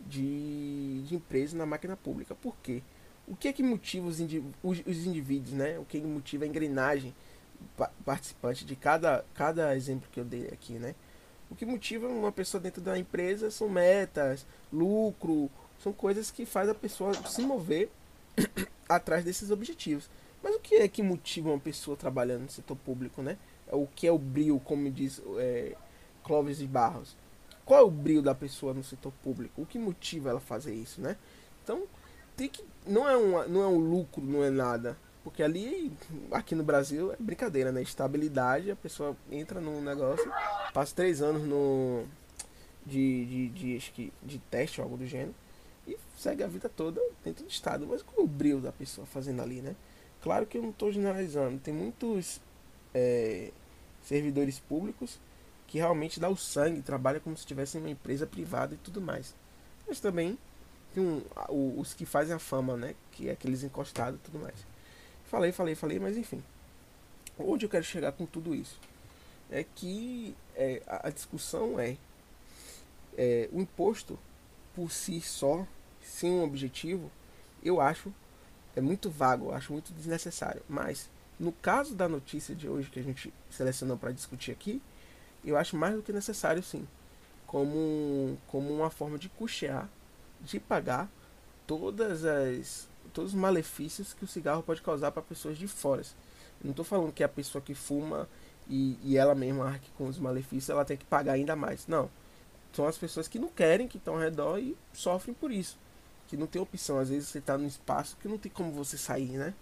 de, 0.01 1.03
de 1.03 1.15
empresa 1.15 1.57
na 1.57 1.67
máquina 1.67 1.97
pública. 1.97 2.35
Por 2.35 2.57
quê? 2.63 2.83
O 3.27 3.35
que 3.37 3.49
é 3.49 3.53
que 3.53 3.63
motiva 3.63 4.07
os, 4.07 4.21
indiví 4.21 4.47
os, 4.63 4.79
os 4.87 5.05
indivíduos, 5.05 5.53
né? 5.53 5.79
O 5.79 5.85
que 5.85 6.01
motiva 6.01 6.45
a 6.45 6.47
engrenagem 6.47 7.13
participante 8.05 8.65
de 8.65 8.77
cada, 8.77 9.25
cada 9.35 9.77
exemplo 9.77 10.09
que 10.13 10.21
eu 10.21 10.25
dei 10.25 10.47
aqui, 10.49 10.75
né? 10.75 10.95
O 11.51 11.57
que 11.57 11.67
motiva 11.67 12.07
uma 12.07 12.33
pessoa 12.33 12.61
dentro 12.61 12.81
da 12.81 12.99
empresa 12.99 13.51
são 13.51 13.69
metas, 13.69 14.47
lucro, 14.73 15.51
são 15.83 15.93
coisas 15.93 16.31
que 16.31 16.47
faz 16.47 16.69
a 16.69 16.75
pessoa 16.75 17.13
se 17.29 17.43
mover 17.43 17.91
atrás 18.89 19.25
desses 19.25 19.51
objetivos. 19.51 20.09
Mas 20.43 20.55
o 20.55 20.61
que 20.61 20.77
é 20.77 20.89
que 20.89 21.03
motiva 21.03 21.51
uma 21.51 21.59
pessoa 21.59 21.97
trabalhando 21.97 22.43
no 22.43 22.51
setor 22.51 22.77
público, 22.77 23.23
né? 23.23 23.37
O 23.69 23.87
que 23.87 24.07
é 24.07 24.13
o 24.13 24.19
brilho, 24.19 24.61
como 24.61 24.89
diz 24.91 25.21
é, 25.39 25.75
Clóvis 26.27 26.59
de 26.59 26.67
Barros? 26.67 27.17
Qual 27.65 27.81
é 27.81 27.83
o 27.83 27.91
brilho 27.91 28.21
da 28.21 28.35
pessoa 28.35 28.75
no 28.75 28.83
setor 28.83 29.13
público? 29.23 29.63
O 29.63 29.67
que 29.67 29.79
motiva 29.79 30.31
ela 30.31 30.39
a 30.39 30.43
fazer 30.43 30.75
isso, 30.75 31.01
né? 31.01 31.17
Então, 31.63 31.85
tem 32.37 32.49
que 32.49 32.65
não 32.85 33.09
é 33.09 33.17
um 33.17 33.49
não 33.49 33.63
é 33.63 33.67
um 33.67 33.79
lucro, 33.79 34.23
não 34.23 34.43
é 34.43 34.51
nada, 34.51 34.97
porque 35.23 35.43
ali 35.43 35.93
aqui 36.31 36.55
no 36.55 36.65
Brasil 36.65 37.13
é 37.13 37.17
brincadeira, 37.19 37.71
né? 37.71 37.81
Estabilidade, 37.81 38.71
a 38.71 38.77
pessoa 38.77 39.17
entra 39.31 39.61
num 39.61 39.81
negócio, 39.81 40.31
passa 40.75 40.95
três 40.95 41.23
anos 41.23 41.43
no 41.43 42.05
de, 42.85 43.27
de, 43.27 43.79
de, 43.79 44.13
de 44.23 44.39
teste 44.51 44.81
ou 44.81 44.85
algo 44.85 44.97
do 44.97 45.07
gênero 45.07 45.35
e 45.87 45.97
segue 46.17 46.43
a 46.43 46.47
vida 46.49 46.69
toda 46.69 47.01
dentro 47.25 47.45
do 47.45 47.51
estado. 47.51 47.87
Mas 47.87 48.03
qual 48.03 48.21
é 48.21 48.25
o 48.25 48.29
brilho 48.29 48.61
da 48.61 48.73
pessoa 48.73 49.07
fazendo 49.07 49.43
ali, 49.43 49.61
né? 49.61 49.75
Claro 50.23 50.47
que 50.47 50.59
eu 50.59 50.63
não 50.63 50.71
estou 50.71 50.91
generalizando, 50.91 51.59
tem 51.59 51.73
muitos 51.73 52.41
é, 52.93 53.53
servidores 54.03 54.59
públicos 54.59 55.21
que 55.67 55.79
realmente 55.79 56.21
dá 56.21 56.29
o 56.29 56.37
sangue, 56.37 56.83
trabalha 56.83 57.21
como 57.21 57.37
se 57.37 57.41
estivesse 57.41 57.77
em 57.77 57.81
uma 57.81 57.91
empresa 57.91 58.27
privada 58.27 58.75
e 58.75 58.79
tudo 58.79 59.01
mais. 59.01 59.35
Mas 59.87 60.01
também 60.01 60.39
tem 60.95 61.03
um, 61.03 61.23
os 61.79 61.95
que 61.95 62.07
fazem 62.07 62.35
a 62.35 62.39
fama, 62.39 62.77
né? 62.77 62.95
Que 63.13 63.29
é 63.29 63.33
aqueles 63.33 63.63
encostados 63.63 64.19
e 64.19 64.23
tudo 64.23 64.39
mais. 64.39 64.55
Falei, 65.27 65.53
falei, 65.53 65.75
falei, 65.75 65.99
mas 65.99 66.17
enfim. 66.17 66.43
Onde 67.39 67.67
eu 67.67 67.71
quero 67.71 67.85
chegar 67.85 68.13
com 68.13 68.25
tudo 68.25 68.55
isso? 68.55 68.81
É 69.51 69.65
que 69.65 70.35
é, 70.55 70.83
a, 70.87 71.11
discussão 71.11 71.79
é, 71.79 71.97
é 73.17 73.49
o 73.53 73.61
imposto 73.61 74.19
por 74.75 74.91
si 74.91 75.21
só, 75.21 75.67
sem 76.03 76.31
um 76.31 76.43
objetivo, 76.43 77.11
eu 77.63 77.81
acho 77.81 78.13
é 78.77 78.81
muito 78.81 79.09
vago, 79.11 79.47
eu 79.47 79.55
acho 79.55 79.73
muito 79.73 79.93
desnecessário. 79.93 80.63
Mas 80.69 81.09
no 81.41 81.51
caso 81.51 81.95
da 81.95 82.09
notícia 82.09 82.55
de 82.55 82.69
hoje 82.69 82.91
que 82.91 83.01
a 83.01 83.03
gente 83.03 83.33
selecionou 83.51 83.97
para 83.97 84.13
discutir 84.13 84.53
aqui, 84.53 84.83
eu 85.47 85.57
acho 85.57 85.77
mais 85.77 85.95
do 85.95 86.03
que 86.03 86.13
necessário 86.13 86.63
sim, 86.63 86.87
como, 87.47 88.37
como 88.49 88.73
uma 88.73 88.91
forma 88.91 89.19
de 89.19 89.29
custear, 89.29 89.89
de 90.41 90.59
pagar 90.61 91.09
todas 91.67 92.25
as 92.25 92.89
todos 93.13 93.33
os 93.33 93.41
malefícios 93.41 94.13
que 94.13 94.25
o 94.25 94.29
cigarro 94.29 94.63
pode 94.63 94.83
causar 94.83 95.11
para 95.11 95.23
pessoas 95.23 95.57
de 95.57 95.67
fora. 95.67 96.03
Não 96.63 96.73
estou 96.73 96.85
falando 96.85 97.13
que 97.13 97.25
a 97.25 97.29
pessoa 97.29 97.63
que 97.63 97.75
fuma 97.75 98.29
e, 98.69 98.99
e 99.03 99.17
ela 99.17 99.35
mesma 99.35 99.67
arque 99.67 99.91
com 99.97 100.07
os 100.07 100.19
malefícios, 100.19 100.69
ela 100.69 100.85
tem 100.85 100.99
que 100.99 101.05
pagar 101.07 101.33
ainda 101.33 101.57
mais. 101.57 101.87
Não. 101.87 102.11
São 102.73 102.87
as 102.87 102.99
pessoas 102.99 103.27
que 103.27 103.39
não 103.39 103.49
querem, 103.49 103.89
que 103.89 103.97
estão 103.97 104.15
ao 104.15 104.21
redor 104.21 104.59
e 104.59 104.77
sofrem 104.93 105.35
por 105.35 105.51
isso. 105.51 105.79
Que 106.29 106.37
não 106.37 106.47
tem 106.47 106.61
opção. 106.61 106.99
Às 106.99 107.09
vezes 107.09 107.29
você 107.29 107.39
está 107.39 107.57
num 107.57 107.67
espaço 107.67 108.17
que 108.21 108.29
não 108.29 108.37
tem 108.37 108.53
como 108.53 108.71
você 108.73 108.99
sair, 108.99 109.31
né? 109.31 109.55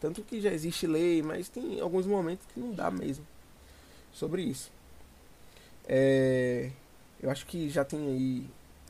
Tanto 0.00 0.22
que 0.22 0.40
já 0.40 0.52
existe 0.52 0.86
lei, 0.86 1.20
mas 1.20 1.48
tem 1.48 1.80
alguns 1.80 2.06
momentos 2.06 2.46
que 2.52 2.60
não 2.60 2.72
dá 2.72 2.90
mesmo. 2.90 3.26
Sobre 4.12 4.42
isso. 4.42 4.70
É, 5.92 6.70
eu 7.20 7.28
acho 7.28 7.44
que 7.46 7.68
já 7.68 7.84
tem 7.84 7.98
aí. 8.06 8.46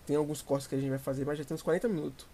Tem 0.07 0.16
alguns 0.16 0.42
cortes 0.42 0.66
que 0.66 0.74
a 0.74 0.78
gente 0.78 0.90
vai 0.90 0.98
fazer, 0.98 1.24
mas 1.24 1.38
já 1.38 1.44
tem 1.44 1.55
uns 1.55 1.62
40 1.62 1.88
minutos. 1.88 2.26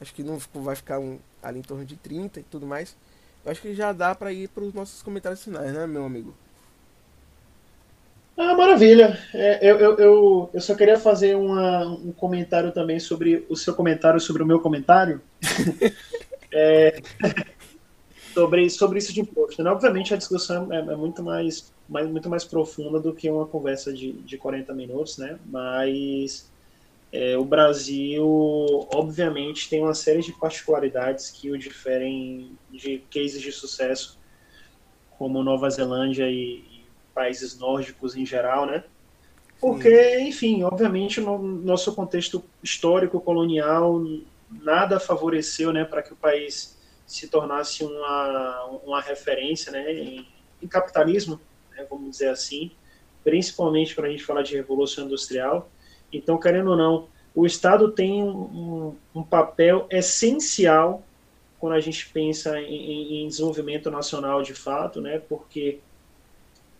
Acho 0.00 0.14
que 0.14 0.22
não 0.22 0.38
vai 0.54 0.76
ficar 0.76 1.00
um, 1.00 1.18
ali 1.42 1.58
em 1.58 1.62
torno 1.62 1.84
de 1.84 1.96
30 1.96 2.38
e 2.38 2.42
tudo 2.44 2.64
mais. 2.64 2.96
Eu 3.44 3.50
acho 3.50 3.60
que 3.60 3.74
já 3.74 3.92
dá 3.92 4.14
para 4.14 4.32
ir 4.32 4.48
para 4.48 4.62
os 4.62 4.72
nossos 4.72 5.02
comentários 5.02 5.42
finais, 5.42 5.72
né, 5.72 5.86
meu 5.86 6.04
amigo? 6.04 6.34
Ah, 8.36 8.54
maravilha. 8.54 9.18
É, 9.32 9.58
eu, 9.68 9.78
eu, 9.78 9.98
eu, 9.98 10.50
eu, 10.54 10.60
só 10.60 10.74
queria 10.74 10.98
fazer 10.98 11.36
uma, 11.36 11.86
um 11.86 12.12
comentário 12.12 12.72
também 12.72 13.00
sobre 13.00 13.44
o 13.48 13.56
seu 13.56 13.74
comentário 13.74 14.20
sobre 14.20 14.42
o 14.42 14.46
meu 14.46 14.60
comentário. 14.60 15.20
é, 16.52 17.00
sobre, 18.32 18.70
sobre 18.70 18.98
isso 18.98 19.12
de 19.12 19.20
imposto. 19.20 19.62
Né? 19.62 19.70
Obviamente 19.70 20.14
a 20.14 20.16
discussão 20.16 20.72
é, 20.72 20.78
é, 20.78 20.96
muito, 20.96 21.22
mais, 21.22 21.72
mais, 21.88 22.08
muito 22.08 22.28
mais 22.28 22.44
profunda 22.44 22.98
do 23.00 23.14
que 23.14 23.28
uma 23.30 23.46
conversa 23.46 23.92
de, 23.92 24.12
de 24.12 24.38
40 24.38 24.72
minutos, 24.74 25.18
né? 25.18 25.38
mas 25.46 26.50
é, 27.12 27.38
o 27.38 27.44
Brasil, 27.44 28.26
obviamente, 28.92 29.68
tem 29.68 29.80
uma 29.80 29.94
série 29.94 30.20
de 30.20 30.32
particularidades 30.32 31.30
que 31.30 31.50
o 31.50 31.56
diferem 31.56 32.58
de 32.70 33.04
cases 33.12 33.40
de 33.40 33.52
sucesso, 33.52 34.18
como 35.16 35.42
Nova 35.42 35.70
Zelândia 35.70 36.28
e, 36.28 36.56
e 36.58 36.84
países 37.14 37.56
nórdicos 37.56 38.16
em 38.16 38.26
geral, 38.26 38.66
né? 38.66 38.82
Porque, 39.60 40.18
enfim, 40.18 40.62
obviamente, 40.64 41.20
no 41.20 41.38
nosso 41.38 41.94
contexto 41.94 42.44
histórico 42.62 43.20
colonial, 43.20 44.02
nada 44.50 45.00
favoreceu 45.00 45.72
né, 45.72 45.84
para 45.84 46.02
que 46.02 46.12
o 46.12 46.16
país 46.16 46.76
se 47.06 47.28
tornasse 47.28 47.84
uma, 47.84 48.64
uma 48.84 49.00
referência 49.00 49.70
né, 49.70 49.92
em, 49.92 50.26
em 50.60 50.66
capitalismo, 50.66 51.40
né, 51.76 51.86
vamos 51.88 52.10
dizer 52.10 52.28
assim, 52.28 52.70
principalmente 53.22 53.94
para 53.94 54.06
a 54.06 54.10
gente 54.10 54.24
falar 54.24 54.42
de 54.42 54.54
revolução 54.54 55.04
industrial. 55.04 55.70
Então, 56.12 56.38
querendo 56.38 56.70
ou 56.70 56.76
não, 56.76 57.08
o 57.34 57.44
Estado 57.44 57.90
tem 57.90 58.22
um, 58.22 58.94
um 59.14 59.22
papel 59.22 59.86
essencial 59.90 61.02
quando 61.58 61.72
a 61.72 61.80
gente 61.80 62.08
pensa 62.10 62.60
em, 62.60 63.24
em, 63.24 63.28
desenvolvimento 63.28 63.90
nacional 63.90 64.42
de 64.42 64.52
fato, 64.52 65.00
né, 65.00 65.20
porque 65.28 65.80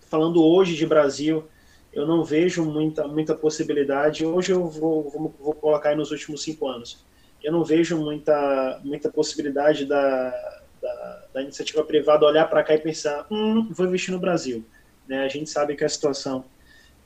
falando 0.09 0.45
hoje 0.45 0.77
de 0.77 0.87
Brasil, 0.87 1.45
eu 1.93 2.07
não 2.07 2.23
vejo 2.23 2.65
muita, 2.65 3.09
muita 3.09 3.35
possibilidade. 3.35 4.27
Hoje 4.27 4.53
eu 4.53 4.69
vou, 4.69 5.09
vou, 5.09 5.35
vou 5.41 5.55
colocar 5.55 5.91
aí 5.91 5.97
nos 5.97 6.11
últimos 6.11 6.43
cinco 6.43 6.69
anos 6.69 7.05
eu 7.45 7.53
não 7.53 7.63
vejo 7.63 7.99
muita, 7.99 8.81
muita 8.83 9.11
possibilidade 9.11 9.85
da, 9.85 10.31
da, 10.81 11.25
da 11.35 11.43
iniciativa 11.43 11.85
privada 11.85 12.25
olhar 12.25 12.49
para 12.49 12.65
cá 12.65 12.75
e 12.75 12.79
pensar, 12.79 13.27
hum, 13.31 13.69
vou 13.71 13.87
investir 13.87 14.13
no 14.15 14.19
Brasil. 14.19 14.65
Né? 15.09 15.25
A 15.25 15.29
gente 15.29 15.49
sabe 15.51 15.77
que 15.77 15.85
a 15.85 15.89
situação 15.89 16.45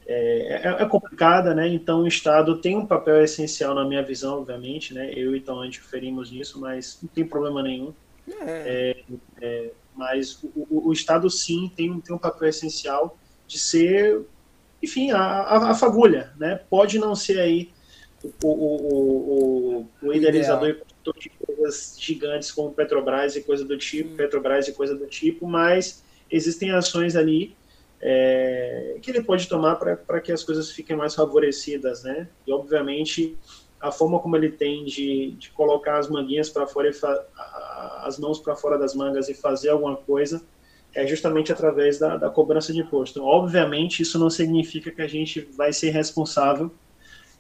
é, 0.07 0.63
é, 0.65 0.83
é, 0.83 0.87
complicada, 0.87 1.55
né? 1.55 1.69
Então 1.69 2.01
o 2.03 2.09
Estado 2.09 2.59
tem 2.59 2.75
um 2.75 2.87
papel 2.87 3.23
essencial 3.23 3.75
na 3.75 3.85
minha 3.85 4.03
visão, 4.03 4.39
obviamente, 4.39 4.95
né? 4.95 5.13
Eu 5.15 5.37
e 5.37 5.41
Tom 5.41 5.63
interferimos 5.63 6.31
nisso, 6.31 6.59
mas 6.59 6.99
não 7.03 7.11
tem 7.11 7.27
problema 7.27 7.63
nenhum. 7.63 7.93
É. 8.47 8.97
é, 9.41 9.47
é 9.47 9.71
mas 9.95 10.43
o, 10.45 10.89
o, 10.89 10.93
Estado 10.93 11.29
sim 11.29 11.71
tem, 11.77 12.01
tem 12.01 12.15
um 12.15 12.19
papel 12.19 12.49
essencial 12.49 13.19
de 13.49 13.59
ser, 13.59 14.23
enfim, 14.81 15.11
a, 15.11 15.19
a, 15.19 15.71
a 15.73 15.75
fagulha, 15.75 16.33
né? 16.39 16.61
Pode 16.71 16.99
não 16.99 17.15
ser 17.17 17.41
aí 17.41 17.71
o, 18.43 18.49
o, 18.49 19.79
o, 20.03 20.07
o 20.09 20.13
idealizador 20.15 20.77
de 21.19 21.31
coisas 21.31 21.97
gigantes 21.99 22.53
como 22.53 22.73
Petrobras 22.73 23.35
e 23.37 23.43
coisa 23.43 23.65
do 23.65 23.77
tipo, 23.77 24.17
Petrobras 24.17 24.69
e 24.69 24.73
coisa 24.73 24.95
do 24.95 25.07
tipo, 25.07 25.47
mas 25.47 26.03
existem 26.31 26.71
ações 26.71 27.17
ali 27.17 27.57
é, 28.01 28.99
que 29.03 29.11
ele 29.11 29.23
pode 29.23 29.49
tomar 29.49 29.77
para 29.77 30.21
que 30.21 30.31
as 30.31 30.45
coisas 30.45 30.71
fiquem 30.71 30.97
mais 30.97 31.15
favorecidas, 31.15 32.03
né? 32.03 32.29
E 32.47 32.53
obviamente 32.53 33.37
a 33.81 33.93
forma 33.93 34.19
como 34.19 34.37
ele 34.37 34.51
tem 34.51 34.85
de, 34.85 35.33
de 35.39 35.51
colocar 35.51 35.99
as 35.99 36.09
manguinhas 36.09 36.51
para 36.51 36.67
fora, 36.67 36.89
e 36.89 36.93
as 38.03 38.19
mãos 38.19 38.39
para 38.39 38.57
fora 38.57 38.77
das 38.77 38.95
mangas 38.95 39.29
e 39.29 39.35
fazer 39.35 39.71
alguma 39.71 39.97
coisa, 39.97 40.43
é 40.95 41.07
justamente 41.07 41.53
através 41.53 41.99
da, 41.99 42.17
da 42.17 42.31
cobrança 42.31 42.73
de 42.73 42.81
imposto. 42.81 43.23
Obviamente, 43.23 44.03
isso 44.03 44.19
não 44.19 44.31
significa 44.31 44.91
que 44.91 45.03
a 45.03 45.07
gente 45.07 45.41
vai 45.57 45.73
ser 45.73 45.91
responsável 45.91 46.71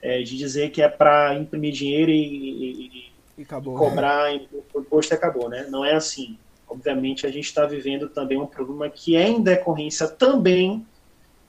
é, 0.01 0.23
de 0.23 0.37
dizer 0.37 0.71
que 0.71 0.81
é 0.81 0.89
para 0.89 1.35
imprimir 1.35 1.73
dinheiro 1.73 2.11
e, 2.11 3.13
e, 3.37 3.43
e 3.43 3.45
cobrar 3.45 4.33
né? 4.33 4.47
imposto 4.77 5.13
e 5.13 5.17
acabou, 5.17 5.49
né? 5.49 5.67
Não 5.71 5.85
é 5.85 5.95
assim. 5.95 6.39
Obviamente, 6.69 7.27
a 7.27 7.31
gente 7.31 7.47
está 7.47 7.65
vivendo 7.65 8.09
também 8.09 8.39
um 8.39 8.47
problema 8.47 8.91
que 8.91 9.17
é 9.17 9.27
em 9.29 9.43
decorrência 9.43 10.07
também 10.07 10.87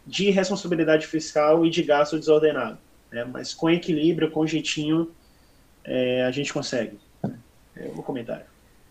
de 0.06 0.30
responsabilidade 0.32 1.06
fiscal 1.06 1.66
e 1.66 1.70
de 1.70 1.84
gasto 1.84 2.18
desordenado. 2.18 2.78
Né? 3.12 3.24
Mas 3.26 3.54
com 3.54 3.70
equilíbrio, 3.70 4.32
com 4.32 4.48
jeitinho, 4.48 5.12
é, 5.84 6.24
a 6.24 6.32
gente 6.32 6.54
consegue. 6.54 7.00
É 7.76 7.88
o 7.88 7.94
meu 7.94 8.04
comentário. 8.04 8.46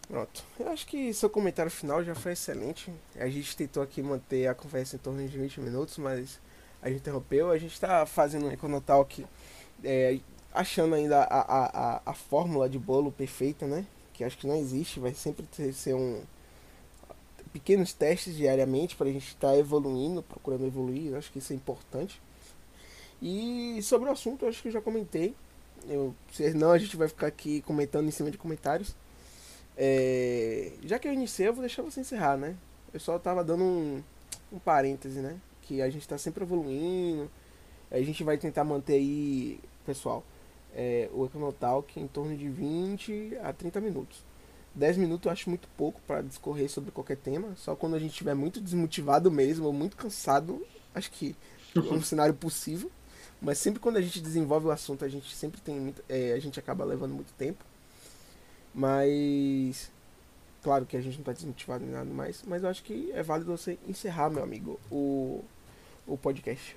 Pronto. 0.08 0.42
Eu 0.58 0.68
acho 0.70 0.86
que 0.86 1.12
seu 1.12 1.28
comentário 1.28 1.70
final 1.70 2.02
já 2.02 2.14
foi 2.14 2.32
excelente. 2.32 2.90
A 3.16 3.28
gente 3.28 3.56
tentou 3.56 3.82
aqui 3.82 4.02
manter 4.02 4.46
a 4.46 4.54
conversa 4.54 4.96
em 4.96 4.98
torno 4.98 5.26
de 5.26 5.36
20 5.36 5.60
minutos, 5.60 5.98
mas 5.98 6.40
a 6.80 6.88
gente 6.88 7.00
interrompeu. 7.00 7.50
A 7.50 7.58
gente 7.58 7.74
está 7.74 8.06
fazendo 8.06 8.46
um 8.46 8.50
Econotalk 8.50 9.26
é, 9.84 10.18
achando 10.52 10.94
ainda 10.94 11.22
a, 11.22 11.40
a, 11.40 11.66
a, 11.66 12.02
a, 12.06 12.14
fórmula 12.14 12.68
de 12.68 12.78
bolo 12.78 13.12
perfeita, 13.12 13.66
né? 13.66 13.84
Que 14.18 14.24
acho 14.24 14.36
que 14.36 14.48
não 14.48 14.56
existe, 14.56 14.98
vai 14.98 15.14
sempre 15.14 15.46
ter, 15.46 15.72
ser 15.72 15.94
um 15.94 16.20
pequenos 17.52 17.92
testes 17.92 18.34
diariamente 18.34 18.96
para 18.96 19.08
a 19.08 19.12
gente 19.12 19.28
estar 19.28 19.52
tá 19.52 19.56
evoluindo, 19.56 20.24
procurando 20.24 20.66
evoluir. 20.66 21.14
Acho 21.14 21.30
que 21.30 21.38
isso 21.38 21.52
é 21.52 21.56
importante. 21.56 22.20
E 23.22 23.80
sobre 23.80 24.08
o 24.08 24.12
assunto, 24.12 24.44
acho 24.44 24.60
que 24.60 24.66
eu 24.66 24.72
já 24.72 24.80
comentei. 24.80 25.36
Eu, 25.88 26.12
senão 26.32 26.72
a 26.72 26.78
gente 26.78 26.96
vai 26.96 27.06
ficar 27.06 27.28
aqui 27.28 27.62
comentando 27.62 28.08
em 28.08 28.10
cima 28.10 28.28
de 28.28 28.36
comentários. 28.36 28.92
É, 29.76 30.72
já 30.82 30.98
que 30.98 31.06
eu 31.06 31.12
iniciei, 31.12 31.46
eu 31.46 31.52
vou 31.52 31.62
deixar 31.62 31.82
você 31.82 32.00
encerrar, 32.00 32.36
né? 32.36 32.56
Eu 32.92 32.98
só 32.98 33.20
tava 33.20 33.44
dando 33.44 33.62
um, 33.62 34.02
um 34.52 34.58
parêntese, 34.58 35.20
né? 35.20 35.38
Que 35.62 35.80
a 35.80 35.88
gente 35.88 36.02
está 36.02 36.18
sempre 36.18 36.42
evoluindo. 36.42 37.30
A 37.88 38.00
gente 38.02 38.24
vai 38.24 38.36
tentar 38.36 38.64
manter 38.64 38.94
aí, 38.94 39.60
pessoal, 39.86 40.24
é, 40.74 41.08
o 41.12 41.24
Econotalk 41.24 41.98
em 41.98 42.06
torno 42.06 42.36
de 42.36 42.48
20 42.48 43.38
a 43.42 43.52
30 43.52 43.80
minutos. 43.80 44.24
10 44.74 44.96
minutos 44.96 45.26
eu 45.26 45.32
acho 45.32 45.48
muito 45.48 45.68
pouco 45.76 46.00
para 46.06 46.22
discorrer 46.22 46.70
sobre 46.70 46.90
qualquer 46.90 47.16
tema. 47.16 47.54
Só 47.56 47.74
quando 47.74 47.96
a 47.96 47.98
gente 47.98 48.12
estiver 48.12 48.34
muito 48.34 48.60
desmotivado 48.60 49.30
mesmo, 49.30 49.66
ou 49.66 49.72
muito 49.72 49.96
cansado, 49.96 50.64
acho 50.94 51.10
que 51.10 51.34
é 51.74 51.80
um 51.80 52.00
cenário 52.02 52.34
possível. 52.34 52.90
Mas 53.40 53.58
sempre 53.58 53.80
quando 53.80 53.96
a 53.96 54.02
gente 54.02 54.20
desenvolve 54.20 54.66
o 54.66 54.70
assunto, 54.70 55.04
a 55.04 55.08
gente 55.08 55.34
sempre 55.34 55.60
tem 55.60 55.78
muito, 55.78 56.02
é, 56.08 56.32
a 56.32 56.38
gente 56.38 56.58
acaba 56.58 56.84
levando 56.84 57.14
muito 57.14 57.32
tempo. 57.34 57.64
Mas 58.74 59.90
claro 60.62 60.86
que 60.86 60.96
a 60.96 61.00
gente 61.00 61.14
não 61.14 61.20
está 61.20 61.32
desmotivado 61.32 61.84
nem 61.84 61.94
nada 61.94 62.10
mais, 62.10 62.42
mas 62.46 62.62
eu 62.62 62.68
acho 62.68 62.82
que 62.82 63.10
é 63.12 63.22
válido 63.22 63.56
você 63.56 63.78
encerrar, 63.86 64.30
meu 64.30 64.42
amigo, 64.42 64.78
o, 64.90 65.44
o 66.06 66.16
podcast. 66.16 66.76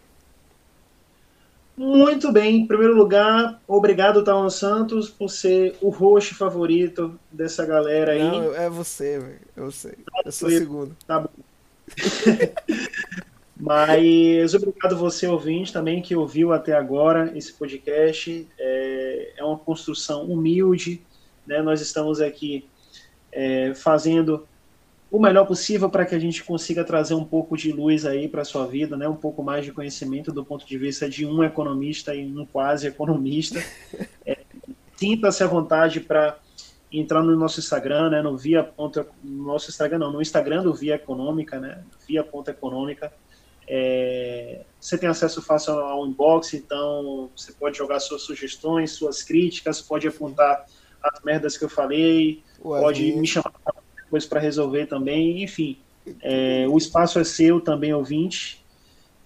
Muito 1.82 2.32
bem, 2.32 2.58
em 2.58 2.68
primeiro 2.68 2.94
lugar, 2.96 3.60
obrigado, 3.68 4.24
Tawan 4.24 4.52
Santos, 4.52 5.10
por 5.10 5.30
ser 5.30 5.76
o 5.82 5.90
host 5.90 6.36
favorito 6.36 7.20
dessa 7.32 7.66
galera 7.66 8.12
aí. 8.12 8.22
Não, 8.22 8.56
é 8.56 8.70
você, 8.70 9.18
velho. 9.18 9.40
Eu 9.58 9.72
sei. 9.72 9.96
Eu 10.24 10.32
sou 10.32 10.48
o 10.48 10.52
segundo. 10.52 10.96
Tá 11.08 11.22
bom. 11.22 11.30
Mas 13.60 14.54
obrigado 14.54 14.96
você, 14.96 15.26
ouvinte, 15.26 15.74
também 15.74 16.04
que 16.04 16.16
ouviu 16.16 16.54
até 16.54 16.74
agora 16.74 17.36
esse 17.36 17.52
podcast. 17.52 18.48
É, 18.60 19.34
é 19.38 19.44
uma 19.44 19.58
construção 19.58 20.26
humilde, 20.26 21.02
né? 21.48 21.64
Nós 21.64 21.82
estamos 21.82 22.22
aqui 22.22 22.64
é, 23.32 23.74
fazendo 23.74 24.48
o 25.12 25.20
melhor 25.20 25.46
possível 25.46 25.90
para 25.90 26.06
que 26.06 26.16
a 26.16 26.20
gente 26.20 26.42
consiga 26.42 26.86
trazer 26.86 27.14
um 27.14 27.26
pouco 27.26 27.58
de 27.58 27.70
luz 27.74 28.06
aí 28.06 28.30
para 28.30 28.44
a 28.44 28.46
sua 28.46 28.66
vida, 28.66 28.96
né? 28.96 29.10
um 29.10 29.16
pouco 29.16 29.44
mais 29.44 29.66
de 29.66 29.74
conhecimento 29.74 30.32
do 30.32 30.46
ponto 30.46 30.66
de 30.66 30.78
vista 30.78 31.10
de 31.10 31.26
um 31.26 31.44
economista 31.44 32.16
e 32.16 32.26
um 32.26 32.46
quase 32.46 32.88
economista. 32.88 33.62
É, 34.26 34.38
Sinta-se 34.96 35.44
à 35.44 35.48
vontade 35.48 36.00
para 36.00 36.38
entrar 36.92 37.24
no 37.24 37.36
nosso 37.36 37.60
Instagram, 37.60 38.12
né? 38.12 38.22
no 38.22 38.38
Via 38.38 38.64
Ponto, 38.64 39.04
no 39.24 39.46
nosso 39.48 39.72
Instagram 39.72 39.98
não, 39.98 40.12
no 40.12 40.22
Instagram 40.22 40.62
do 40.62 40.76
Via 40.76 40.94
Econômica, 40.94 41.60
né? 41.60 41.84
Via 42.08 42.24
Ponto 42.24 42.50
Econômica. 42.52 43.12
É, 43.68 44.62
você 44.80 45.00
tem 45.00 45.10
acesso 45.10 45.42
fácil 45.42 45.74
ao 45.74 46.06
inbox, 46.06 46.54
então 46.54 47.32
você 47.36 47.52
pode 47.52 47.78
jogar 47.78 48.00
suas 48.00 48.22
sugestões, 48.22 48.92
suas 48.92 49.24
críticas, 49.24 49.82
pode 49.82 50.08
apontar 50.08 50.68
as 51.02 51.24
merdas 51.24 51.58
que 51.58 51.66
eu 51.66 51.70
falei, 51.70 52.44
Ué, 52.64 52.80
pode 52.80 53.12
me 53.14 53.26
chamar 53.26 53.52
depois 54.12 54.26
para 54.26 54.42
resolver 54.42 54.88
também, 54.88 55.42
enfim. 55.42 55.78
É, 56.22 56.68
o 56.68 56.78
espaço 56.78 57.18
é 57.18 57.24
seu 57.24 57.62
também, 57.62 57.94
ouvinte. 57.94 58.62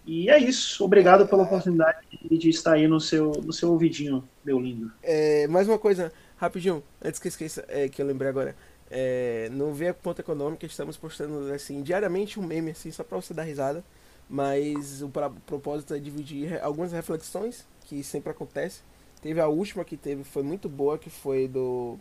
E 0.06 0.30
é 0.30 0.38
isso. 0.38 0.86
Obrigado 0.86 1.28
pela 1.28 1.42
oportunidade 1.42 1.98
de 2.30 2.50
estar 2.50 2.74
aí 2.74 2.88
no 2.88 3.02
seu, 3.02 3.32
no 3.32 3.52
seu 3.52 3.72
ouvidinho, 3.72 4.24
meu 4.46 4.60
lindo. 4.60 4.92
É, 5.02 5.48
mais 5.48 5.68
uma 5.68 5.80
coisa, 5.80 6.14
rapidinho, 6.38 6.84
antes 7.04 7.20
que 7.20 7.28
eu 7.28 7.30
esqueça, 7.30 7.66
é, 7.68 7.90
que 7.90 8.00
eu 8.00 8.06
lembrei 8.06 8.30
agora. 8.30 8.56
É, 8.92 9.50
no 9.52 9.74
Via 9.74 9.96
Ponto 9.96 10.20
Econômica 10.20 10.64
estamos 10.68 10.96
postando 10.96 11.52
assim, 11.52 11.82
diariamente 11.82 12.40
um 12.40 12.44
meme 12.44 12.70
assim, 12.70 12.92
só 12.92 13.04
para 13.04 13.20
você 13.20 13.34
dar 13.34 13.44
risada. 13.44 13.84
Mas 14.30 15.02
o 15.02 15.10
propósito 15.46 15.96
é 15.96 16.00
dividir 16.00 16.60
algumas 16.64 16.92
reflexões 16.92 17.68
que 17.86 18.04
sempre 18.04 18.32
acontece 18.32 18.82
Teve 19.26 19.42
a 19.42 19.48
última 19.48 19.84
que 19.84 19.98
teve, 19.98 20.24
foi 20.24 20.44
muito 20.44 20.70
boa, 20.70 21.00
que 21.00 21.10
foi 21.10 21.48
do. 21.48 21.98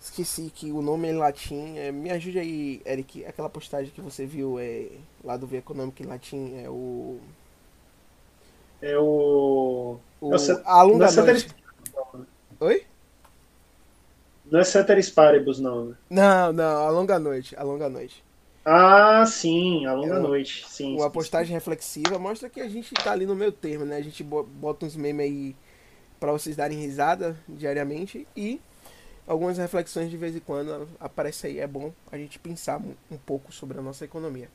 Esqueci 0.00 0.50
que 0.54 0.72
o 0.72 0.80
nome 0.80 1.08
é 1.08 1.10
em 1.10 1.16
latim. 1.18 1.76
É, 1.76 1.92
me 1.92 2.10
ajude 2.10 2.38
aí, 2.38 2.80
Eric. 2.86 3.22
Aquela 3.26 3.50
postagem 3.50 3.92
que 3.92 4.00
você 4.00 4.24
viu 4.24 4.58
é, 4.58 4.86
lá 5.22 5.36
do 5.36 5.46
Via 5.46 5.58
Econômico 5.58 6.02
em 6.02 6.06
latim 6.06 6.54
é 6.56 6.70
o. 6.70 7.18
É 8.80 8.98
o. 8.98 9.98
o... 10.18 10.34
É 10.34 10.36
o 10.36 10.62
a 10.64 10.82
longa 10.82 11.10
não 11.10 11.22
é 11.22 11.26
noite. 11.26 11.54
Não, 11.94 12.26
Oi? 12.60 12.86
Não 14.50 14.60
é 14.60 14.64
Ceteris 14.64 15.10
Paribus, 15.10 15.60
não. 15.60 15.84
Né? 15.84 15.96
Não, 16.08 16.52
não, 16.52 16.86
a 16.86 16.90
longa 16.90 17.18
noite. 17.18 17.54
A 17.56 17.62
longa 17.62 17.88
noite. 17.90 18.24
Ah, 18.64 19.24
sim, 19.26 19.84
a 19.84 19.92
longa 19.92 20.16
é 20.16 20.18
noite. 20.18 20.66
Sim, 20.66 20.96
uma 20.96 21.06
sim, 21.06 21.10
postagem 21.10 21.48
sim. 21.48 21.52
reflexiva 21.54 22.18
mostra 22.18 22.48
que 22.48 22.60
a 22.60 22.68
gente 22.68 22.94
tá 22.94 23.12
ali 23.12 23.26
no 23.26 23.36
meio 23.36 23.52
termo, 23.52 23.84
né? 23.84 23.96
A 23.96 24.02
gente 24.02 24.22
bota 24.24 24.86
uns 24.86 24.96
memes 24.96 25.26
aí 25.26 25.56
para 26.18 26.32
vocês 26.32 26.56
darem 26.56 26.78
risada 26.78 27.36
diariamente 27.48 28.26
e 28.36 28.60
algumas 29.30 29.58
reflexões 29.58 30.10
de 30.10 30.16
vez 30.16 30.34
em 30.34 30.40
quando 30.40 30.88
aparece 30.98 31.46
aí. 31.46 31.60
É 31.60 31.66
bom 31.66 31.92
a 32.10 32.18
gente 32.18 32.36
pensar 32.40 32.82
um 33.10 33.16
pouco 33.16 33.52
sobre 33.52 33.78
a 33.78 33.82
nossa 33.82 34.04
economia. 34.04 34.50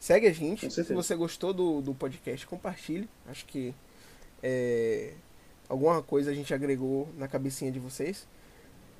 Segue 0.00 0.26
a 0.26 0.32
gente. 0.32 0.68
Se 0.68 0.82
você 0.92 1.14
gostou 1.14 1.54
do, 1.54 1.80
do 1.80 1.94
podcast, 1.94 2.44
compartilhe. 2.44 3.08
Acho 3.28 3.46
que 3.46 3.72
é, 4.42 5.12
alguma 5.68 6.02
coisa 6.02 6.32
a 6.32 6.34
gente 6.34 6.52
agregou 6.52 7.08
na 7.16 7.28
cabecinha 7.28 7.70
de 7.70 7.78
vocês. 7.78 8.26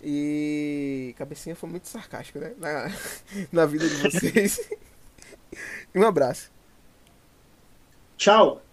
E 0.01 1.12
cabecinha 1.18 1.57
foi 1.57 1.68
muito 1.68 1.88
sarcástico, 1.88 2.38
né? 2.38 2.55
Na, 2.57 2.88
na 3.51 3.66
vida 3.66 3.88
de 3.88 3.97
vocês. 3.97 4.70
um 5.92 6.07
abraço. 6.07 6.53
Tchau. 8.16 8.64